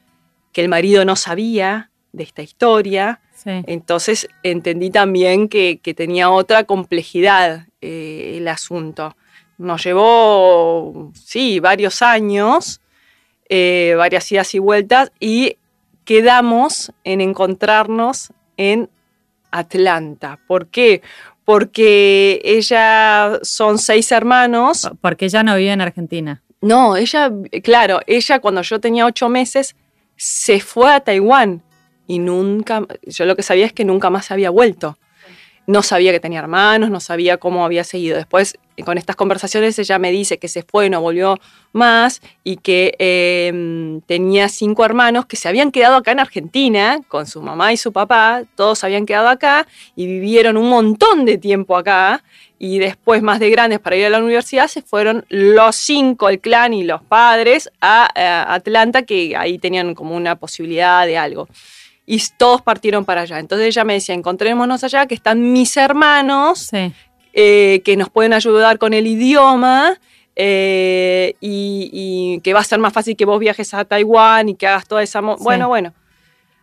que 0.54 0.62
el 0.62 0.70
marido 0.70 1.04
no 1.06 1.16
sabía 1.16 1.90
de 2.12 2.24
esta 2.24 2.42
historia. 2.42 3.22
Entonces 3.46 4.28
entendí 4.44 4.90
también 4.90 5.50
que, 5.50 5.80
tenía 5.96 6.30
otra 6.30 6.64
complejidad 6.66 7.68
eh, 7.82 8.36
el 8.38 8.48
asunto. 8.48 9.16
Nos 9.58 9.84
llevó, 9.84 11.12
sí, 11.14 11.60
varios 11.60 12.02
años 12.02 12.82
eh, 13.48 13.94
varias 13.96 14.32
idas 14.32 14.56
y 14.56 14.60
vueltas 14.60 15.12
y 15.20 15.58
quedamos 16.04 16.92
en 17.04 17.22
encontrarnos 17.22 18.34
en 18.58 18.90
Atlanta. 19.52 20.40
¿Por 20.48 20.68
qué? 20.68 21.04
Porque 21.46 22.42
ella 22.44 23.40
son 23.44 23.78
seis 23.78 24.12
hermanos. 24.12 24.90
Porque 25.00 25.26
ella 25.26 25.44
no 25.44 25.56
vive 25.56 25.72
en 25.72 25.82
Argentina. 25.82 26.44
No, 26.62 26.98
ella, 26.98 27.32
claro, 27.64 28.00
ella 28.08 28.40
cuando 28.40 28.62
yo 28.64 28.80
tenía 28.80 29.06
ocho 29.06 29.30
meses 29.30 29.76
se 30.16 30.60
fue 30.60 30.92
a 30.92 31.00
Taiwán 31.00 31.62
y 32.08 32.20
nunca, 32.20 32.86
yo 33.04 33.26
lo 33.26 33.36
que 33.36 33.44
sabía 33.44 33.66
es 33.66 33.74
que 33.74 33.86
nunca 33.86 34.10
más 34.10 34.32
había 34.32 34.50
vuelto 34.50 34.98
no 35.68 35.82
sabía 35.82 36.12
que 36.12 36.20
tenía 36.20 36.40
hermanos, 36.40 36.90
no 36.90 37.00
sabía 37.00 37.38
cómo 37.38 37.66
había 37.66 37.84
seguido. 37.84 38.18
Después, 38.18 38.58
con 38.84 38.98
estas 38.98 39.16
conversaciones, 39.16 39.78
ella 39.80 39.98
me 40.00 40.12
dice 40.12 40.38
que 40.38 40.48
se 40.48 40.64
fue 40.64 40.88
y 40.88 40.90
no 40.90 41.02
volvió 41.02 41.40
más 41.72 42.22
y 42.44 42.58
que 42.58 42.96
em, 43.00 44.02
tenía 44.02 44.50
cinco 44.50 44.86
hermanos 44.86 45.26
que 45.26 45.38
se 45.38 45.48
habían 45.48 45.72
quedado 45.72 45.96
acá 45.96 46.12
en 46.12 46.20
Argentina 46.20 47.00
con 47.08 47.26
su 47.26 47.42
mamá 47.42 47.74
y 47.74 47.78
su 47.78 47.92
papá, 47.92 48.44
todos 48.56 48.84
habían 48.84 49.06
quedado 49.06 49.30
acá 49.30 49.68
y 49.96 50.06
vivieron 50.06 50.58
un 50.58 50.70
montón 50.70 51.26
de 51.26 51.38
tiempo 51.38 51.78
acá. 51.78 52.24
Y 52.58 52.80
después, 52.80 53.22
más 53.22 53.42
de 53.42 53.50
grandes, 53.50 53.80
para 53.80 53.98
ir 53.98 54.06
a 54.06 54.10
la 54.10 54.20
universidad, 54.20 54.68
se 54.70 54.82
fueron 54.82 55.26
los 55.28 55.76
cinco, 55.76 56.30
el 56.30 56.40
clan 56.40 56.74
y 56.74 56.86
los 56.86 57.02
padres, 57.04 57.70
a 57.82 58.54
Atlanta, 58.54 59.04
que 59.04 59.36
ahí 59.36 59.58
tenían 59.58 59.94
como 59.94 60.16
una 60.16 60.38
posibilidad 60.38 61.06
de 61.06 61.18
algo 61.18 61.50
y 62.06 62.22
todos 62.38 62.62
partieron 62.62 63.06
para 63.06 63.22
allá. 63.22 63.40
Entonces 63.40 63.68
ella 63.68 63.84
me 63.84 63.94
decía, 63.94 64.16
encontrémonos 64.16 64.84
allá, 64.84 65.06
que 65.06 65.16
están 65.16 65.52
mis 65.54 65.76
hermanos, 65.78 66.70
eh, 67.34 67.82
que 67.84 67.98
nos 67.98 68.10
pueden 68.10 68.34
ayudar 68.34 68.78
con 68.78 68.94
el 68.94 69.08
idioma. 69.08 70.00
Eh, 70.38 71.36
y, 71.40 72.42
que 72.44 72.54
va 72.54 72.60
a 72.60 72.64
ser 72.66 72.78
más 72.78 72.92
fácil 72.92 73.16
que 73.16 73.24
vos 73.24 73.40
viajes 73.40 73.74
a 73.74 73.86
Taiwán 73.86 74.50
y 74.50 74.56
que 74.56 74.68
hagas 74.68 74.86
toda 74.86 75.02
esa... 75.02 75.22
Bueno, 75.22 75.70
bueno. 75.70 75.94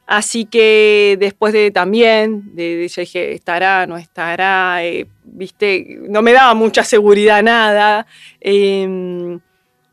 Así 0.06 0.44
que 0.44 1.16
después 1.18 1.54
de 1.54 1.70
también, 1.70 2.54
de, 2.54 2.86
yo 2.86 3.00
dije, 3.00 3.32
estará, 3.32 3.86
no 3.86 3.96
estará, 3.96 4.84
eh, 4.84 5.06
viste, 5.24 6.00
no 6.02 6.20
me 6.20 6.32
daba 6.32 6.52
mucha 6.54 6.84
seguridad 6.84 7.42
nada. 7.42 8.06
Em, 8.40 9.40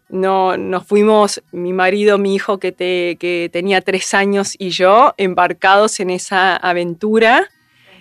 no, 0.10 0.58
nos 0.58 0.86
fuimos, 0.86 1.42
mi 1.52 1.72
marido, 1.72 2.18
mi 2.18 2.36
hijo 2.36 2.58
que, 2.58 2.74
que 2.74 3.50
tenía 3.54 3.82
tres 3.82 4.14
años 4.14 4.56
y 4.58 4.72
yo, 4.72 5.14
embarcados 5.18 6.00
en 6.00 6.10
esa 6.10 6.56
aventura. 6.56 7.50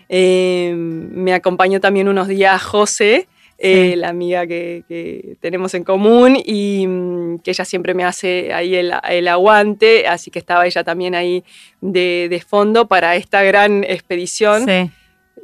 Eh, 0.09 0.73
me 0.75 1.35
acompañó 1.35 1.81
también 1.81 2.09
unos 2.09 2.29
días 2.29 2.63
José, 2.63 3.29
eh, 3.59 3.95
la 3.97 4.09
amiga 4.09 4.47
que, 4.47 5.37
tenemos 5.41 5.75
en 5.75 5.85
común 5.85 6.37
y 6.43 6.87
mm, 6.87 7.41
que 7.41 7.51
ella 7.51 7.65
siempre 7.65 7.93
me 7.93 8.05
hace 8.05 8.55
ahí 8.55 8.75
el, 8.75 9.29
aguante, 9.29 10.07
así 10.07 10.31
que 10.31 10.39
estaba 10.39 10.67
ella 10.67 10.85
también 10.85 11.15
ahí 11.15 11.45
de, 11.83 12.29
de 12.31 12.41
fondo 12.41 12.87
para 12.87 13.17
esta 13.17 13.43
gran 13.43 13.85
expedición. 13.85 14.65
Sí 14.65 14.91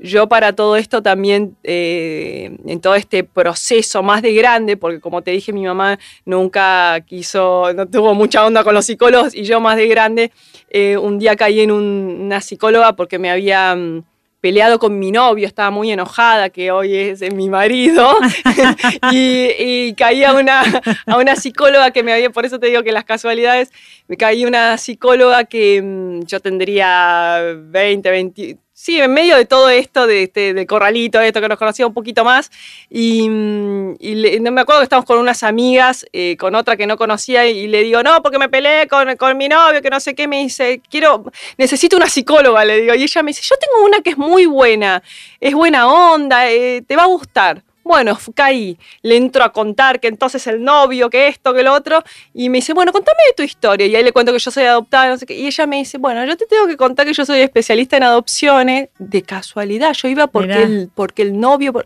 yo 0.01 0.29
para 0.29 0.53
todo 0.53 0.77
esto 0.77 1.03
también, 1.03 1.57
eh, 1.63 2.57
en 2.67 2.81
todo 2.81 2.95
este 2.95 3.25
proceso 3.25 4.03
más 4.03 4.23
de 4.23 4.35
grande, 4.35 4.77
porque 4.77 5.01
como 5.01 5.23
te 5.23 5.31
dije, 5.31 5.53
mi 5.53 5.65
mamá 5.65 5.99
nunca 6.25 7.01
quiso, 7.07 7.73
no 7.75 7.87
tuvo 7.87 8.15
mucha 8.15 8.45
onda 8.45 8.65
con 8.65 8.75
los 8.75 8.87
psicólogos 8.87 9.35
y 9.35 9.45
yo 9.45 9.61
más 9.61 9.77
de 9.77 9.89
grande, 9.89 10.33
eh, 10.71 10.97
un 10.97 11.19
día 11.19 11.37
caí 11.37 11.61
en 11.61 11.71
una 11.71 12.41
psicóloga 12.41 12.97
porque 12.97 13.19
me 13.19 13.31
había 13.31 13.75
mm, 13.75 14.03
peleado 14.45 14.79
con 14.79 14.99
mi 14.99 15.11
novio, 15.11 15.47
estaba 15.47 15.71
muy 15.71 15.91
enojada, 15.91 16.51
que 16.51 16.71
hoy 16.71 16.95
es 16.95 17.33
mi 17.33 17.49
marido, 17.49 18.15
y, 19.11 19.95
caí 19.95 20.23
a 20.23 20.35
una, 20.35 20.63
a 21.07 21.17
una 21.17 21.35
psicóloga 21.35 21.93
que 21.93 22.03
me 22.03 22.13
había, 22.13 22.29
por 22.29 22.45
eso 22.45 22.59
te 22.59 22.67
digo 22.67 22.83
que 22.83 22.93
las 22.93 23.05
casualidades, 23.05 23.73
me 24.07 24.19
caí 24.19 24.45
una 24.45 24.77
psicóloga 24.77 25.45
que 25.45 25.81
mm, 25.81 26.27
yo 26.27 26.41
tendría 26.41 27.55
20, 27.57 28.11
20, 28.11 28.59
sí, 28.75 29.01
en 29.01 29.15
medio 29.15 29.37
de 29.37 29.47
todo 29.47 29.71
esto, 29.71 30.07
de, 30.07 30.25
este, 30.25 30.53
de 30.53 30.67
corralito, 30.67 31.21
esto 31.21 31.41
que 31.41 31.49
nos 31.49 31.59
conocía 31.59 31.87
un 31.87 31.95
poquito 31.95 32.25
más, 32.25 32.51
y, 32.91 33.29
mm, 33.29 33.95
no 34.43 34.53
me 34.53 34.61
acuerdo 34.61 34.81
que 34.81 34.85
estábamos 34.85 35.07
con 35.07 35.19
unas 35.19 35.43
amigas, 35.45 36.05
eh, 36.13 36.37
con 36.37 36.55
otra 36.57 36.77
que 36.77 36.87
no 36.87 36.97
conocía, 36.97 37.47
y, 37.47 37.69
le 37.69 37.85
digo, 37.85 38.03
no, 38.03 38.21
porque 38.23 38.39
me 38.39 38.49
peleé 38.49 38.89
con, 38.89 39.17
con, 39.17 39.39
mi 39.39 39.49
novio, 39.49 39.81
que 39.81 39.91
no 39.91 40.01
sé 40.01 40.15
qué, 40.15 40.29
me 40.29 40.43
dice, 40.43 40.83
quiero, 40.91 41.25
necesito 41.57 41.97
una 41.97 42.09
psicóloga, 42.09 42.65
le 42.65 42.81
digo, 42.81 42.95
y 42.95 43.05
ella 43.05 43.23
me 43.23 43.31
dice, 43.31 43.43
yo 43.43 43.57
tengo 43.57 43.87
una 43.87 44.01
que 44.01 44.11
es 44.11 44.19
muy 44.19 44.47
buena, 44.47 45.03
es 45.41 45.55
buena 45.55 45.89
onda, 45.89 46.51
eh, 46.51 46.83
te 46.87 46.97
va 46.97 47.05
a 47.05 47.07
gustar. 47.07 47.63
Bueno, 47.85 48.19
caí, 48.35 48.79
le 49.03 49.17
entro 49.17 49.45
a 49.45 49.53
contar 49.53 50.01
que 50.01 50.09
entonces 50.09 50.47
el 50.47 50.65
novio, 50.65 51.11
que 51.11 51.29
esto, 51.29 51.53
que 51.53 51.63
lo 51.63 51.73
otro, 51.73 52.03
y 52.33 52.49
me 52.49 52.59
dice, 52.59 52.73
bueno, 52.73 52.93
contame 52.93 53.19
de 53.29 53.35
tu 53.35 53.43
historia. 53.43 53.87
Y 53.87 53.95
ahí 53.95 54.03
le 54.03 54.13
cuento 54.13 54.33
que 54.33 54.39
yo 54.39 54.51
soy 54.51 54.65
adoptada, 54.65 55.11
no 55.11 55.19
sé 55.19 55.27
qué. 55.27 55.35
Y 55.35 55.47
ella 55.47 55.67
me 55.67 55.77
dice, 55.77 55.99
bueno, 55.99 56.25
yo 56.25 56.37
te 56.37 56.47
tengo 56.47 56.67
que 56.67 56.79
contar 56.79 57.07
que 57.07 57.13
yo 57.13 57.27
soy 57.27 57.41
especialista 57.41 57.99
en 57.99 58.05
adopciones. 58.05 58.89
De 58.99 59.23
casualidad, 59.23 59.93
yo 59.93 60.09
iba 60.09 60.27
porque, 60.27 60.63
el, 60.63 60.91
porque 60.95 61.23
el 61.23 61.39
novio... 61.39 61.85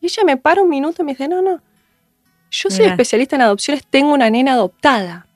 Y 0.00 0.06
ella 0.06 0.24
me 0.24 0.36
para 0.36 0.62
un 0.62 0.68
minuto 0.68 1.02
y 1.02 1.04
me 1.04 1.12
dice, 1.12 1.28
no, 1.28 1.42
no, 1.42 1.60
yo 2.52 2.70
soy 2.70 2.84
especialista 2.84 3.36
en 3.36 3.42
adopciones, 3.42 3.84
tengo 3.88 4.12
una 4.12 4.28
nena 4.28 4.52
adoptada. 4.52 5.26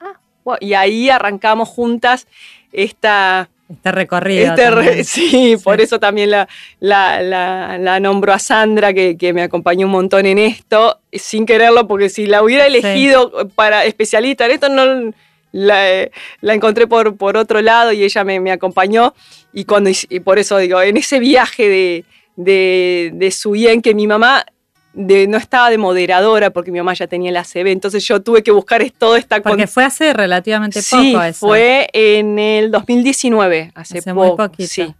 ah, 0.00 0.16
y 0.60 0.72
ahí 0.72 1.10
arrancamos 1.10 1.68
juntas 1.68 2.26
esta 2.72 3.50
este 3.70 3.92
recorrido. 3.92 4.54
Este 4.54 5.04
sí, 5.04 5.56
por 5.62 5.80
eso 5.80 5.98
también 5.98 6.30
la, 6.30 6.48
la, 6.80 8.00
nombro 8.00 8.32
a 8.32 8.38
Sandra, 8.38 8.92
que, 8.92 9.32
me 9.34 9.42
acompañó 9.42 9.86
un 9.86 9.92
montón 9.92 10.26
en 10.26 10.38
esto, 10.38 11.00
sin 11.12 11.46
quererlo, 11.46 11.86
porque 11.86 12.08
si 12.08 12.26
la 12.26 12.42
hubiera 12.42 12.66
elegido 12.66 13.48
para 13.54 13.84
especialista 13.84 14.46
en 14.46 14.50
esto, 14.50 14.68
no 14.68 15.12
la, 15.52 16.10
encontré 16.42 16.86
por, 16.86 17.16
por 17.16 17.36
otro 17.36 17.62
lado 17.62 17.92
y 17.92 18.04
ella 18.04 18.24
me, 18.24 18.50
acompañó. 18.50 19.14
Y, 19.52 19.64
cuando, 19.64 19.90
y 20.08 20.20
por 20.20 20.38
eso 20.38 20.58
digo, 20.58 20.82
en 20.82 20.96
ese 20.96 21.18
viaje 21.18 21.68
de, 21.68 22.04
de, 22.36 23.10
de 23.14 23.30
Suyen, 23.30 23.80
que 23.80 23.94
mi 23.94 24.06
mamá 24.06 24.44
no 24.94 25.36
estaba 25.36 25.70
de 25.70 25.78
moderadora 25.78 26.50
porque 26.50 26.70
mi 26.70 26.78
mamá 26.78 26.94
ya 26.94 27.06
tenía 27.06 27.32
la 27.32 27.40
ACB, 27.40 27.66
entonces 27.68 28.04
yo 28.06 28.22
tuve 28.22 28.42
que 28.42 28.50
buscar 28.50 28.84
todo 28.96 29.16
esta... 29.16 29.40
Porque 29.40 29.66
fue 29.66 29.84
hace 29.84 30.12
relativamente 30.12 30.80
poco 30.82 31.02
sí, 31.02 31.16
fue 31.34 31.88
en 31.92 32.38
el 32.38 32.70
2019, 32.70 33.72
hace, 33.74 33.98
hace 33.98 34.14
poco. 34.14 34.26
Muy 34.26 34.36
poquito. 34.36 34.68
Sí. 34.68 34.94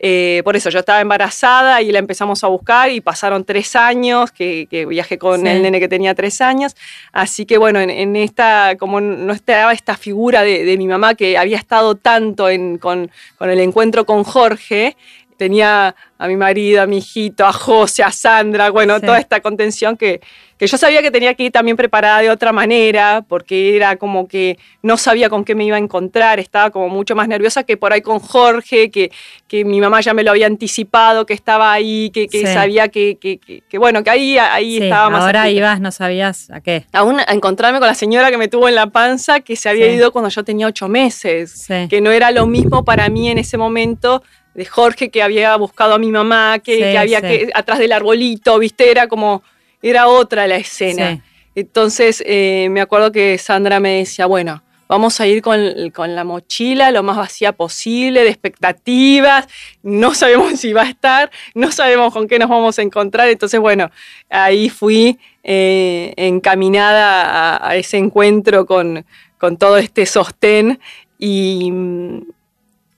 Eh, 0.00 0.42
por 0.44 0.54
eso 0.54 0.70
yo 0.70 0.78
estaba 0.78 1.00
embarazada 1.00 1.82
y 1.82 1.90
la 1.90 1.98
empezamos 1.98 2.44
a 2.44 2.46
buscar 2.46 2.90
y 2.90 3.00
pasaron 3.00 3.44
tres 3.44 3.74
años, 3.74 4.30
que, 4.30 4.68
viajé 4.88 5.18
con 5.18 5.46
el 5.46 5.62
nene 5.62 5.80
que 5.80 5.88
tenía 5.88 6.14
tres 6.14 6.40
años. 6.40 6.76
Así 7.12 7.46
que 7.46 7.58
bueno, 7.58 7.80
en, 7.80 8.16
esta, 8.16 8.76
como 8.78 9.00
no 9.00 9.32
estaba 9.32 9.72
esta 9.72 9.96
figura 9.96 10.42
de, 10.42 10.76
mi 10.78 10.86
mamá 10.86 11.14
que 11.14 11.36
había 11.36 11.56
estado 11.56 11.96
tanto 11.96 12.44
con, 12.80 13.10
con, 13.38 13.50
el 13.50 13.58
encuentro 13.58 14.06
con 14.06 14.22
Jorge, 14.22 14.96
tenía 15.38 15.94
a 16.18 16.26
mi 16.26 16.36
marido, 16.36 16.82
a 16.82 16.86
mi 16.86 16.98
hijito, 16.98 17.46
a 17.46 17.52
José, 17.52 18.02
a 18.02 18.10
Sandra, 18.10 18.70
bueno, 18.70 19.00
toda 19.00 19.18
esta 19.20 19.40
contención 19.40 19.96
que, 19.96 20.20
que 20.58 20.66
yo 20.66 20.76
sabía 20.76 21.00
que 21.00 21.12
tenía 21.12 21.34
que 21.34 21.44
ir 21.44 21.52
también 21.52 21.76
preparada 21.76 22.20
de 22.20 22.28
otra 22.28 22.52
manera, 22.52 23.24
porque 23.26 23.76
era 23.76 23.94
como 23.94 24.26
que 24.26 24.58
no 24.82 24.96
sabía 24.96 25.30
con 25.30 25.44
qué 25.44 25.54
me 25.54 25.64
iba 25.64 25.76
a 25.76 25.78
encontrar, 25.78 26.40
estaba 26.40 26.70
como 26.70 26.88
mucho 26.88 27.14
más 27.14 27.28
nerviosa 27.28 27.62
que 27.62 27.76
por 27.76 27.92
ahí 27.92 28.02
con 28.02 28.18
Jorge, 28.18 28.90
que, 28.90 29.12
que 29.46 29.64
mi 29.64 29.80
mamá 29.80 30.00
ya 30.00 30.12
me 30.12 30.24
lo 30.24 30.32
había 30.32 30.48
anticipado, 30.48 31.24
que 31.24 31.34
estaba 31.34 31.72
ahí, 31.72 32.10
que, 32.10 32.26
que 32.26 32.44
sabía 32.52 32.88
que, 32.88 33.16
que, 33.20 33.78
bueno, 33.78 34.02
que 34.02 34.10
ahí, 34.10 34.38
ahí 34.38 34.78
estaba 34.78 35.10
más. 35.10 35.22
Ahora 35.22 35.48
ibas, 35.48 35.80
no 35.80 35.92
sabías 35.92 36.50
a 36.50 36.60
qué. 36.60 36.84
Aún 36.92 37.20
a 37.20 37.32
encontrarme 37.32 37.78
con 37.78 37.86
la 37.86 37.94
señora 37.94 38.32
que 38.32 38.38
me 38.38 38.48
tuvo 38.48 38.68
en 38.68 38.74
la 38.74 38.88
panza, 38.88 39.38
que 39.38 39.54
se 39.54 39.68
había 39.68 39.86
ido 39.86 40.10
cuando 40.10 40.30
yo 40.30 40.42
tenía 40.42 40.66
ocho 40.66 40.88
meses, 40.88 41.68
que 41.88 42.00
no 42.00 42.10
era 42.10 42.32
lo 42.32 42.48
mismo 42.48 42.84
para 42.84 43.08
mí 43.08 43.30
en 43.30 43.38
ese 43.38 43.56
momento 43.56 44.24
de 44.58 44.64
Jorge 44.64 45.08
que 45.08 45.22
había 45.22 45.54
buscado 45.54 45.94
a 45.94 45.98
mi 45.98 46.10
mamá, 46.10 46.58
que, 46.58 46.98
había 46.98 47.22
que 47.22 47.48
atrás 47.54 47.78
del 47.78 47.92
arbolito, 47.92 48.58
viste, 48.58 48.90
era 48.90 49.06
como, 49.06 49.44
era 49.80 50.08
otra 50.08 50.48
la 50.48 50.56
escena. 50.56 51.22
Entonces 51.54 52.24
eh, 52.26 52.66
me 52.68 52.80
acuerdo 52.80 53.12
que 53.12 53.38
Sandra 53.38 53.78
me 53.78 53.98
decía, 53.98 54.26
bueno, 54.26 54.64
vamos 54.88 55.20
a 55.20 55.28
ir 55.28 55.42
con, 55.42 55.60
la 55.94 56.24
mochila 56.24 56.90
lo 56.90 57.04
más 57.04 57.16
vacía 57.16 57.52
posible, 57.52 58.24
de 58.24 58.30
expectativas, 58.30 59.46
no 59.84 60.12
sabemos 60.12 60.58
si 60.58 60.72
va 60.72 60.82
a 60.82 60.88
estar, 60.88 61.30
no 61.54 61.70
sabemos 61.70 62.12
con 62.12 62.26
qué 62.26 62.40
nos 62.40 62.48
vamos 62.48 62.80
a 62.80 62.82
encontrar, 62.82 63.28
entonces 63.28 63.60
bueno, 63.60 63.92
ahí 64.28 64.70
fui 64.70 65.20
eh, 65.44 66.14
encaminada 66.16 67.64
a, 67.64 67.76
ese 67.76 67.98
encuentro 67.98 68.66
con, 68.66 69.06
con 69.38 69.56
todo 69.56 69.76
este 69.76 70.04
sostén 70.04 70.80
y, 71.16 71.72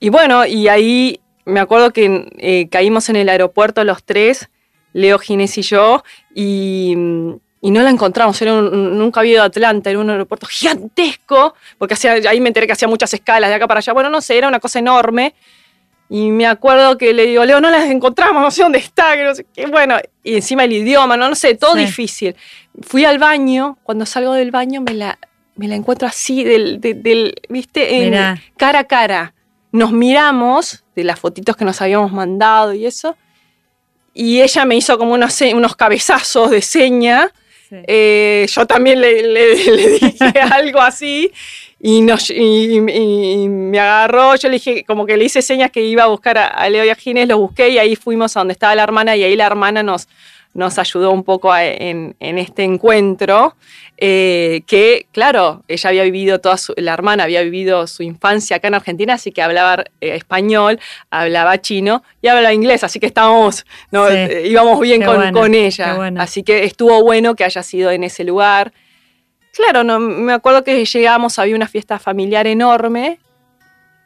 y 0.01 0.09
bueno, 0.09 0.47
y 0.47 0.67
ahí 0.67 1.21
me 1.45 1.61
acuerdo 1.61 1.93
que 1.93 2.29
eh, 2.39 2.69
caímos 2.71 3.09
en 3.09 3.17
el 3.17 3.29
aeropuerto 3.29 3.85
los 3.85 4.05
tres, 4.05 4.49
Leo, 4.93 5.19
Ginés 5.19 5.57
y 5.59 5.63
yo, 5.63 6.03
y, 6.35 6.95
no 6.97 7.83
la 7.83 7.91
encontramos. 7.91 8.41
Era 8.41 8.61
nunca 8.61 9.21
había 9.21 9.35
ido 9.35 9.43
a 9.43 9.47
Atlanta, 9.47 9.91
era 9.91 9.99
un 9.99 10.11
aeropuerto 10.11 10.47
gigantesco, 10.47 11.55
porque 11.79 11.95
ahí 12.09 12.41
me 12.41 12.49
enteré 12.49 12.67
que 12.67 12.73
hacía 12.73 12.89
muchas 12.89 13.13
escalas 13.13 13.51
de 13.51 13.57
acá 13.57 13.69
para 13.69 13.79
allá. 13.79 13.93
Bueno, 13.93 14.09
no 14.11 14.21
sé, 14.21 14.39
era 14.39 14.49
una 14.49 14.61
cosa 14.61 14.79
enorme. 14.79 15.35
Y 16.09 16.31
me 16.31 16.47
acuerdo 16.47 16.99
que 16.99 17.15
le 17.15 17.27
digo, 17.27 17.45
Leo, 17.45 17.61
no 17.61 17.71
las 17.71 17.89
encontramos, 17.89 18.43
no 18.43 18.51
sé 18.51 18.63
dónde 18.63 18.79
está, 18.79 19.15
que 19.15 19.23
no 19.23 19.35
sé 19.35 19.47
qué. 19.55 19.67
Bueno, 19.67 19.97
y 20.25 20.35
encima 20.35 20.65
el 20.65 20.73
idioma, 20.73 21.17
no, 21.17 21.29
no 21.29 21.37
sé, 21.37 21.55
todo 21.55 21.75
difícil. 21.75 22.35
Fui 22.83 23.05
al 23.05 23.19
baño, 23.19 23.79
cuando 23.85 24.05
salgo 24.07 24.33
del 24.33 24.51
baño 24.51 24.81
me 24.81 24.95
la 24.95 25.19
me 25.61 25.69
la 25.69 25.75
encuentro 25.75 26.09
así, 26.09 26.43
del, 26.43 26.81
del, 26.81 27.35
¿viste? 27.51 28.07
En, 28.07 28.41
cara 28.57 28.81
a 28.81 28.85
cara. 28.85 29.35
Nos 29.73 29.93
miramos 29.93 30.85
de 30.95 31.05
las 31.05 31.19
fotitos 31.19 31.57
que 31.57 31.65
nos 31.65 31.81
habíamos 31.81 32.13
mandado 32.13 32.73
y 32.75 32.87
eso. 32.87 33.17
Y 34.13 34.41
ella 34.41 34.65
me 34.65 34.77
hizo 34.77 34.99
como 34.99 35.15
unos, 35.15 35.41
unos 35.55 35.77
cabezazos 35.77 36.51
de 36.51 36.63
seña. 36.63 37.33
Eh, 37.71 38.47
yo 38.51 38.67
también 38.67 39.01
le, 39.01 39.23
le 39.23 39.57
dije 40.01 40.41
algo 40.53 40.81
así 40.81 41.33
y, 41.83 42.03
nos, 42.03 42.31
y, 42.31 42.79
me 43.49 43.81
agarró, 43.81 44.37
yo 44.37 44.49
le 44.49 44.55
dije, 44.55 44.85
como 44.85 45.07
que 45.07 45.17
le 45.17 45.25
hice 45.25 45.41
señas 45.41 45.71
que 45.71 45.83
iba 45.83 46.03
a 46.03 46.09
buscar 46.09 46.37
a, 46.37 46.69
Leo 46.69 46.85
y 46.85 46.91
a 46.91 46.95
Ginés, 46.95 47.27
lo 47.27 47.39
busqué 47.39 47.71
y 47.71 47.79
ahí 47.79 47.97
fuimos 47.97 48.37
a 48.37 48.41
donde 48.41 48.53
estaba 48.53 48.75
la 48.75 48.83
hermana 48.83 49.17
y 49.17 49.25
ahí 49.25 49.35
la 49.35 49.47
hermana 49.47 49.83
nos, 49.83 50.07
nos 50.53 50.79
ayudó 50.79 51.11
un 51.11 51.25
poco 51.25 51.57
en, 51.57 52.17
en, 52.21 52.39
este 52.39 52.65
encuentro, 52.65 53.57
eh, 54.03 54.63
que 54.67 55.07
claro, 55.13 55.63
ella 55.69 55.91
había 55.91 56.05
vivido 56.05 56.41
toda 56.41 56.57
su, 56.57 56.73
la 56.79 56.95
hermana 56.95 57.25
había 57.25 57.43
vivido 57.43 57.87
su 57.87 58.03
infancia 58.03 58.57
acá 58.57 58.69
en 58.69 58.75
Argentina, 58.75 59.15
así 59.15 59.31
que 59.31 59.43
hablaba 59.43 59.85
eh, 60.01 60.17
español, 60.17 60.81
hablaba 61.11 61.61
chino 61.61 62.03
y 62.23 62.29
hablaba 62.29 62.55
inglés, 62.55 62.83
así 62.83 62.99
que 62.99 63.05
estábamos, 63.05 63.67
¿no? 63.91 64.09
Eh, 64.09 64.49
íbamos 64.49 64.81
bien 64.81 65.03
con, 65.05 65.33
con, 65.33 65.55
ella, 65.55 66.13
así 66.17 66.43
que 66.43 66.65
estuvo 66.65 67.03
bueno 67.03 67.35
que 67.35 67.45
haya 67.45 67.63
sido 67.63 67.91
en 67.91 68.03
ese 68.05 68.25
lugar. 68.25 68.73
Claro, 69.53 69.85
no, 69.85 70.01
me 70.01 70.33
acuerdo 70.33 70.65
que 70.65 70.83
llegamos, 70.83 71.39
había 71.39 71.55
una 71.55 71.69
fiesta 71.69 71.99
familiar 71.99 72.47
enorme, 72.47 73.19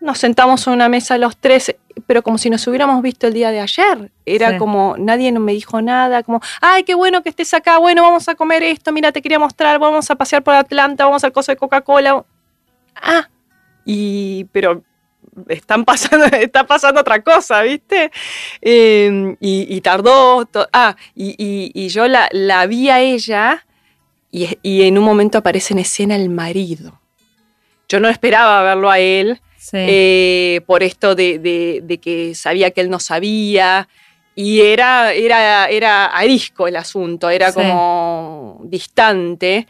nos 0.01 0.19
sentamos 0.19 0.67
en 0.67 0.73
una 0.73 0.89
mesa 0.89 1.19
los 1.19 1.37
tres, 1.37 1.77
pero 2.07 2.23
como 2.23 2.39
si 2.39 2.51
nos 2.51 2.67
hubiéramos 2.67 3.03
visto 3.03 3.27
el 3.27 3.35
día 3.35 3.51
de 3.51 3.61
ayer. 3.61 4.11
Era 4.27 4.59
como, 4.59 4.97
nadie 4.99 5.33
me 5.33 5.53
dijo 5.53 5.81
nada, 5.83 6.23
como, 6.23 6.41
ay, 6.61 6.85
qué 6.85 6.95
bueno 6.95 7.23
que 7.23 7.29
estés 7.29 7.55
acá, 7.55 7.79
bueno, 7.79 8.03
vamos 8.03 8.29
a 8.29 8.35
comer 8.35 8.63
esto, 8.63 8.93
mira, 8.93 9.13
te 9.13 9.23
quería 9.23 9.39
mostrar, 9.39 9.79
vamos 9.79 10.11
a 10.11 10.15
pasear 10.15 10.43
por 10.43 10.55
Atlanta, 10.55 11.05
vamos 11.05 11.25
al 11.25 11.33
coso 11.33 11.53
de 11.53 11.57
Coca-Cola. 11.57 12.25
Ah, 12.97 13.29
y, 13.85 14.45
pero 14.53 14.83
están 15.49 15.85
pasando, 15.85 16.27
está 16.33 16.67
pasando 16.67 17.01
otra 17.01 17.23
cosa, 17.23 17.63
¿viste? 17.63 18.11
Em, 18.61 19.37
y, 19.41 19.81
tardó, 19.81 20.49
ah, 20.73 20.97
y, 21.15 21.89
yo 21.89 22.09
la, 22.09 22.29
la 22.33 22.67
vi 22.67 22.91
a 22.91 23.01
ella 23.01 23.65
y, 24.31 24.83
en 24.83 24.99
un 24.99 25.05
momento 25.05 25.39
aparece 25.39 25.75
en 25.75 25.81
escena 25.81 26.17
el 26.17 26.29
marido. 26.29 27.01
Yo 27.89 28.01
no 28.01 28.09
esperaba 28.09 28.63
verlo 28.63 28.91
a 28.91 28.99
él 28.99 29.41
eh, 29.73 30.61
por 30.67 30.83
esto 30.83 31.15
de, 31.15 31.99
que 32.03 32.35
sabía 32.35 32.71
que 32.71 32.81
él 32.81 32.91
no 32.91 33.01
sabía. 33.01 33.89
Y 34.37 34.61
era, 34.61 35.13
era, 35.13 35.67
era 35.67 36.07
arisco 36.07 36.67
el 36.67 36.77
asunto, 36.77 37.31
era 37.31 37.53
como 37.53 38.61
distante. 38.65 39.67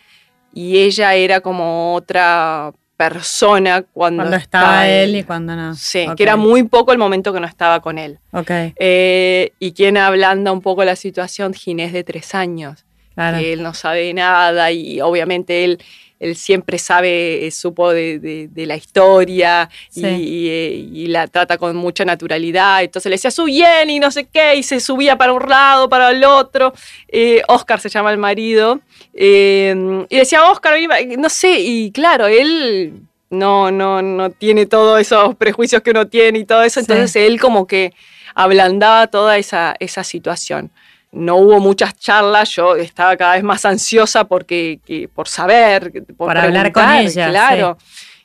Y 0.52 0.78
ella 0.78 1.14
era 1.14 1.40
como 1.40 1.94
otra 1.94 2.72
persona 2.96 3.82
cuando, 3.82 4.22
cuando 4.22 4.36
estaba, 4.36 4.88
él 4.88 5.16
y 5.16 5.24
cuando 5.24 5.56
no. 5.56 5.74
Sí, 5.74 6.06
que 6.16 6.22
era 6.22 6.36
muy 6.36 6.62
poco 6.62 6.92
el 6.92 6.98
momento 6.98 7.32
que 7.32 7.40
no 7.40 7.46
estaba 7.46 7.80
con 7.80 7.98
él. 7.98 8.18
Okay. 8.32 8.72
Eh, 8.76 9.52
y 9.58 9.72
quien 9.72 9.96
ablanda 9.96 10.52
un 10.52 10.60
poco 10.60 10.84
la 10.84 10.96
situación, 10.96 11.54
Ginés 11.54 11.92
de 11.92 12.04
tres 12.04 12.34
años 12.34 12.84
que 13.14 13.52
él 13.52 13.62
no 13.62 13.74
sabe 13.74 14.12
nada 14.12 14.70
y 14.72 15.00
obviamente 15.00 15.64
él, 15.64 15.78
él 16.24 16.36
siempre 16.36 16.78
sabe, 16.78 17.46
eh, 17.46 17.50
supo 17.50 17.92
de, 17.92 18.48
la 18.54 18.76
historia 18.76 19.68
eh, 19.94 20.88
y, 20.92 21.06
la 21.08 21.28
trata 21.28 21.58
con 21.58 21.76
mucha 21.76 22.04
naturalidad. 22.06 22.82
Entonces 22.82 23.10
le 23.10 23.16
decía, 23.16 23.30
bien 23.44 23.90
y 23.90 23.98
no 23.98 24.10
sé 24.10 24.24
qué, 24.24 24.56
y 24.56 24.62
se 24.62 24.80
subía 24.80 25.18
para 25.18 25.34
un 25.34 25.46
lado, 25.46 25.88
para 25.90 26.10
el 26.10 26.24
otro. 26.24 26.72
Eh, 27.08 27.42
Oscar 27.48 27.78
se 27.78 27.90
llama 27.90 28.10
el 28.10 28.16
marido. 28.16 28.80
y 29.12 30.16
decía, 30.16 30.50
Oscar, 30.50 30.74
no 31.18 31.28
sé, 31.28 31.60
y 31.60 31.92
claro, 31.92 32.26
él 32.26 33.02
no, 33.28 33.70
no, 33.70 34.00
no 34.00 34.30
tiene 34.30 34.64
todos 34.64 35.00
esos 35.00 35.34
prejuicios 35.34 35.82
que 35.82 35.90
uno 35.90 36.06
tiene 36.06 36.38
y 36.38 36.44
todo 36.46 36.62
eso. 36.62 36.80
Entonces 36.80 37.16
él 37.16 37.38
como 37.38 37.66
que 37.66 37.92
ablandaba 38.34 39.08
toda 39.08 39.36
esa, 39.36 39.76
esa 39.78 40.02
situación 40.04 40.72
no 41.14 41.36
hubo 41.36 41.60
muchas 41.60 41.96
charlas, 41.98 42.50
yo 42.50 42.76
estaba 42.76 43.16
cada 43.16 43.34
vez 43.34 43.42
más 43.42 43.64
ansiosa 43.64 44.24
porque, 44.24 44.80
por 45.14 45.28
saber, 45.28 45.92
por 46.16 46.28
Para 46.28 46.42
hablar 46.44 46.72
con 46.72 46.90
ella. 46.90 47.30
Claro. 47.30 47.78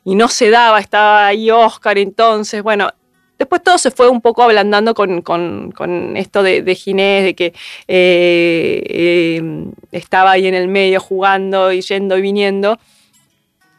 Y 0.04 0.16
no 0.16 0.28
se 0.28 0.50
daba, 0.50 0.80
estaba 0.80 1.28
ahí 1.28 1.52
Oscar, 1.52 1.98
entonces, 1.98 2.64
bueno, 2.64 2.90
después 3.38 3.62
todo 3.64 3.78
se 3.78 3.92
fue 3.92 4.10
un 4.10 4.22
poco 4.22 4.44
ablandando 4.44 4.94
con, 4.94 6.16
esto 6.16 6.44
de, 6.44 6.76
Ginés, 6.76 7.24
de 7.24 7.36
que 7.36 7.54
eh, 7.88 8.84
eh, 8.88 9.66
estaba 9.92 10.32
ahí 10.32 10.48
en 10.48 10.56
el 10.56 10.68
medio 10.68 11.00
jugando 11.00 11.72
y 11.72 11.82
yendo 11.82 12.18
y 12.18 12.22
viniendo. 12.22 12.80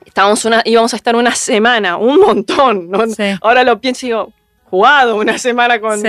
Estábamos 0.05 0.45
una, 0.45 0.63
íbamos 0.65 0.93
a 0.93 0.97
estar 0.97 1.15
una 1.15 1.35
semana, 1.35 1.97
un 1.97 2.21
montón. 2.21 2.91
Ahora 3.43 3.65
lo 3.65 3.81
pienso 3.81 4.07
y 4.07 4.09
digo, 4.09 4.33
jugado 4.71 5.16
una 5.16 5.37
semana 5.37 5.81
con, 5.81 6.01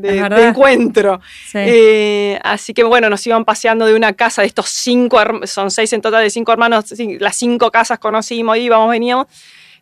de, 0.00 0.48
encuentro. 0.48 1.20
Eh, 1.52 2.38
así 2.42 2.72
que 2.72 2.82
bueno, 2.82 3.10
nos 3.10 3.26
iban 3.26 3.44
paseando 3.44 3.84
de 3.84 3.94
una 3.94 4.14
casa 4.14 4.42
de 4.42 4.48
estos 4.48 4.70
cinco, 4.70 5.20
son 5.44 5.70
seis 5.70 5.92
en 5.92 6.00
total 6.00 6.22
de 6.22 6.30
cinco 6.30 6.52
hermanos, 6.52 6.86
las 7.20 7.36
cinco 7.36 7.70
casas 7.70 7.98
conocimos, 7.98 8.56
íbamos, 8.56 8.90
veníamos, 8.90 9.26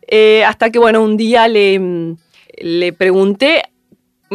eh, 0.07 0.43
hasta 0.43 0.69
que 0.69 0.77
bueno, 0.77 1.01
un 1.01 1.15
día 1.15 1.47
le, 1.47 2.15
le 2.57 2.93
pregunté 2.93 3.63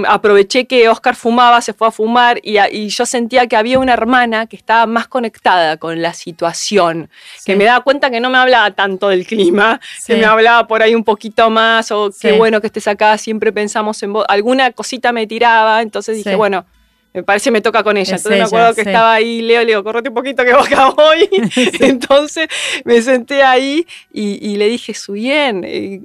aproveché 0.07 0.67
que 0.67 0.89
Oscar 0.89 1.15
fumaba, 1.17 1.61
se 1.61 1.73
fue 1.73 1.89
a 1.89 1.91
fumar 1.91 2.41
y, 2.43 2.89
yo 2.89 3.07
sentía 3.07 3.47
que 3.47 3.57
había 3.57 3.79
una 3.79 3.93
hermana 3.93 4.47
que 4.47 4.57
estaba 4.57 4.87
más 4.87 5.07
conectada 5.07 5.77
con 5.77 6.01
la 6.01 6.15
situación, 6.15 7.11
que 7.45 7.57
me 7.57 7.65
daba 7.65 7.83
cuenta 7.83 8.11
que 8.11 8.21
no 8.21 8.31
me 8.31 8.39
hablaba 8.39 8.71
tanto 8.71 9.09
del 9.09 9.27
clima, 9.27 9.81
que 10.07 10.17
me 10.17 10.25
hablaba 10.25 10.67
por 10.67 10.83
ahí 10.83 10.95
un 10.95 11.05
poquito 11.05 11.51
más, 11.51 11.91
o 11.91 12.11
qué 12.19 12.33
bueno 12.33 12.61
que 12.61 12.69
estés 12.69 12.89
acá, 12.89 13.19
siempre 13.19 13.53
pensamos 13.53 14.03
en 14.03 14.13
vos. 14.15 14.25
Alguna 14.29 14.73
cosita 14.73 15.13
me 15.13 15.27
tiraba, 15.27 15.83
entonces 15.83 16.17
dije, 16.17 16.35
bueno, 16.35 16.65
me 17.13 17.23
parece 17.23 17.51
me 17.51 17.61
toca 17.61 17.83
con 17.83 17.97
ella. 17.97 18.17
entonces 18.17 18.39
me 18.39 18.45
acuerdo 18.45 18.75
que 18.75 18.83
estaba 18.83 19.13
ahí, 19.13 19.43
Leo, 19.43 19.61
le 19.61 19.67
digo, 19.67 19.85
correte 19.85 20.09
un 20.09 20.15
poquito 20.15 20.45
que 20.45 20.53
acá 20.53 20.91
voy. 20.91 21.29
entonces 21.81 22.49
me 22.85 23.03
senté 23.03 23.43
ahí 23.43 23.87
y, 24.13 24.57
le 24.57 24.69
dije, 24.69 24.95
Suyen. 24.95 25.65
Eh, 25.67 26.01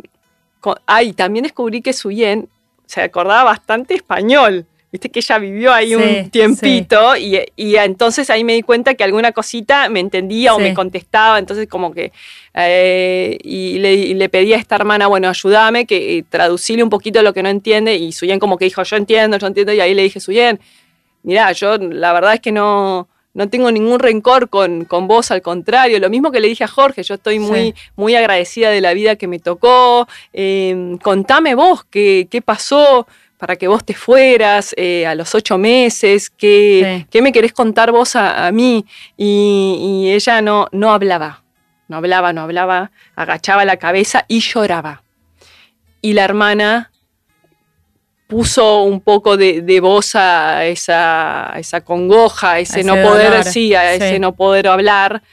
ay, 0.85 1.13
también 1.13 1.43
descubrí 1.43 1.81
que 1.81 1.93
Suyen 1.93 2.49
se 2.87 3.01
acordaba 3.01 3.43
bastante 3.43 3.93
español. 3.93 4.65
Viste 4.89 5.09
que 5.09 5.19
ella 5.19 5.37
vivió 5.37 5.73
ahí 5.73 5.95
un 5.95 6.29
tiempito 6.29 7.17
y, 7.17 7.37
entonces 7.75 8.29
ahí 8.29 8.45
me 8.45 8.53
di 8.53 8.61
cuenta 8.61 8.95
que 8.95 9.03
alguna 9.03 9.33
cosita 9.33 9.89
me 9.89 9.99
entendía 9.99 10.55
o 10.55 10.59
me 10.59 10.73
contestaba, 10.73 11.39
entonces 11.39 11.67
como 11.67 11.93
que 11.93 12.13
eh, 12.53 13.37
y, 13.43 13.79
le, 13.79 14.29
pedí 14.29 14.53
a 14.53 14.57
esta 14.57 14.75
hermana, 14.75 15.07
bueno, 15.07 15.27
ayúdame, 15.27 15.85
que 15.85 16.19
eh, 16.19 16.23
traducirle 16.27 16.83
un 16.83 16.89
poquito 16.89 17.21
lo 17.21 17.33
que 17.33 17.43
no 17.43 17.49
entiende 17.49 17.95
y 17.97 18.13
Suyen 18.13 18.39
como 18.39 18.57
que 18.57 18.63
dijo, 18.63 18.81
yo 18.81 18.95
entiendo, 18.95 19.37
yo 19.37 19.47
entiendo 19.47 19.73
y 19.73 19.81
ahí 19.81 19.93
le 19.93 20.03
dije, 20.03 20.21
Suyen, 20.21 20.57
mira, 21.21 21.51
yo 21.51 21.77
la 21.77 22.13
verdad 22.13 22.35
es 22.35 22.39
que 22.39 22.53
no, 22.53 23.09
no 23.37 23.47
tengo 23.49 23.71
ningún 23.71 23.99
rencor 23.99 24.49
con, 24.49 24.85
con, 24.85 25.07
vos, 25.07 25.29
al 25.29 25.43
contrario, 25.43 25.99
lo 25.99 26.09
mismo 26.09 26.31
que 26.31 26.39
le 26.39 26.47
dije 26.47 26.63
a 26.63 26.67
Jorge, 26.67 27.03
yo 27.03 27.13
estoy 27.13 27.37
muy, 27.37 27.75
muy 27.95 28.15
agradecida 28.15 28.71
de 28.71 28.81
la 28.81 28.95
vida 28.95 29.15
que 29.15 29.27
me 29.27 29.37
tocó, 29.37 30.07
em, 30.33 30.97
contame 30.97 31.53
vos 31.53 31.83
qué, 31.83 32.27
qué, 32.31 32.41
pasó 32.41 33.07
para 33.37 33.55
que 33.55 33.67
vos 33.67 33.85
te 33.85 33.93
fueras 33.93 34.73
eh, 34.75 35.05
a 35.05 35.13
los 35.13 35.35
ocho 35.35 35.59
meses, 35.59 36.31
qué, 36.31 37.05
qué, 37.11 37.21
me 37.21 37.31
querés 37.31 37.53
contar 37.53 37.91
vos 37.91 38.15
a, 38.15 38.51
mí, 38.51 38.87
y, 39.15 40.09
ella 40.09 40.41
no, 40.41 40.67
no 40.71 40.91
hablaba, 40.91 41.43
no 41.89 41.97
hablaba, 41.97 42.33
no 42.33 42.41
hablaba, 42.41 42.89
agachaba 43.15 43.65
la 43.65 43.77
cabeza 43.77 44.25
y 44.27 44.39
lloraba. 44.39 45.03
Y 46.01 46.13
la 46.13 46.23
hermana 46.23 46.91
puso 48.27 48.83
un 48.83 48.99
poco 48.99 49.37
de, 49.37 49.79
voz 49.79 50.15
a 50.15 50.65
esa, 50.65 51.53
esa 51.57 51.81
congoja, 51.81 52.59
ese, 52.59 52.83
no 52.83 52.95
poder, 53.01 53.45
sí, 53.45 53.73
a 53.73 53.93
ese 53.93 54.19
no 54.19 54.35
poder 54.35 54.67
hablar. 54.67 55.23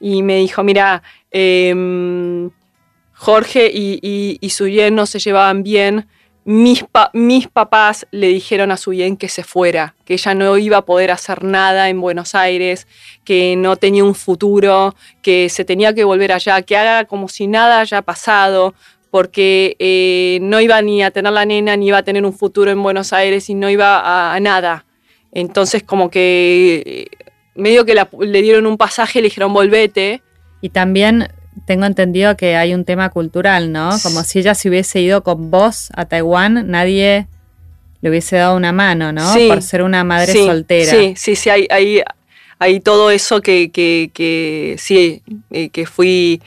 Y 0.00 0.22
me 0.22 0.36
dijo, 0.36 0.62
mira, 0.62 1.02
em, 1.30 2.50
Jorge 3.12 3.70
y, 3.72 4.38
y, 4.40 4.50
Suyen 4.50 4.94
no 4.94 5.06
se 5.06 5.18
llevaban 5.18 5.62
bien. 5.62 6.06
Mis, 6.44 6.84
mis 7.14 7.48
papás 7.48 8.06
le 8.10 8.28
dijeron 8.28 8.70
a 8.70 8.76
Suyen 8.76 9.16
que 9.16 9.30
se 9.30 9.42
fuera, 9.42 9.94
que 10.04 10.14
ella 10.14 10.34
no 10.34 10.58
iba 10.58 10.76
a 10.76 10.84
poder 10.84 11.10
hacer 11.10 11.42
nada 11.42 11.88
en 11.88 12.00
Buenos 12.00 12.34
Aires, 12.34 12.86
que 13.24 13.56
no 13.56 13.76
tenía 13.76 14.04
un 14.04 14.14
futuro, 14.14 14.94
que 15.22 15.48
se 15.48 15.64
tenía 15.64 15.94
que 15.94 16.04
volver 16.04 16.32
allá, 16.32 16.60
que 16.60 16.76
haga 16.76 17.06
como 17.06 17.28
si 17.28 17.46
nada 17.46 17.80
haya 17.80 18.02
pasado, 18.02 18.74
porque 19.14 19.76
eh, 19.78 20.40
no 20.42 20.60
iba 20.60 20.82
ni 20.82 21.04
a 21.04 21.12
tener 21.12 21.32
la 21.32 21.44
nena, 21.44 21.76
ni 21.76 21.86
iba 21.86 21.98
a 21.98 22.02
tener 22.02 22.26
un 22.26 22.32
futuro 22.32 22.72
en 22.72 22.82
Buenos 22.82 23.12
Aires 23.12 23.48
y 23.48 23.54
no 23.54 23.70
iba 23.70 24.34
a, 24.34 24.40
nada. 24.40 24.86
Entonces 25.30 25.84
como 25.84 26.10
que 26.10 26.82
eh, 26.84 27.24
medio 27.54 27.84
que 27.84 27.94
le 27.94 28.42
dieron 28.42 28.66
un 28.66 28.76
pasaje, 28.76 29.20
le 29.20 29.28
dijeron 29.28 29.52
volvete. 29.52 30.20
Y 30.62 30.70
también 30.70 31.28
tengo 31.64 31.84
entendido 31.84 32.36
que 32.36 32.56
hay 32.56 32.74
un 32.74 32.84
tema 32.84 33.08
cultural, 33.10 33.70
¿no? 33.70 33.90
Como 34.02 34.24
si 34.24 34.40
ella 34.40 34.56
se 34.56 34.68
hubiese 34.68 35.00
ido 35.00 35.22
con 35.22 35.48
vos 35.48 35.92
a 35.94 36.06
Taiwán, 36.06 36.68
nadie 36.68 37.28
le 38.00 38.10
hubiese 38.10 38.34
dado 38.34 38.56
una 38.56 38.72
mano, 38.72 39.12
¿no? 39.12 39.32
Por 39.46 39.62
ser 39.62 39.82
una 39.84 40.02
madre 40.02 40.32
soltera. 40.32 40.90
Sí, 40.90 41.14
sí, 41.16 41.36
sí, 41.36 41.50
hay, 41.50 42.02
hay, 42.58 42.80
todo 42.80 43.12
eso 43.12 43.40
que, 43.42 43.70
que, 43.70 44.10
que 44.12 44.74
sí, 44.76 45.22
eh, 45.52 45.68
que 45.68 45.86
fui 45.86 46.42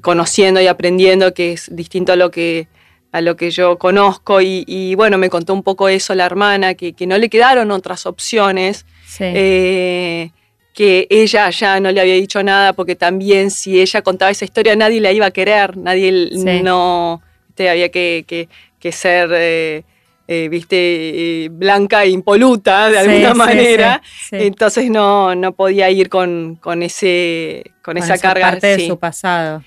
conociendo 0.00 0.60
y 0.60 0.66
aprendiendo, 0.66 1.34
que 1.34 1.52
es 1.52 1.74
distinto 1.74 2.12
a 2.12 2.16
lo 2.16 2.30
que, 2.30 2.68
a 3.12 3.20
lo 3.20 3.36
que 3.36 3.50
yo 3.50 3.78
conozco. 3.78 4.40
Y, 4.40 4.94
bueno, 4.96 5.18
me 5.18 5.30
contó 5.30 5.54
un 5.54 5.62
poco 5.62 5.88
eso 5.88 6.14
la 6.14 6.26
hermana, 6.26 6.74
que, 6.74 6.94
no 7.06 7.18
le 7.18 7.28
quedaron 7.28 7.70
otras 7.70 8.06
opciones. 8.06 8.86
Eh, 9.20 10.30
que 10.74 11.06
ella 11.08 11.48
ya 11.50 11.78
no 11.78 11.92
le 11.92 12.00
había 12.00 12.14
dicho 12.14 12.42
nada 12.42 12.72
porque 12.72 12.96
también 12.96 13.52
si 13.52 13.80
ella 13.80 14.02
contaba 14.02 14.32
esa 14.32 14.44
historia 14.44 14.74
nadie 14.74 15.00
la 15.00 15.12
iba 15.12 15.26
a 15.26 15.30
querer, 15.30 15.76
nadie 15.76 16.30
no, 16.64 17.22
había 17.56 17.90
que, 17.90 18.48
ser, 18.90 19.30
eh, 19.32 19.84
eh, 20.26 20.48
viste, 20.48 21.48
blanca 21.52 22.02
e 22.02 22.10
impoluta 22.10 22.90
de 22.90 22.98
alguna 22.98 23.34
manera, 23.34 24.02
entonces 24.32 24.90
no, 24.90 25.36
no 25.36 25.52
podía 25.52 25.88
ir 25.90 26.08
con, 26.08 26.58
ese, 26.82 27.70
con, 27.80 27.96
esa, 27.96 28.18
carga. 28.18 28.50
Parte 28.50 28.76
de 28.76 28.86
su 28.88 28.98
pasado. 28.98 29.62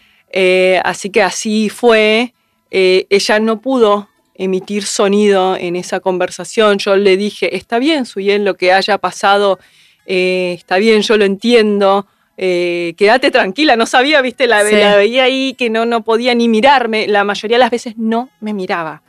Así 0.83 1.09
que 1.09 1.21
así 1.21 1.69
fue. 1.69 2.33
Eh, 2.69 3.07
ella 3.09 3.39
no 3.39 3.61
pudo 3.61 4.09
emitir 4.35 4.83
sonido 4.83 5.55
en 5.55 5.75
esa 5.75 5.99
conversación. 5.99 6.77
Yo 6.77 6.95
le 6.95 7.17
dije, 7.17 7.55
está 7.55 7.79
bien, 7.79 8.05
Suyen, 8.05 8.45
lo 8.45 8.55
que 8.55 8.71
haya 8.71 8.97
pasado, 8.97 9.59
eh, 10.05 10.55
está 10.57 10.77
bien, 10.77 11.01
yo 11.01 11.17
lo 11.17 11.25
entiendo. 11.25 12.07
Eh, 12.37 12.93
quédate 12.97 13.31
tranquila, 13.31 13.75
no 13.75 13.87
sabía, 13.87 14.21
viste, 14.21 14.45
la, 14.45 14.61
veía 14.61 15.23
ahí 15.23 15.55
que 15.57 15.71
no, 15.71 15.85
no 15.85 16.03
podía 16.03 16.35
ni 16.35 16.47
mirarme, 16.47 17.07
la 17.07 17.23
mayoría 17.23 17.57
de 17.57 17.59
las 17.59 17.71
veces 17.71 17.97
no 17.97 18.29
me 18.41 18.53
miraba. 18.53 19.01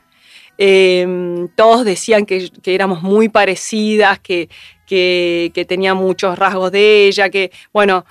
Em, 0.57 1.47
todos 1.49 1.85
decían 1.85 2.25
que, 2.25 2.49
éramos 2.65 3.03
muy 3.03 3.29
parecidas, 3.29 4.19
que, 4.19 4.49
que, 4.87 5.51
que 5.53 5.63
tenía 5.63 5.93
muchos 5.93 6.39
rasgos 6.39 6.71
de 6.71 7.07
ella, 7.07 7.29
que, 7.29 7.51
bueno, 7.71 8.03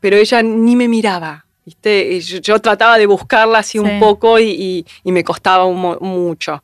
pero 0.00 0.16
ella 0.16 0.42
ni 0.42 0.74
me 0.74 0.88
miraba. 0.88 1.44
Yo, 1.64 2.58
trataba 2.58 2.98
de 2.98 3.06
buscarla 3.06 3.58
así 3.58 3.78
un 3.78 4.00
poco 4.00 4.38
y, 4.40 4.84
me 5.04 5.24
costaba 5.24 5.66
mucho. 5.66 6.62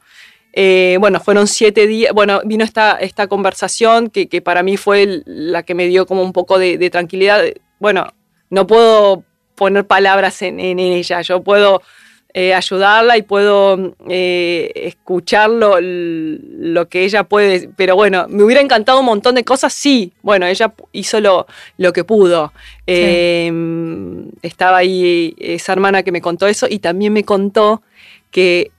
Eh, 0.53 0.97
bueno, 0.99 1.21
fueron 1.21 1.47
siete 1.47 1.87
días, 1.87 2.13
bueno, 2.13 2.41
vino 2.45 2.65
esta, 2.65 2.97
esta 2.97 3.29
conversación 3.29 4.11
que, 4.11 4.43
para 4.43 4.63
mí 4.63 4.77
fue 4.77 5.23
la 5.27 5.63
que 5.63 5.75
me 5.75 5.87
dio 5.87 6.07
como 6.07 6.23
un 6.23 6.33
poco 6.33 6.59
de, 6.59 6.91
tranquilidad. 6.91 7.45
Bueno, 7.79 8.13
no 8.51 8.67
puedo 8.67 9.25
poner 9.55 9.87
palabras 9.87 10.43
en, 10.43 10.59
en 10.59 10.79
ella, 10.79 11.21
yo 11.23 11.43
puedo 11.43 11.83
eh, 12.35 12.53
ayudarla 12.53 13.17
y 13.17 13.23
puedo 13.23 13.95
eh, 14.09 14.71
escuchar 14.75 15.49
lo, 15.51 16.89
que 16.89 17.05
ella 17.05 17.25
puede. 17.25 17.71
Pero 17.75 17.97
bueno, 17.97 18.27
me 18.29 18.45
hubiera 18.45 18.61
encantado 18.61 19.01
un 19.01 19.07
montón 19.07 19.35
de 19.35 19.45
cosas, 19.45 19.73
sí. 19.73 20.13
Bueno, 20.23 20.47
ella 20.47 20.75
hizo 20.93 21.21
lo, 21.21 21.47
lo 21.79 21.93
que 21.93 22.05
pudo. 22.05 22.53
Em, 22.87 24.29
estaba 24.43 24.79
ahí 24.79 25.35
esa 25.39 25.73
hermana 25.73 26.03
que 26.03 26.13
me 26.13 26.21
contó 26.21 26.47
eso 26.47 26.67
y 26.69 26.81
también 26.81 27.13
me 27.15 27.25
contó 27.25 27.83
que 28.31 28.73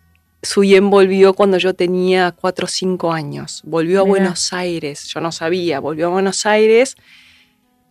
Suyen 0.44 0.90
volvió 0.90 1.34
cuando 1.34 1.58
yo 1.58 1.74
tenía 1.74 2.32
4 2.32 2.66
o 2.66 2.68
5 2.68 3.12
años. 3.12 3.62
Volvió 3.66 4.02
a 4.02 4.04
Buenos 4.04 4.54
Aires. 4.54 5.08
Yo 5.08 5.22
no 5.22 5.32
sabía. 5.32 5.80
Volvió 5.80 6.06
a 6.06 6.10
Buenos 6.10 6.46
Aires. 6.46 6.96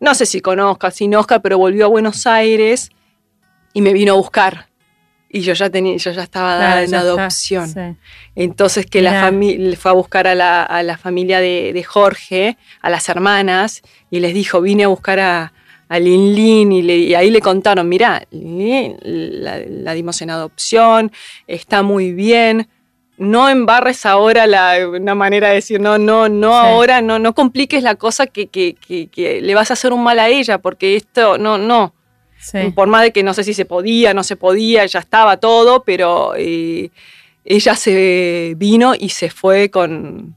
No 0.00 0.14
sé 0.14 0.24
si 0.24 0.40
conozca, 0.40 0.92
si 0.92 1.09
no, 1.09 1.26
pero 1.42 1.59
volvió 1.59 1.86
a 1.86 1.88
Buenos 1.88 2.26
Aires 2.28 2.90
y 3.72 3.82
me 3.82 3.92
vino 3.92 4.12
a 4.12 4.16
buscar 4.16 4.68
y 5.31 5.41
yo 5.41 5.53
ya 5.53 5.68
tenía, 5.68 5.97
yo 5.97 6.11
ya 6.11 6.22
estaba 6.22 6.57
dada 6.57 6.83
en 6.83 6.95
adopción. 6.95 7.99
Entonces 8.35 8.87
que 8.87 9.03
la 9.03 9.20
familia 9.20 9.76
fue 9.76 9.91
a 9.91 9.95
buscar 9.95 10.26
a 10.26 10.35
la, 10.35 10.62
a 10.62 10.83
la 10.83 10.97
familia 10.97 11.41
de, 11.41 11.85
Jorge, 11.87 12.57
a 12.81 12.91
las 12.91 13.09
hermanas, 13.09 13.83
y 14.11 14.20
les 14.20 14.33
dijo, 14.33 14.61
vine 14.61 14.85
a 14.85 14.89
buscar 14.89 15.20
a, 15.20 15.53
a 15.89 15.99
Lin 15.99 16.35
Lin, 16.35 16.72
y, 16.72 17.14
ahí 17.14 17.31
le 17.31 17.41
contaron, 17.41 17.89
mira, 17.89 18.22
la, 18.31 19.95
dimos 19.95 20.22
en 20.22 20.31
adopción, 20.31 21.12
está 21.47 21.83
muy 21.83 22.12
bien. 22.12 22.68
No 23.18 23.49
embarres 23.49 24.07
ahora 24.07 24.47
la, 24.47 24.76
una 24.89 25.16
manera 25.16 25.49
de 25.49 25.57
decir, 25.57 25.81
no, 25.81 25.99
no, 25.99 26.29
no 26.29 26.55
ahora, 26.55 27.03
no, 27.03 27.18
no 27.18 27.35
compliques 27.35 27.83
la 27.83 27.97
cosa 27.97 28.29
que, 28.29 28.47
que, 28.47 28.76
que 28.76 29.41
le 29.43 29.55
vas 29.57 29.70
a 29.70 29.74
hacer 29.74 29.93
un 29.93 30.05
mal 30.05 30.20
a 30.20 30.29
ella, 30.29 30.59
porque 30.59 30.95
esto, 30.95 31.37
no, 31.37 31.59
no, 31.59 31.95
por 32.74 32.89
más 32.89 33.03
de 33.03 33.12
que 33.12 33.22
no 33.22 33.34
sé 33.34 33.45
si 33.45 33.55
se 33.55 33.64
podía, 33.64 34.14
no 34.14 34.22
se 34.22 34.36
podía, 34.36 34.86
ya 34.86 35.01
estaba 35.01 35.39
todo, 35.39 35.82
pero 35.84 36.34
eh, 36.36 36.91
ella 37.45 37.74
se 37.74 38.55
vino 38.57 38.95
y 38.99 39.09
se 39.11 39.30
fue 39.30 39.70
con 39.70 40.34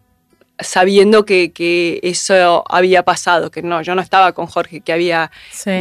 sabiendo 0.62 1.26
que, 1.26 2.00
eso 2.04 2.64
había 2.70 3.04
pasado, 3.04 3.52
que 3.52 3.62
no, 3.62 3.82
yo 3.82 3.96
no 3.96 4.02
estaba 4.02 4.32
con 4.32 4.48
Jorge, 4.48 4.82
que 4.82 4.94
había 4.94 5.32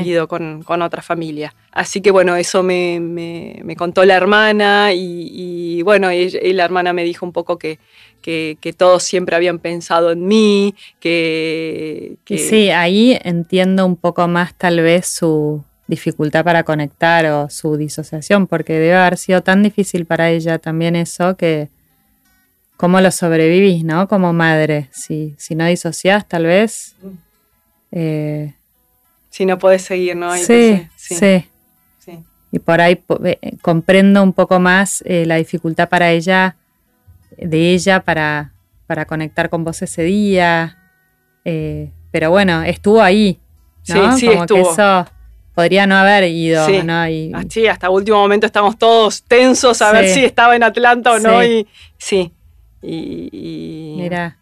ido 0.04 0.28
con, 0.28 0.64
otra 0.82 1.02
familia. 1.02 1.54
Así 1.72 2.00
que 2.00 2.10
bueno, 2.10 2.36
eso 2.36 2.62
me, 2.62 3.62
contó 3.76 4.04
la 4.04 4.16
hermana 4.16 4.92
y, 4.92 5.82
bueno, 5.82 6.12
y, 6.12 6.30
la 6.52 6.64
hermana 6.64 6.92
me 6.92 7.04
dijo 7.04 7.24
un 7.24 7.32
poco 7.32 7.58
que, 7.58 7.78
que, 8.22 8.74
todos 8.76 9.02
siempre 9.02 9.36
habían 9.36 9.58
pensado 9.58 10.12
en 10.12 10.26
mí, 10.26 10.74
que, 10.98 12.16
que... 12.24 12.38
Sí, 12.38 12.70
ahí 12.70 13.18
entiendo 13.22 13.86
un 13.86 13.96
poco 13.96 14.26
más 14.28 14.54
tal 14.54 14.80
vez 14.80 15.06
su, 15.06 15.62
dificultad 15.90 16.44
para 16.44 16.62
conectar 16.62 17.26
o 17.26 17.50
su 17.50 17.76
disociación, 17.76 18.46
porque 18.46 18.74
debe 18.74 18.94
haber 18.94 19.18
sido 19.18 19.42
tan 19.42 19.62
difícil 19.62 20.06
para 20.06 20.30
ella 20.30 20.58
también 20.58 20.94
eso 20.94 21.36
que 21.36 21.68
cómo 22.76 23.00
lo 23.00 23.10
sobrevivís, 23.10 23.84
¿no? 23.84 24.06
Como 24.06 24.32
madre, 24.32 24.88
si, 24.92 25.34
si 25.36 25.54
no 25.56 25.66
disociás 25.66 26.26
tal 26.28 26.46
vez... 26.46 26.94
Eh, 27.90 28.54
si 29.30 29.44
no 29.44 29.58
puedes 29.58 29.82
seguir, 29.82 30.16
¿no? 30.16 30.34
sí, 30.36 30.88
sí, 30.96 31.44
Y 32.52 32.58
por 32.60 32.80
ahí 32.80 33.02
eh, 33.24 33.56
comprendo 33.60 34.22
un 34.22 34.32
poco 34.32 34.60
más 34.60 35.02
eh, 35.04 35.26
la 35.26 35.36
dificultad 35.36 35.88
para 35.88 36.12
ella, 36.12 36.56
de 37.36 37.72
ella 37.72 38.00
para, 38.00 38.52
para 38.86 39.06
conectar 39.06 39.50
con 39.50 39.64
vos 39.64 39.82
ese 39.82 40.04
día. 40.04 40.78
pero 41.42 42.30
bueno, 42.30 42.62
estuvo 42.62 43.02
ahí. 43.02 43.40
¿no? 43.88 44.16
Sí, 44.16 44.26
sí, 44.26 44.32
estuvo 44.32 44.72
podría 45.60 45.86
no 45.86 45.96
haber 45.96 46.24
ido, 46.24 46.66
sí. 46.66 46.82
¿no? 46.82 47.08
Y, 47.08 47.32
ah, 47.34 47.44
sí, 47.48 47.66
hasta 47.66 47.90
último 47.90 48.18
momento 48.18 48.46
estamos 48.46 48.78
todos 48.78 49.22
tensos 49.22 49.82
a 49.82 49.92
ver 49.92 50.08
si 50.08 50.24
estaba 50.24 50.56
en 50.56 50.62
Atlanta 50.62 51.12
o 51.12 51.18
no. 51.18 51.44
Y 51.44 51.66
sí. 51.98 52.32
Y, 52.82 53.96
Mira. 53.98 54.38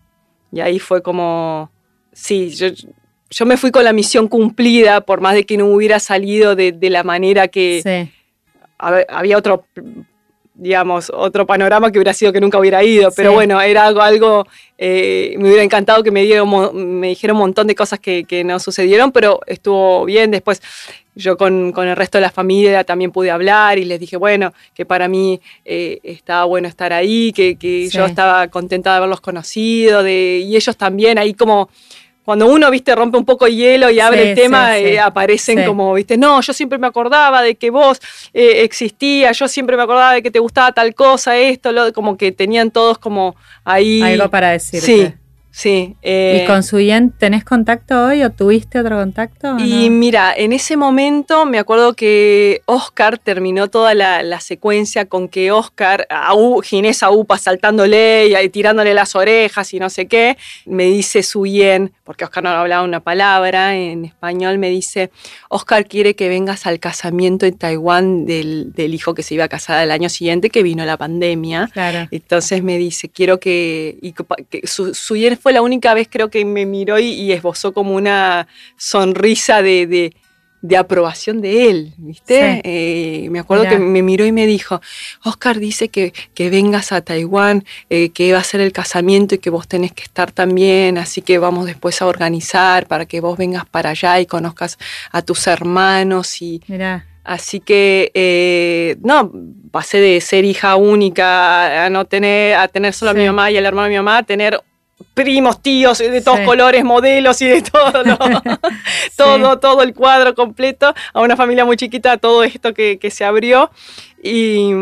y 0.53 0.61
ahí 0.61 0.79
fue 0.79 1.03
como. 1.03 1.71
Sí, 2.12 2.51
yo, 2.51 2.69
yo, 3.31 3.47
me 3.47 3.57
fui 3.57 3.71
con 3.71 3.85
la 3.85 3.93
misión 3.93 4.29
cumplida, 4.29 5.01
por 5.01 5.21
más 5.21 5.35
de 5.35 5.45
que 5.45 5.57
no 5.57 5.66
hubiera 5.66 5.99
salido 5.99 6.55
de, 6.55 6.73
de 6.73 6.91
la 6.91 7.03
manera 7.03 7.49
que. 7.49 7.83
Sí. 7.83 8.12
Había 8.79 9.37
otro 9.37 9.64
digamos, 10.59 11.11
otro 11.14 11.46
panorama 11.46 11.92
que 11.92 11.98
hubiera 11.98 12.12
sido 12.12 12.32
que 12.32 12.40
nunca 12.40 12.59
hubiera 12.59 12.82
ido, 12.82 13.11
pero 13.14 13.32
bueno, 13.32 13.61
era 13.61 13.86
algo, 13.86 14.02
algo 14.02 14.46
eh, 14.76 15.36
me 15.38 15.44
hubiera 15.44 15.62
encantado 15.62 16.02
que 16.02 16.11
me, 16.11 16.24
dieron, 16.24 16.98
me 16.98 17.09
dijeron 17.09 17.36
un 17.36 17.42
montón 17.42 17.68
de 17.68 17.76
cosas 17.76 18.00
que, 18.00 18.42
no 18.44 18.59
sucedieron, 18.59 19.12
pero 19.12 19.40
estuvo 19.46 20.04
bien. 20.04 20.32
Después 20.32 20.61
yo 21.14 21.36
con, 21.36 21.72
el 21.76 21.96
resto 21.96 22.18
de 22.18 22.22
la 22.22 22.30
familia 22.30 22.82
también 22.82 23.12
pude 23.12 23.30
hablar 23.30 23.78
y 23.78 23.84
les 23.84 24.00
dije, 24.00 24.16
bueno, 24.16 24.52
que 24.74 24.84
para 24.84 25.06
mí 25.06 25.40
eh, 25.64 26.00
estaba 26.02 26.44
bueno 26.44 26.66
estar 26.66 26.92
ahí, 26.92 27.32
que, 27.32 27.88
yo 27.88 28.06
estaba 28.06 28.48
contenta 28.48 28.90
de 28.90 28.96
haberlos 28.96 29.20
conocido, 29.20 30.02
de, 30.02 30.42
y 30.44 30.56
ellos 30.56 30.76
también 30.76 31.18
ahí 31.18 31.34
como 31.34 31.70
cuando 32.29 32.47
uno, 32.47 32.70
viste, 32.70 32.95
rompe 32.95 33.16
un 33.16 33.24
poco 33.24 33.49
hielo 33.49 33.89
y 33.89 34.01
abre 34.01 34.33
el 34.33 34.37
tema, 34.37 34.76
eh, 34.76 35.01
aparecen 35.01 35.64
como, 35.64 35.95
viste, 35.95 36.18
no, 36.18 36.43
yo 36.43 36.53
siempre 36.53 36.76
me 36.76 36.87
acordaba 36.87 37.41
de 37.41 37.55
que 37.55 37.70
vos 37.70 37.99
eh, 38.35 38.64
existías, 38.64 39.39
yo 39.39 39.49
siempre 39.49 39.79
me 39.79 39.85
acordaba 39.85 40.12
de 40.12 40.22
que 40.22 40.31
te 40.31 40.39
gustaba 40.39 40.72
tal 40.72 40.95
cosa, 40.95 41.39
esto, 41.39 41.72
lo, 41.72 41.91
como 41.95 42.18
que 42.18 42.31
tenían 42.31 42.70
todos 42.70 42.99
como 42.99 43.35
ahí. 43.64 44.03
Algo 44.03 44.29
para 44.29 44.51
decir. 44.51 44.83
Sí, 44.83 45.11
Sí. 45.51 45.96
¿Y 46.03 46.46
con 46.46 46.62
su 46.62 46.76
bien 46.76 47.11
tenés 47.11 47.44
contacto 47.44 48.07
hoy 48.07 48.22
o 48.22 48.30
tuviste 48.30 48.78
otro 48.78 48.96
contacto? 48.96 49.59
y 49.59 49.90
mira, 49.90 50.32
en 50.36 50.53
ese 50.53 50.76
momento 50.76 51.46
me 51.46 51.59
acuerdo 51.59 51.94
que 51.94 52.62
Oscar 52.66 53.18
terminó 53.18 53.68
toda 53.68 53.94
la, 53.94 54.38
secuencia 54.40 55.07
con 55.07 55.28
que 55.28 55.51
Oscar, 55.51 56.07
a 56.11 56.32
Ginés 56.62 57.03
a 57.03 57.11
Upa 57.11 57.38
saltándole 57.38 58.28
y 58.28 58.49
tirándole 58.51 58.94
las 58.94 59.16
orejas 59.16 59.74
y 59.74 59.80
no 59.80 59.90
sé 59.90 60.07
qué, 60.07 60.36
me 60.64 60.84
dice 60.84 61.24
su 61.24 61.42
bien, 61.42 61.92
porque 62.05 62.24
Oscar 62.24 62.44
no 62.44 62.51
hablaba 62.51 62.84
una 62.84 63.01
palabra 63.01 63.76
en 63.76 64.05
español, 64.05 64.59
me 64.59 64.70
dice, 64.70 65.11
Oscar 65.49 65.86
quiere 65.86 66.14
que 66.14 66.28
vengas 66.28 66.66
al 66.66 66.78
casamiento 66.78 67.46
en 67.46 67.59
Taiwán 67.59 68.26
del, 68.26 68.72
hijo 68.76 69.14
que 69.14 69.22
se 69.22 69.34
iba 69.34 69.44
a 69.44 69.49
casar 69.49 69.82
el 69.82 69.90
año 69.90 70.09
siguiente, 70.09 70.51
que 70.51 70.62
vino 70.62 70.84
la 70.84 70.96
pandemia. 70.96 71.68
Claro. 71.72 72.09
Entonces 72.11 72.62
me 72.62 72.78
dice, 72.78 73.09
quiero 73.09 73.40
que, 73.40 73.99
y 74.01 74.12
que 74.12 74.62
fue 75.39 75.53
la 75.53 75.62
única 75.62 75.95
vez 75.95 76.09
creo 76.11 76.30
que 76.30 76.45
me 76.45 76.66
miró 76.66 76.99
y, 76.99 77.32
esbozó 77.32 77.72
como 77.72 77.95
una 77.95 78.47
sonrisa 78.76 79.62
de, 79.62 80.12
aprobación 80.76 81.41
de 81.41 81.70
él, 81.70 81.95
¿viste? 81.99 82.61
Eh, 82.64 83.28
me 83.30 83.39
acuerdo 83.39 83.68
que 83.68 83.78
me 83.78 84.03
miró 84.03 84.26
y 84.26 84.32
me 84.32 84.47
dijo, 84.47 84.80
Oscar 85.24 85.59
dice 85.59 85.89
que, 85.89 86.12
vengas 86.36 86.93
a 86.93 87.01
Taiwán, 87.01 87.64
eh, 87.91 88.11
que 88.11 88.32
va 88.32 88.41
a 88.41 88.45
ser 88.45 88.61
el 88.61 88.72
casamiento 88.72 89.36
y 89.36 89.39
que 89.39 89.51
vos 89.51 89.68
tenés 89.68 89.93
que 89.93 90.03
estar 90.03 90.32
también, 90.32 90.99
así 90.99 91.22
que 91.22 91.39
vamos 91.39 91.66
después 91.66 92.03
a 92.03 92.07
organizar 92.07 92.86
para 92.86 93.07
que 93.07 93.20
vos 93.20 93.39
vengas 93.39 93.66
para 93.66 93.91
allá 93.91 94.20
y 94.20 94.26
conozcas 94.26 94.78
a 95.12 95.22
tus 95.22 95.47
hermanos 95.47 96.43
y... 96.43 96.62
Así 97.28 97.61
que, 97.61 98.11
eh, 98.14 98.97
no, 99.03 99.30
pasé 99.70 100.01
de 100.01 100.18
ser 100.22 100.47
hija 100.47 100.76
única 100.76 101.84
a 101.84 101.91
no 101.91 102.07
tener, 102.07 102.55
a 102.55 102.68
tener 102.68 102.95
solo 102.95 103.11
a 103.11 103.14
mi 103.14 103.26
mamá 103.26 103.51
y 103.51 103.59
al 103.59 103.66
hermano 103.66 103.84
de 103.84 103.91
mi 103.91 103.97
mamá, 103.97 104.16
a 104.16 104.22
tener 104.22 104.59
primos, 105.14 105.62
tíos 105.62 105.99
de 105.99 106.20
todos 106.20 106.40
colores, 106.40 106.84
modelos 106.84 107.40
y 107.42 107.46
de 107.49 107.62
todo, 107.62 107.92
todo, 109.16 109.59
todo 109.59 109.82
el 109.82 109.94
cuadro 109.94 110.34
completo, 110.34 110.94
a 111.12 111.20
una 111.20 111.36
familia 111.36 111.64
muy 111.64 111.76
chiquita, 111.76 112.18
todo 112.18 112.44
esto 112.44 112.74
que, 112.74 112.99
que 112.99 113.11
se 113.11 113.24
abrió. 113.24 113.70
Y 114.22 114.72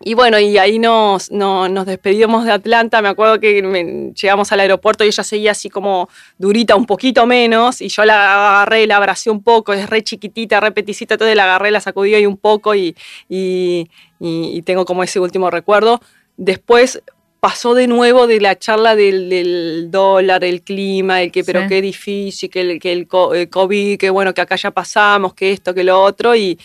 y 0.00 0.12
bueno, 0.12 0.38
y 0.38 0.58
ahí 0.58 0.78
nos, 0.78 1.30
nos 1.30 1.86
despedimos 1.86 2.44
de 2.44 2.52
Atlanta. 2.52 3.00
Me 3.00 3.08
acuerdo 3.08 3.40
que 3.40 4.12
llegamos 4.14 4.52
al 4.52 4.60
aeropuerto 4.60 5.04
y 5.04 5.08
ella 5.08 5.24
seguía 5.24 5.52
así 5.52 5.70
como 5.70 6.10
durita, 6.36 6.76
un 6.76 6.84
poquito 6.84 7.26
menos. 7.26 7.80
Y 7.80 7.88
yo 7.88 8.04
la 8.04 8.58
agarré, 8.58 8.86
la 8.86 8.98
abracé 8.98 9.30
un 9.30 9.42
poco. 9.42 9.72
Es 9.72 9.88
re 9.88 10.04
chiquitita, 10.04 10.60
re 10.60 10.72
peticita. 10.72 11.14
Entonces 11.14 11.34
la 11.34 11.44
agarré, 11.44 11.70
la 11.70 11.80
sacudí 11.80 12.14
ahí 12.14 12.26
un 12.26 12.36
poco 12.36 12.74
y, 12.74 12.94
y, 13.28 14.62
tengo 14.62 14.84
como 14.84 15.02
ese 15.02 15.18
último 15.18 15.50
recuerdo. 15.50 16.00
Después 16.36 17.02
pasó 17.48 17.74
de 17.74 17.86
nuevo 17.86 18.26
de 18.26 18.40
la 18.40 18.58
charla 18.58 18.96
del, 18.96 19.88
dólar, 19.88 20.42
el 20.42 20.62
clima, 20.62 21.22
el 21.22 21.30
que, 21.30 21.44
pero 21.44 21.68
qué 21.68 21.80
difícil, 21.80 22.50
que 22.50 22.60
el, 22.60 22.80
que 22.80 22.92
el 22.92 23.06
COVID, 23.06 23.98
que 23.98 24.10
bueno, 24.10 24.34
que 24.34 24.40
acá 24.40 24.56
ya 24.56 24.72
pasamos, 24.72 25.32
que 25.32 25.52
esto, 25.52 25.72
que 25.72 25.84
lo 25.84 26.02
otro. 26.02 26.34
Y 26.34 26.58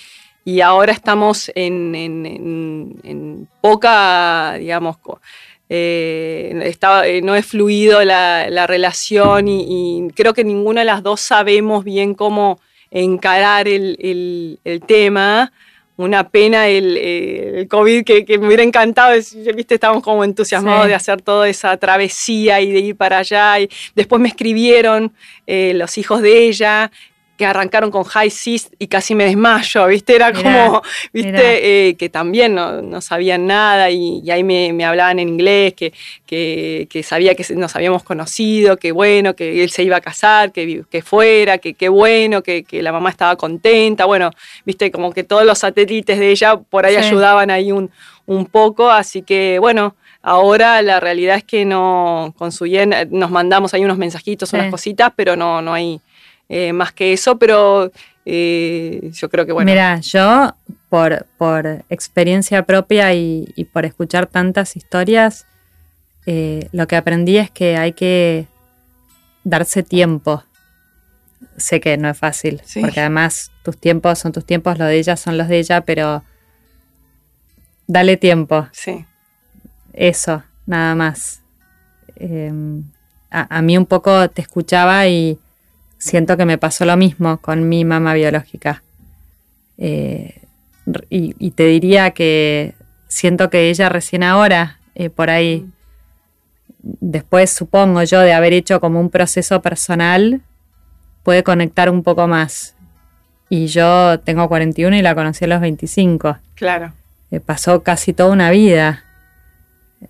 y 0.43 0.61
ahora 0.61 0.91
estamos 0.91 1.51
en, 1.53 3.47
poca, 3.61 4.55
digamos, 4.57 4.97
eh, 5.69 6.73
eh, 6.81 7.21
no 7.23 7.35
es 7.35 7.45
fluido 7.45 8.03
la, 8.03 8.65
relación 8.65 9.47
y, 9.47 10.07
creo 10.15 10.33
que 10.33 10.43
ninguna 10.43 10.81
de 10.81 10.85
las 10.85 11.03
dos 11.03 11.21
sabemos 11.21 11.83
bien 11.83 12.15
cómo 12.15 12.59
encarar 12.89 13.67
el, 13.67 14.59
tema. 14.87 15.51
Una 16.03 16.29
pena 16.29 16.67
el, 16.67 17.67
COVID 17.69 18.03
que, 18.03 18.37
me 18.37 18.47
hubiera 18.47 18.63
encantado, 18.63 19.13
viste, 19.55 19.75
estábamos 19.75 20.03
como 20.03 20.23
entusiasmados 20.23 20.87
de 20.87 20.95
hacer 20.95 21.21
toda 21.21 21.47
esa 21.47 21.75
travesía 21.77 22.61
y 22.61 22.71
de 22.71 22.79
ir 22.79 22.95
para 22.95 23.19
allá. 23.19 23.59
Y 23.59 23.69
después 23.95 24.21
me 24.21 24.27
escribieron 24.27 25.13
eh, 25.47 25.73
los 25.75 25.97
hijos 25.97 26.21
de 26.21 26.47
ella 26.47 26.91
que 27.41 27.47
arrancaron 27.47 27.89
con 27.89 28.03
High 28.03 28.29
Seas 28.29 28.69
y 28.77 28.85
casi 28.85 29.15
me 29.15 29.23
desmayo, 29.23 29.87
¿viste? 29.87 30.15
Era 30.15 30.31
como, 30.31 30.83
¿viste? 31.11 31.87
Eh, 31.87 31.95
que 31.95 32.07
también 32.07 32.53
no, 32.53 33.01
sabían 33.01 33.47
nada 33.47 33.89
y, 33.89 34.29
ahí 34.29 34.43
me, 34.43 34.85
hablaban 34.85 35.17
en 35.17 35.29
inglés, 35.29 35.73
que, 35.73 35.91
que, 36.27 37.03
sabía 37.03 37.33
que 37.33 37.43
nos 37.55 37.75
habíamos 37.75 38.03
conocido, 38.03 38.77
que 38.77 38.91
bueno, 38.91 39.35
que 39.35 39.63
él 39.63 39.71
se 39.71 39.81
iba 39.81 39.97
a 39.97 40.01
casar, 40.01 40.51
que, 40.51 40.83
que 40.87 41.01
fuera, 41.01 41.57
que, 41.57 41.73
qué 41.73 41.89
bueno, 41.89 42.43
que, 42.43 42.63
la 42.73 42.91
mamá 42.91 43.09
estaba 43.09 43.35
contenta, 43.37 44.05
bueno, 44.05 44.29
¿viste? 44.63 44.91
Como 44.91 45.11
que 45.11 45.23
todos 45.23 45.43
los 45.43 45.57
satélites 45.57 46.19
de 46.19 46.29
ella 46.29 46.57
por 46.57 46.85
ahí 46.85 46.95
ayudaban 46.95 47.49
ahí 47.49 47.71
un, 47.71 47.89
un 48.27 48.45
poco, 48.45 48.91
así 48.91 49.23
que 49.23 49.57
bueno. 49.59 49.95
Ahora 50.23 50.83
la 50.83 50.99
realidad 50.99 51.37
es 51.37 51.43
que 51.43 51.65
no, 51.65 52.35
con 52.37 52.51
su 52.51 52.67
nos 53.09 53.31
mandamos 53.31 53.73
ahí 53.73 53.83
unos 53.83 53.97
mensajitos, 53.97 54.53
unas 54.53 54.69
cositas, 54.69 55.11
pero 55.15 55.35
no, 55.35 55.63
no 55.63 55.73
hay, 55.73 55.99
eh, 56.53 56.73
más 56.73 56.91
que 56.91 57.13
eso, 57.13 57.39
pero 57.39 57.93
eh, 58.25 59.09
yo 59.13 59.29
creo 59.29 59.45
que 59.45 59.53
bueno. 59.53 59.71
Mira, 59.71 60.01
yo 60.01 60.53
por, 60.89 61.25
por 61.37 61.85
experiencia 61.89 62.65
propia 62.65 63.13
y, 63.13 63.69
por 63.71 63.85
escuchar 63.85 64.27
tantas 64.27 64.75
historias, 64.75 65.45
eh, 66.25 66.67
lo 66.73 66.87
que 66.87 66.97
aprendí 66.97 67.37
es 67.37 67.49
que 67.49 67.77
hay 67.77 67.93
que 67.93 68.47
darse 69.45 69.81
tiempo. 69.81 70.43
Sé 71.55 71.79
que 71.79 71.95
no 71.95 72.09
es 72.09 72.17
fácil, 72.17 72.61
porque 72.81 72.99
además 72.99 73.49
tus 73.63 73.77
tiempos 73.77 74.19
son 74.19 74.33
tus 74.33 74.45
tiempos, 74.45 74.77
los 74.77 74.89
de 74.89 74.97
ella 74.97 75.15
son 75.15 75.37
los 75.37 75.47
de 75.47 75.59
ella, 75.59 75.79
pero 75.79 76.21
dale 77.87 78.17
tiempo. 78.17 78.67
Sí. 78.73 79.05
Eso, 79.93 80.43
nada 80.65 80.95
más. 80.95 81.43
Em, 82.17 82.83
a, 83.29 83.61
mí 83.61 83.77
un 83.77 83.85
poco 83.85 84.29
te 84.29 84.41
escuchaba 84.41 85.07
y 85.07 85.39
siento 86.01 86.35
que 86.35 86.45
me 86.45 86.57
pasó 86.57 86.83
lo 86.83 86.97
mismo 86.97 87.37
con 87.37 87.69
mi 87.69 87.85
mamá 87.85 88.15
biológica. 88.15 88.81
Eh, 89.77 90.41
y, 91.09 91.51
te 91.51 91.67
diría 91.67 92.11
que 92.11 92.73
siento 93.07 93.49
que 93.49 93.69
ella 93.69 93.87
recién 93.87 94.23
ahora, 94.23 94.79
eh, 94.95 95.11
por 95.11 95.29
ahí, 95.29 95.65
después 96.79 97.51
supongo 97.51 98.01
yo 98.03 98.19
de 98.21 98.33
haber 98.33 98.51
hecho 98.53 98.81
como 98.81 98.99
un 98.99 99.11
proceso 99.11 99.61
personal, 99.61 100.41
puede 101.23 101.43
conectar 101.43 101.89
un 101.89 102.01
poco 102.01 102.27
más. 102.27 102.75
Y 103.47 103.67
yo 103.67 104.19
tengo 104.21 104.47
41 104.49 104.95
y 104.95 105.01
la 105.03 105.13
conocí 105.13 105.45
a 105.45 105.49
los 105.49 105.61
25. 105.61 106.37
Claro. 106.55 106.93
Eh, 107.29 107.39
pasó 107.39 107.83
casi 107.83 108.11
toda 108.11 108.31
una 108.31 108.49
vida. 108.49 109.03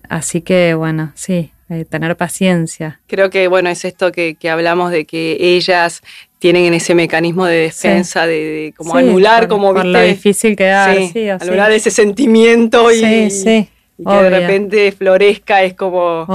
Así 0.08 0.40
que 0.40 0.72
bueno, 0.72 1.12
sí, 1.14 1.51
tener 1.88 2.16
paciencia. 2.16 3.00
Creo 3.06 3.30
que, 3.30 3.48
bueno, 3.48 3.70
es 3.70 3.84
esto 3.84 4.12
que, 4.12 4.36
hablamos 4.50 4.90
de 4.90 5.04
que 5.04 5.36
ellas 5.40 6.02
tienen 6.38 6.74
ese 6.74 6.94
mecanismo 6.94 7.46
de 7.46 7.56
defensa, 7.56 8.26
de, 8.26 8.74
como 8.76 8.96
anular, 8.96 9.48
como 9.48 9.72
por 9.72 9.84
lo 9.84 10.00
difícil 10.00 10.56
que 10.56 10.64
da, 10.64 10.94
sí, 10.94 11.28
anular 11.28 11.70
ese 11.70 11.90
sentimiento 11.90 12.90
y, 12.90 12.98
que 14.04 14.14
de 14.24 14.30
repente 14.30 14.92
florezca 14.92 15.62
es 15.62 15.74
como 15.74 16.26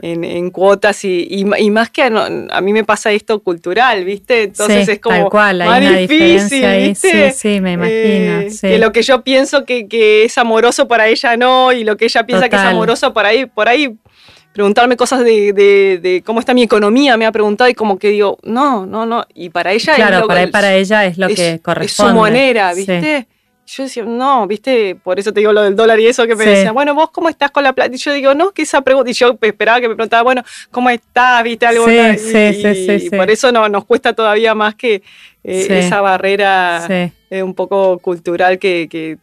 en, 0.00 0.50
cuotas 0.50 1.04
y, 1.04 1.44
más 1.44 1.90
que 1.90 2.02
a, 2.02 2.60
mí 2.60 2.72
me 2.72 2.84
pasa 2.84 3.12
esto 3.12 3.40
cultural, 3.40 4.04
¿viste? 4.04 4.44
Entonces 4.44 4.88
es 4.88 4.98
como 5.00 5.16
tal 5.16 5.30
cual, 5.30 5.62
hay 5.62 5.86
una 5.86 5.98
diferencia 5.98 6.70
ahí. 6.70 6.94
Sí, 6.94 7.10
sí, 7.34 7.60
me 7.60 7.72
imagino. 7.72 8.40
Eh, 8.40 8.50
que 8.60 8.78
lo 8.78 8.92
que 8.92 9.02
yo 9.02 9.22
pienso 9.22 9.64
que, 9.64 9.88
que, 9.88 10.24
es 10.24 10.38
amoroso 10.38 10.88
para 10.88 11.08
ella 11.08 11.36
no 11.36 11.72
y 11.72 11.84
lo 11.84 11.96
que 11.96 12.06
ella 12.06 12.24
piensa 12.24 12.48
que 12.48 12.56
es 12.56 12.62
amoroso 12.62 13.12
por 13.12 13.26
ahí, 13.26 13.46
por 13.46 13.68
ahí 13.68 13.94
preguntarme 14.52 14.96
cosas 14.96 15.24
de, 15.24 16.22
cómo 16.24 16.40
está 16.40 16.54
mi 16.54 16.62
economía, 16.62 17.16
me 17.16 17.26
ha 17.26 17.32
preguntado 17.32 17.70
y 17.70 17.74
como 17.74 17.98
que 17.98 18.08
digo, 18.08 18.38
no, 18.42 18.86
no, 18.86 19.06
no. 19.06 19.24
Y 19.34 19.50
para 19.50 19.72
ella 19.72 19.94
claro, 19.94 20.16
es 20.16 20.20
lo 20.22 20.26
para, 20.28 20.46
para 20.48 20.74
ella 20.74 21.06
es 21.06 21.18
lo 21.18 21.28
que 21.28 21.60
corresponde. 21.60 22.10
Es 22.10 22.14
su 22.14 22.20
manera, 22.20 22.74
¿viste? 22.74 23.26
Yo 23.72 23.84
decía, 23.84 24.02
no, 24.04 24.48
viste, 24.48 24.96
por 24.96 25.20
eso 25.20 25.32
te 25.32 25.38
digo 25.38 25.52
lo 25.52 25.62
del 25.62 25.76
dólar 25.76 26.00
y 26.00 26.06
eso 26.08 26.26
que 26.26 26.34
me 26.34 26.44
decía, 26.44 26.72
bueno, 26.72 26.92
vos 26.92 27.10
cómo 27.12 27.28
estás 27.28 27.52
con 27.52 27.62
la 27.62 27.72
plata. 27.72 27.94
Y 27.94 27.98
yo 27.98 28.12
digo, 28.12 28.34
no, 28.34 28.50
que 28.50 28.62
esa 28.62 28.80
pregunta. 28.80 29.08
Y 29.10 29.14
yo 29.14 29.38
esperaba 29.40 29.80
que 29.80 29.88
me 29.88 29.94
preguntara, 29.94 30.24
bueno, 30.24 30.42
¿cómo 30.72 30.90
estás? 30.90 31.44
¿Viste 31.44 31.66
algo? 31.66 31.86
Sí, 31.86 32.18
sí, 32.18 32.52
sí, 32.52 33.06
y, 33.06 33.10
por 33.10 33.30
eso 33.30 33.52
no, 33.52 33.68
nos 33.68 33.84
cuesta 33.84 34.12
todavía 34.12 34.56
más 34.56 34.74
que 34.74 35.02
eh, 35.44 35.66
esa 35.70 36.00
barrera 36.00 36.84
eh, 36.88 37.42
un 37.44 37.54
poco 37.54 37.98
cultural 37.98 38.58
que, 38.58 38.88
que 38.90 39.18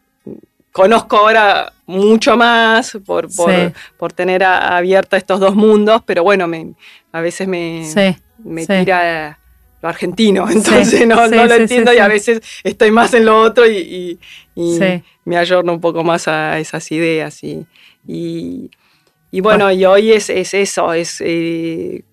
conozco 0.72 1.18
ahora 1.18 1.74
mucho 1.88 2.36
más 2.36 2.98
por, 3.06 3.30
por, 3.98 4.14
tener 4.14 4.44
abierta 4.44 5.18
estos 5.18 5.40
dos 5.40 5.56
mundos, 5.56 6.02
pero 6.06 6.22
bueno, 6.24 6.48
me, 6.48 6.74
a 7.12 7.22
veces 7.22 7.48
me, 7.48 7.84
me 8.44 8.68
tira 8.68 9.40
lo 9.82 9.90
argentino, 9.90 10.48
entonces 10.52 11.08
no, 11.08 11.28
lo 11.28 11.54
entiendo 11.54 11.94
y 11.94 11.98
a 11.98 12.08
veces 12.08 12.42
estoy 12.64 12.92
más 12.92 13.14
en 13.14 13.26
lo 13.26 13.42
otro 13.42 13.66
y, 13.66 14.20
me 15.26 15.38
ayorno 15.38 15.74
un 15.74 15.82
poco 15.82 16.04
más 16.04 16.28
a 16.28 16.58
esas 16.58 16.90
ideas. 16.92 17.44
Y, 17.44 17.66
y, 19.32 19.42
bueno, 19.42 19.72
y 19.72 19.84
hoy 19.86 20.14
es, 20.14 20.30
eso, 20.30 20.94
es 20.94 21.18
eh, 21.20 22.04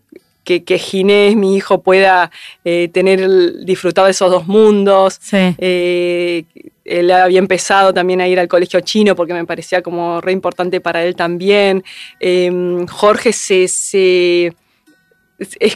que, 0.42 0.64
que, 0.64 0.78
Ginés, 0.78 1.36
mi 1.36 1.56
hijo, 1.56 1.80
pueda 1.80 2.32
eh, 2.64 2.90
tener 2.92 3.64
disfrutado 3.64 4.06
de 4.06 4.10
esos 4.10 4.30
dos 4.30 4.48
mundos. 4.48 5.20
Eh, 5.32 6.44
él 6.84 7.10
había 7.10 7.38
empezado 7.38 7.94
también 7.94 8.20
a 8.20 8.28
ir 8.28 8.38
al 8.38 8.48
colegio 8.48 8.80
chino 8.80 9.16
porque 9.16 9.34
me 9.34 9.46
parecía 9.46 9.82
como 9.82 10.20
re 10.20 10.32
importante 10.32 10.80
para 10.80 11.02
él 11.02 11.16
también. 11.16 11.82
Em, 12.20 12.86
Jorge 12.86 13.32
se, 13.32 13.64
es 13.64 14.52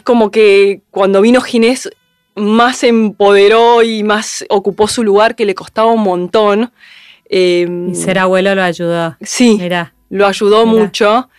como 0.03 0.31
que 0.31 0.81
cuando 0.91 1.21
vino 1.21 1.41
Ginés 1.41 1.89
más 2.35 2.77
se 2.77 2.87
empoderó 2.87 3.83
y 3.83 4.03
más 4.03 4.45
ocupó 4.49 4.87
su 4.87 5.03
lugar 5.03 5.35
que 5.35 5.45
le 5.45 5.55
costaba 5.55 5.91
un 5.91 6.03
montón. 6.03 6.71
Em, 7.25 7.89
y 7.89 7.95
ser 7.95 8.19
abuelo 8.19 8.55
lo 8.55 8.63
ayudó. 8.63 9.17
Sí, 9.21 9.59
lo 10.09 10.25
ayudó 10.25 10.65
mucho. 10.65 11.29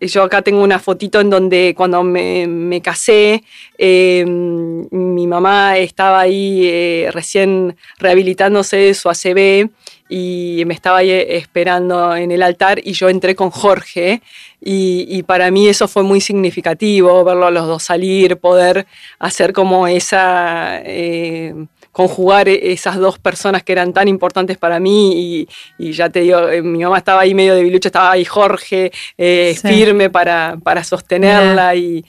Yo 0.00 0.22
acá 0.22 0.42
tengo 0.42 0.62
una 0.62 0.78
fotito 0.78 1.20
en 1.20 1.30
donde 1.30 1.74
cuando 1.76 2.02
me, 2.02 2.80
casé, 2.82 3.42
em, 3.78 4.86
mi 4.90 5.26
mamá 5.26 5.78
estaba 5.78 6.20
ahí 6.20 6.62
eh, 6.64 7.10
recién 7.12 7.76
rehabilitándose 7.98 8.76
de 8.76 8.94
su 8.94 9.08
ACB 9.08 9.70
y 10.08 10.62
me 10.66 10.74
estaba 10.74 10.98
ahí 10.98 11.10
esperando 11.10 12.14
en 12.14 12.30
el 12.30 12.42
altar 12.42 12.80
y 12.82 12.92
yo 12.92 13.08
entré 13.08 13.34
con 13.34 13.50
Jorge. 13.50 14.22
Y, 14.60 15.22
para 15.24 15.50
mí 15.50 15.68
eso 15.68 15.86
fue 15.86 16.02
muy 16.02 16.20
significativo, 16.20 17.22
verlo 17.24 17.46
a 17.46 17.50
los 17.50 17.66
dos 17.66 17.82
salir, 17.84 18.36
poder 18.38 18.86
hacer 19.18 19.52
como 19.52 19.86
esa... 19.86 20.80
Eh, 20.84 21.54
conjugar 21.96 22.46
e-, 22.46 22.72
esas 22.72 22.96
dos 22.96 23.18
personas 23.18 23.62
que 23.62 23.72
eran 23.72 23.94
tan 23.94 24.06
importantes 24.06 24.58
para 24.58 24.78
mí 24.78 25.46
y, 25.78 25.92
ya 25.92 26.10
te 26.10 26.20
digo, 26.20 26.46
eh, 26.46 26.60
mi 26.60 26.84
mamá 26.84 26.98
estaba 26.98 27.22
ahí 27.22 27.34
medio 27.34 27.54
de 27.54 27.62
bilucho, 27.62 27.88
estaba 27.88 28.10
ahí 28.10 28.26
Jorge 28.26 28.92
eh, 29.16 29.56
firme 29.62 30.10
para, 30.10 30.58
para 30.62 30.84
sostenerla 30.84 31.74
y, 31.74 32.04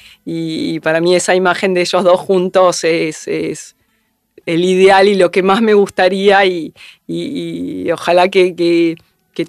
para 0.84 1.00
mí 1.00 1.16
esa 1.16 1.36
imagen 1.36 1.74
de 1.74 1.82
ellos 1.82 2.04
dos 2.04 2.20
juntos 2.20 2.84
es, 2.84 3.30
el 4.46 4.66
ideal 4.66 5.08
y 5.08 5.16
lo 5.16 5.32
que 5.32 5.42
más 5.42 5.62
me 5.62 5.74
gustaría 5.74 6.44
y, 6.46 6.74
ojalá 7.90 8.28
que, 8.28 8.98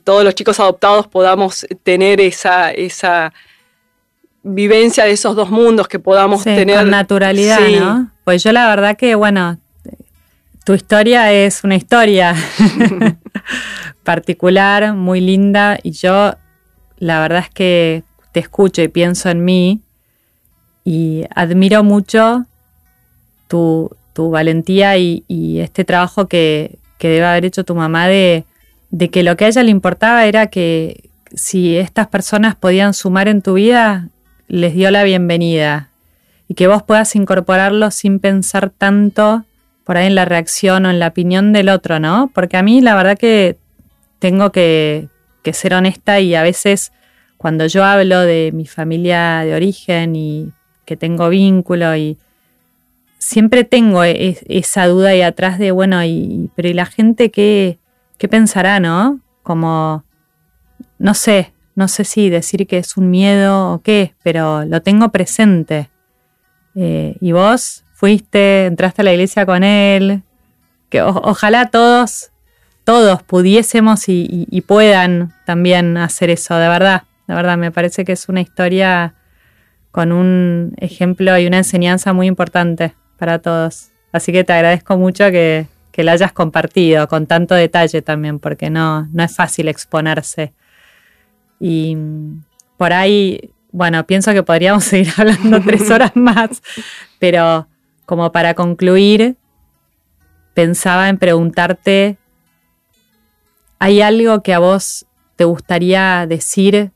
todos 0.05 0.23
los 0.23 0.37
chicos 0.37 0.61
adoptados 0.61 1.09
podamos 1.09 1.67
tener 1.83 2.21
esa, 2.21 2.71
esa 2.71 3.33
vivencia 4.45 5.05
de 5.05 5.11
esos 5.11 5.35
dos 5.35 5.51
mundos, 5.51 5.89
que 5.89 5.99
podamos 5.99 6.45
tener... 6.45 6.77
Con 6.77 6.91
naturalidad, 6.91 7.59
¿no? 7.81 8.13
Pues 8.23 8.45
yo 8.45 8.53
la 8.53 8.69
verdad 8.69 8.97
que, 8.97 9.17
bueno, 9.17 9.59
tu 10.69 10.75
historia 10.75 11.33
es 11.33 11.65
una 11.65 11.77
historia 11.77 12.37
particular, 14.05 14.93
muy 14.93 15.19
linda, 15.23 15.79
y 15.83 15.93
yo 15.93 16.35
la 16.99 17.23
verdad 17.23 17.39
es 17.39 17.49
que 17.49 18.03
te 18.33 18.41
escucho 18.41 18.83
y 18.83 18.89
pienso 18.89 19.31
en 19.31 19.47
mí 19.47 19.81
y 20.85 21.25
admiro 21.35 21.83
mucho 21.85 22.45
tu, 23.49 23.97
valentía 24.15 24.99
y, 24.99 25.25
este 25.59 25.87
trabajo 25.87 26.29
que, 26.29 26.79
debe 27.01 27.25
haber 27.25 27.47
hecho 27.47 27.65
tu 27.65 27.75
mamá 27.75 28.07
de, 28.07 28.45
que 29.11 29.23
lo 29.23 29.39
que 29.39 29.47
a 29.47 29.49
ella 29.49 29.63
le 29.63 29.71
importaba 29.71 30.27
era 30.27 30.49
que 30.49 31.09
si 31.33 31.79
estas 31.79 32.09
personas 32.09 32.57
podían 32.57 32.93
sumar 32.93 33.27
en 33.27 33.41
tu 33.41 33.55
vida, 33.55 34.11
les 34.49 34.75
dio 34.75 34.91
la 34.91 35.03
bienvenida 35.03 35.89
y 36.47 36.53
que 36.53 36.67
vos 36.67 36.83
puedas 36.83 37.17
incorporarlo 37.17 37.91
sin 37.91 38.21
pensar 38.21 38.69
tanto 38.69 39.47
por 39.89 39.97
ahí 39.97 40.07
en 40.07 40.17
la 40.17 40.27
reacción 40.27 40.85
o 40.85 40.91
en 40.91 40.99
la 40.99 41.07
opinión 41.07 41.55
del 41.55 41.71
otro, 41.71 41.99
¿no? 41.99 42.31
Porque 42.35 42.59
a 42.59 42.63
mí 42.63 42.83
la 42.83 42.95
verdad 42.95 43.17
que 43.17 43.57
tengo 44.19 44.53
que, 44.53 45.09
ser 45.51 45.73
honesta 45.73 46.21
y 46.21 46.35
a 46.35 46.43
veces 46.43 46.93
cuando 47.39 47.65
yo 47.65 47.83
hablo 47.83 48.21
de 48.21 48.51
mi 48.53 48.67
familia 48.67 49.39
de 49.47 49.55
origen 49.55 50.15
y 50.15 50.53
que 50.85 50.99
tengo 50.99 51.31
vínculo 51.31 51.97
y 51.97 52.19
siempre 53.17 53.65
tengo 53.65 54.05
e, 54.05 54.37
esa 54.49 54.87
duda 54.89 55.09
ahí 55.09 55.23
atrás 55.23 55.59
de, 55.59 55.71
bueno, 55.71 56.05
y, 56.05 56.51
pero 56.55 56.69
¿y 56.69 56.75
la 56.75 56.85
gente 56.85 57.31
qué, 57.31 57.79
qué 58.19 58.29
pensará, 58.29 58.81
no? 58.81 59.21
Como, 59.43 60.05
no 60.99 61.15
sé, 61.15 61.55
no 61.77 61.89
sé 61.89 62.05
si 62.05 62.29
decir 62.29 62.67
que 62.67 62.77
es 62.77 62.99
un 62.99 63.09
miedo 63.09 63.73
o 63.73 63.81
qué, 63.81 64.13
pero 64.23 64.67
lo 64.67 64.83
tengo 64.83 65.09
presente. 65.09 65.89
Eh, 66.75 67.17
y 67.23 67.33
vos 67.33 67.85
fuiste, 67.99 68.67
entraste 68.67 69.03
a 69.03 69.05
la 69.05 69.13
iglesia 69.13 69.45
con 69.45 69.65
él, 69.65 70.23
que 70.89 71.03
ojalá 71.03 71.67
todos, 71.67 72.31
todos 72.85 73.25
pudiésemos 73.25 74.05
y 74.07 74.63
puedan 74.67 75.35
también 75.45 75.97
hacer 75.97 76.31
eso, 76.31 76.57
de 76.57 76.69
verdad. 76.69 77.03
La 77.27 77.35
verdad, 77.35 77.59
me 77.59 77.73
parece 77.73 78.05
que 78.05 78.13
es 78.13 78.29
una 78.29 78.41
historia 78.41 79.15
con 79.91 80.13
un 80.13 80.75
ejemplo 80.77 81.37
y 81.39 81.47
una 81.49 81.59
enseñanza 81.59 82.13
muy 82.13 82.29
importante 82.29 82.95
para 83.19 83.41
todos. 83.41 83.89
Así 84.13 84.31
que 84.31 84.45
te 84.45 84.53
agradezco 84.53 84.97
mucho 84.97 85.25
que, 85.33 85.67
la 85.97 86.13
hayas 86.13 86.31
compartido 86.31 87.09
con 87.09 87.27
tanto 87.27 87.57
detalle 87.57 88.01
también, 88.03 88.39
porque 88.39 88.71
no, 88.71 89.09
no 89.13 89.25
es 89.25 89.35
fácil 89.35 89.67
exponerse. 89.67 90.53
Y 91.59 91.97
por 92.77 92.93
ahí, 92.93 93.51
bueno, 93.73 94.07
pienso 94.07 94.33
que 94.33 94.45
podríamos 94.45 94.85
seguir 94.85 95.13
hablando 95.17 95.61
tres 95.61 95.91
horas 95.91 96.13
más, 96.15 96.63
pero 97.19 97.67
como 98.09 98.33
para 98.33 98.55
concluir, 98.55 99.37
pensaba 100.55 101.11
en 101.11 101.19
preguntarte, 101.19 102.17
¿hay 103.79 104.01
algo 104.01 104.43
que 104.43 104.55
a 104.55 104.59
vos 104.59 105.05
te 105.37 105.45
gustaría 105.45 106.27
decir 106.27 106.91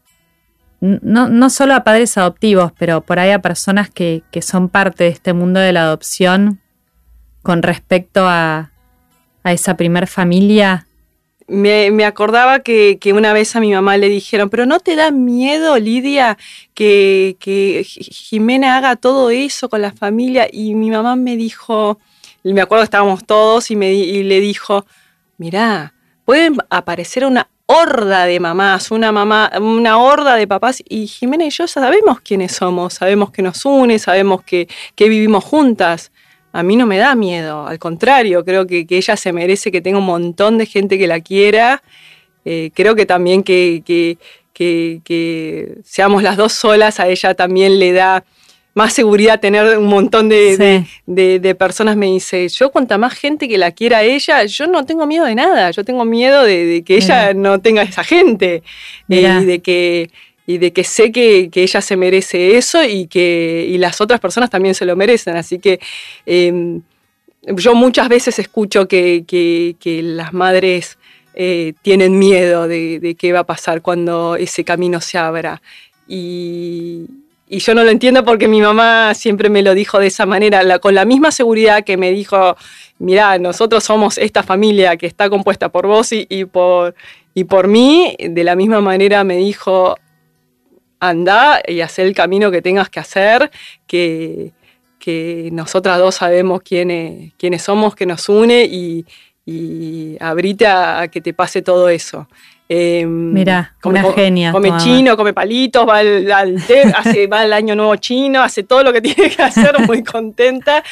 no, 0.80 1.28
no 1.28 1.50
solo 1.50 1.74
a 1.74 1.84
padres 1.84 2.16
adoptivos, 2.16 2.72
pero 2.78 3.02
por 3.02 3.18
ahí 3.18 3.30
a 3.30 3.42
personas 3.42 3.90
que, 3.90 4.24
son 4.40 4.70
parte 4.70 5.04
de 5.04 5.10
este 5.10 5.34
mundo 5.34 5.60
de 5.60 5.72
la 5.72 5.82
adopción 5.82 6.60
con 7.42 7.62
respecto 7.62 8.26
a, 8.26 8.72
esa 9.44 9.76
primer 9.76 10.06
familia? 10.06 10.86
Me, 11.48 12.04
acordaba 12.04 12.60
que, 12.60 12.98
una 13.14 13.32
vez 13.32 13.54
a 13.56 13.60
mi 13.60 13.72
mamá 13.72 13.96
le 13.96 14.08
dijeron, 14.08 14.50
pero 14.50 14.66
¿no 14.66 14.80
te 14.80 14.96
da 14.96 15.10
miedo, 15.10 15.78
Lidia, 15.78 16.38
que, 16.74 17.36
que 17.40 17.84
Jimena 17.84 18.76
haga 18.76 18.96
todo 18.96 19.30
eso 19.30 19.68
con 19.68 19.82
la 19.82 19.92
familia? 19.92 20.48
Y 20.50 20.74
mi 20.74 20.90
mamá 20.90 21.16
me 21.16 21.36
dijo, 21.36 21.98
me 22.42 22.60
acuerdo 22.60 22.82
que 22.82 22.86
estábamos 22.86 23.24
todos 23.24 23.70
y, 23.70 23.76
me, 23.76 23.92
y 23.92 24.22
le 24.22 24.40
dijo, 24.40 24.86
mirá, 25.38 25.94
pueden 26.24 26.56
aparecer 26.70 27.24
una 27.24 27.48
horda 27.66 28.26
de 28.26 28.40
mamás, 28.40 28.90
una 28.90 29.12
mamá, 29.12 29.50
una 29.60 29.98
horda 29.98 30.36
de 30.36 30.46
papás, 30.46 30.82
y 30.88 31.06
Jimena 31.06 31.44
y 31.44 31.50
yo 31.50 31.66
sabemos 31.66 32.20
quiénes 32.20 32.52
somos, 32.52 32.94
sabemos 32.94 33.30
que 33.30 33.42
nos 33.42 33.64
une, 33.64 33.98
sabemos 33.98 34.42
que, 34.42 34.68
vivimos 34.96 35.44
juntas. 35.44 36.12
A 36.52 36.62
mí 36.62 36.76
no 36.76 36.86
me 36.86 36.98
da 36.98 37.14
miedo, 37.14 37.66
al 37.66 37.78
contrario, 37.78 38.44
creo 38.44 38.66
que, 38.66 38.86
ella 38.88 39.16
se 39.16 39.32
merece 39.32 39.72
que 39.72 39.80
tenga 39.80 39.98
un 39.98 40.04
montón 40.04 40.58
de 40.58 40.66
gente 40.66 40.98
que 40.98 41.06
la 41.06 41.20
quiera. 41.20 41.82
Eh, 42.44 42.70
creo 42.74 42.94
que 42.94 43.06
también 43.06 43.42
que, 43.42 43.82
que, 43.84 45.78
seamos 45.84 46.22
las 46.22 46.36
dos 46.36 46.52
solas 46.52 47.00
a 47.00 47.08
ella 47.08 47.34
también 47.34 47.78
le 47.78 47.92
da 47.92 48.24
más 48.74 48.92
seguridad 48.92 49.40
tener 49.40 49.78
un 49.78 49.86
montón 49.86 50.28
de, 50.28 51.56
personas. 51.58 51.96
Me 51.96 52.06
dice, 52.06 52.48
yo 52.48 52.70
cuanta 52.70 52.98
más 52.98 53.14
gente 53.14 53.48
que 53.48 53.56
la 53.56 53.70
quiera 53.70 53.98
a 53.98 54.02
ella, 54.02 54.44
yo 54.44 54.66
no 54.66 54.84
tengo 54.84 55.06
miedo 55.06 55.24
de 55.24 55.34
nada, 55.34 55.70
yo 55.70 55.84
tengo 55.84 56.04
miedo 56.04 56.42
de, 56.42 56.82
que 56.84 56.96
ella 56.96 57.32
no 57.32 57.60
tenga 57.60 57.82
esa 57.82 58.04
gente 58.04 58.62
eh, 59.08 59.40
y 59.40 59.44
de 59.46 59.60
que 59.60 60.10
y 60.46 60.58
de 60.58 60.72
que 60.72 60.84
sé 60.84 61.12
que, 61.12 61.50
ella 61.52 61.80
se 61.80 61.96
merece 61.96 62.56
eso 62.56 62.82
y 62.82 63.06
que 63.06 63.66
y 63.68 63.78
las 63.78 64.00
otras 64.00 64.20
personas 64.20 64.50
también 64.50 64.74
se 64.74 64.84
lo 64.84 64.96
merecen. 64.96 65.36
Así 65.36 65.58
que 65.58 65.80
em, 66.26 66.82
yo 67.42 67.74
muchas 67.74 68.08
veces 68.08 68.38
escucho 68.38 68.88
que, 68.88 69.24
las 70.04 70.32
madres 70.32 70.98
eh, 71.34 71.74
tienen 71.82 72.18
miedo 72.18 72.68
de, 72.68 73.00
de, 73.00 73.14
qué 73.14 73.32
va 73.32 73.40
a 73.40 73.44
pasar 73.44 73.82
cuando 73.82 74.36
ese 74.36 74.64
camino 74.64 75.00
se 75.00 75.18
abra. 75.18 75.62
Y, 76.08 77.06
y 77.52 77.58
yo 77.58 77.74
no 77.74 77.84
lo 77.84 77.90
entiendo 77.90 78.24
porque 78.24 78.48
mi 78.48 78.62
mamá 78.62 79.12
siempre 79.12 79.50
me 79.50 79.60
lo 79.60 79.74
dijo 79.74 79.98
de 79.98 80.06
esa 80.06 80.24
manera, 80.24 80.78
con 80.78 80.94
la 80.94 81.04
misma 81.04 81.30
seguridad 81.30 81.84
que 81.84 81.98
me 81.98 82.10
dijo, 82.10 82.56
mira, 82.98 83.36
nosotros 83.36 83.84
somos 83.84 84.16
esta 84.16 84.42
familia 84.42 84.96
que 84.96 85.06
está 85.06 85.28
compuesta 85.28 85.68
por 85.68 85.86
vos 85.86 86.12
y, 86.12 86.46
por, 86.46 86.94
y 87.34 87.44
por 87.44 87.68
mí, 87.68 88.16
de 88.18 88.42
la 88.42 88.56
misma 88.56 88.80
manera 88.80 89.22
me 89.22 89.36
dijo, 89.36 89.98
anda 91.02 91.60
y 91.66 91.80
haz 91.80 91.98
el 91.98 92.14
camino 92.14 92.52
que 92.52 92.62
tengas 92.62 92.88
que 92.88 93.00
hacer, 93.00 93.50
que, 93.88 94.52
que 95.00 95.50
nosotras 95.52 95.98
dos 95.98 96.14
sabemos 96.14 96.62
quiénes, 96.62 97.32
quiénes 97.36 97.62
somos, 97.62 97.96
que 97.96 98.06
nos 98.06 98.28
une 98.28 98.64
y, 98.64 99.04
y 99.44 100.16
abrite 100.20 100.66
a, 100.68 101.08
que 101.08 101.20
te 101.20 101.34
pase 101.34 101.60
todo 101.60 101.88
eso. 101.88 102.28
Eh, 102.74 103.04
Mira, 103.04 103.74
una 103.84 104.02
genia. 104.14 104.50
Come 104.50 104.72
chino, 104.78 105.14
come 105.14 105.34
palitos, 105.34 105.86
va 105.86 105.98
al, 105.98 106.32
hace, 106.94 107.26
va 107.26 107.40
al 107.42 107.52
año 107.52 107.76
nuevo 107.76 107.96
chino, 107.96 108.42
hace 108.42 108.62
todo 108.62 108.82
lo 108.82 108.94
que 108.94 109.02
tiene 109.02 109.28
que 109.28 109.42
hacer, 109.42 109.78
muy 109.86 110.02
contenta. 110.02 110.82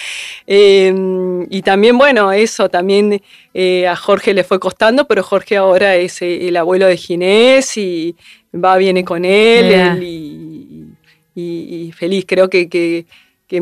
Em, 0.47 1.47
y 1.49 1.63
también, 1.63 1.97
bueno, 1.97 2.33
eso 2.33 2.69
también 2.69 3.23
eh, 3.55 3.89
a 3.89 3.97
Jorge 3.97 4.35
le 4.35 4.45
fue 4.45 4.61
costando, 4.61 5.07
pero 5.07 5.23
Jorge 5.23 5.57
ahora 5.57 5.97
es 5.97 6.21
eh, 6.21 6.49
el 6.49 6.59
abuelo 6.59 6.85
de 6.85 6.99
Ginés 6.99 7.75
y 7.79 8.15
va, 8.55 8.77
viene 8.77 9.03
con 9.03 9.25
él, 9.25 10.87
y, 11.35 11.93
feliz. 11.93 12.27
Creo 12.29 12.51
que, 12.51 12.69
que, 12.69 13.07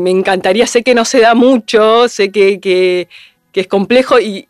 me 0.01 0.09
encantaría, 0.09 0.67
sé 0.67 0.83
que 0.83 0.93
no 0.93 1.05
se 1.05 1.21
da 1.21 1.35
mucho, 1.35 2.09
sé 2.09 2.33
que, 2.33 2.59
que 2.59 3.07
es 3.53 3.67
complejo 3.67 4.19
y, 4.19 4.45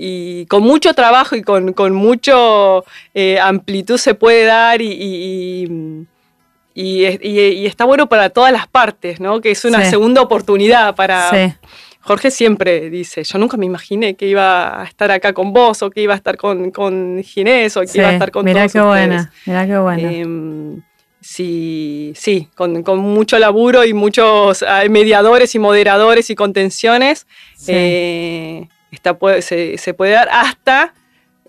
y 0.00 0.46
con 0.46 0.62
mucho 0.62 0.94
trabajo 0.94 1.34
y 1.34 1.42
con, 1.42 1.72
con 1.72 1.92
mucho 1.92 2.84
eh, 3.14 3.38
amplitud 3.40 3.98
se 3.98 4.14
puede 4.14 4.44
dar 4.44 4.80
y, 4.80 5.68
y, 6.72 7.66
está 7.66 7.84
bueno 7.84 8.08
para 8.08 8.30
todas 8.30 8.52
las 8.52 8.68
partes, 8.68 9.18
¿no? 9.18 9.40
Que 9.40 9.50
es 9.50 9.64
una 9.64 9.84
segunda 9.84 10.22
oportunidad 10.22 10.94
para... 10.94 11.56
Jorge 12.00 12.30
siempre 12.30 12.88
dice, 12.88 13.22
yo 13.22 13.38
nunca 13.38 13.58
me 13.58 13.66
imaginé 13.66 14.14
que 14.14 14.26
iba 14.26 14.80
a 14.80 14.84
estar 14.84 15.10
acá 15.10 15.34
con 15.34 15.52
vos 15.52 15.82
o 15.82 15.90
que 15.90 16.00
iba 16.00 16.14
a 16.14 16.16
estar 16.16 16.38
con, 16.38 16.70
con 16.70 17.22
Ginés 17.22 17.76
o 17.76 17.82
que 17.82 17.98
iba 17.98 18.08
a 18.08 18.12
estar 18.12 18.30
con 18.30 18.46
mirá 18.46 18.60
todos 18.60 18.72
qué 18.72 18.80
buena, 18.80 19.32
mirá 19.44 19.66
qué 19.66 19.78
buena. 19.78 20.12
Em, 20.12 20.82
sí, 21.20 22.12
sí, 22.14 22.48
con, 22.54 22.82
con, 22.82 23.00
mucho 23.00 23.38
laburo 23.38 23.84
y 23.84 23.92
muchos 23.92 24.64
mediadores 24.88 25.54
y 25.54 25.58
moderadores 25.58 26.30
y 26.30 26.34
contenciones. 26.34 27.26
Eh, 27.66 28.68
se, 29.40 29.94
puede 29.94 30.12
dar 30.12 30.28
hasta 30.30 30.94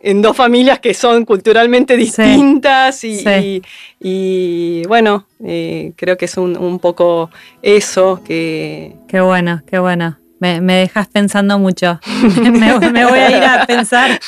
en 0.01 0.21
dos 0.21 0.35
familias 0.35 0.79
que 0.79 0.93
son 0.93 1.25
culturalmente 1.25 1.97
distintas 1.97 3.03
y, 3.03 4.83
bueno, 4.87 5.27
eh, 5.43 5.93
creo 5.95 6.17
que 6.17 6.25
es 6.25 6.37
un, 6.37 6.79
poco 6.79 7.29
eso 7.61 8.21
que... 8.23 8.95
Qué 9.07 9.21
bueno, 9.21 9.61
qué 9.69 9.79
bueno. 9.79 10.17
Me, 10.39 10.61
dejas 10.61 11.07
pensando 11.07 11.59
mucho. 11.59 11.99
me, 12.41 12.73
voy 13.05 13.19
a 13.19 13.37
ir 13.37 13.43
a 13.43 13.65
pensar 13.65 14.19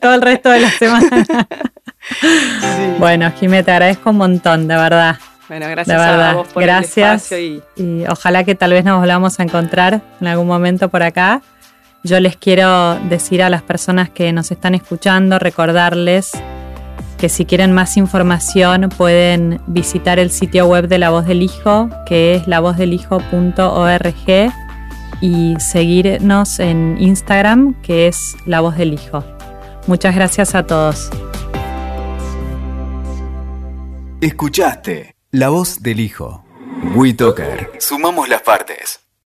todo 0.00 0.14
el 0.14 0.22
resto 0.22 0.50
de 0.50 0.60
la 0.60 0.70
semana. 0.70 1.26
Bueno, 2.98 3.32
Jimé, 3.40 3.62
te 3.62 3.70
agradezco 3.70 4.10
un 4.10 4.18
montón, 4.18 4.68
de 4.68 4.76
verdad. 4.76 5.16
Bueno, 5.48 5.68
gracias 5.68 6.00
a 6.00 6.34
vos 6.34 6.48
por 6.48 6.62
gracias, 6.62 7.30
y... 7.32 7.62
y 7.76 8.04
ojalá 8.08 8.44
que 8.44 8.54
tal 8.54 8.72
vez 8.72 8.84
nos 8.84 9.00
volvamos 9.00 9.38
a 9.38 9.42
encontrar 9.42 10.00
en 10.20 10.26
algún 10.26 10.46
momento 10.46 10.88
por 10.88 11.02
acá. 11.02 11.42
Yo 12.02 12.18
les 12.20 12.36
quiero 12.36 12.98
decir 13.08 13.42
a 13.42 13.50
las 13.50 13.62
personas 13.62 14.10
que 14.10 14.32
nos 14.32 14.50
están 14.50 14.74
escuchando, 14.74 15.38
recordarles 15.38 16.32
que 17.18 17.28
si 17.30 17.46
quieren 17.46 17.72
más 17.72 17.96
información 17.96 18.90
pueden 18.94 19.60
visitar 19.66 20.18
el 20.18 20.30
sitio 20.30 20.66
web 20.66 20.88
de 20.88 20.98
La 20.98 21.10
Voz 21.10 21.26
del 21.26 21.42
Hijo, 21.42 21.88
que 22.06 22.34
es 22.34 22.46
lavozdelhijo.org 22.46 24.52
y 25.22 25.54
seguirnos 25.58 26.60
en 26.60 26.96
Instagram, 26.98 27.80
que 27.82 28.08
es 28.08 28.36
La 28.44 28.60
Voz 28.60 28.76
del 28.76 28.92
Hijo. 28.92 29.24
Muchas 29.86 30.14
gracias 30.14 30.54
a 30.54 30.66
todos. 30.66 31.10
Escuchaste 34.20 35.13
La 35.34 35.48
Voz 35.48 35.82
del 35.82 35.98
Hijo. 35.98 36.44
WeToker. 36.94 37.72
Sumamos 37.80 38.28
las 38.28 38.42
partes. 38.42 39.03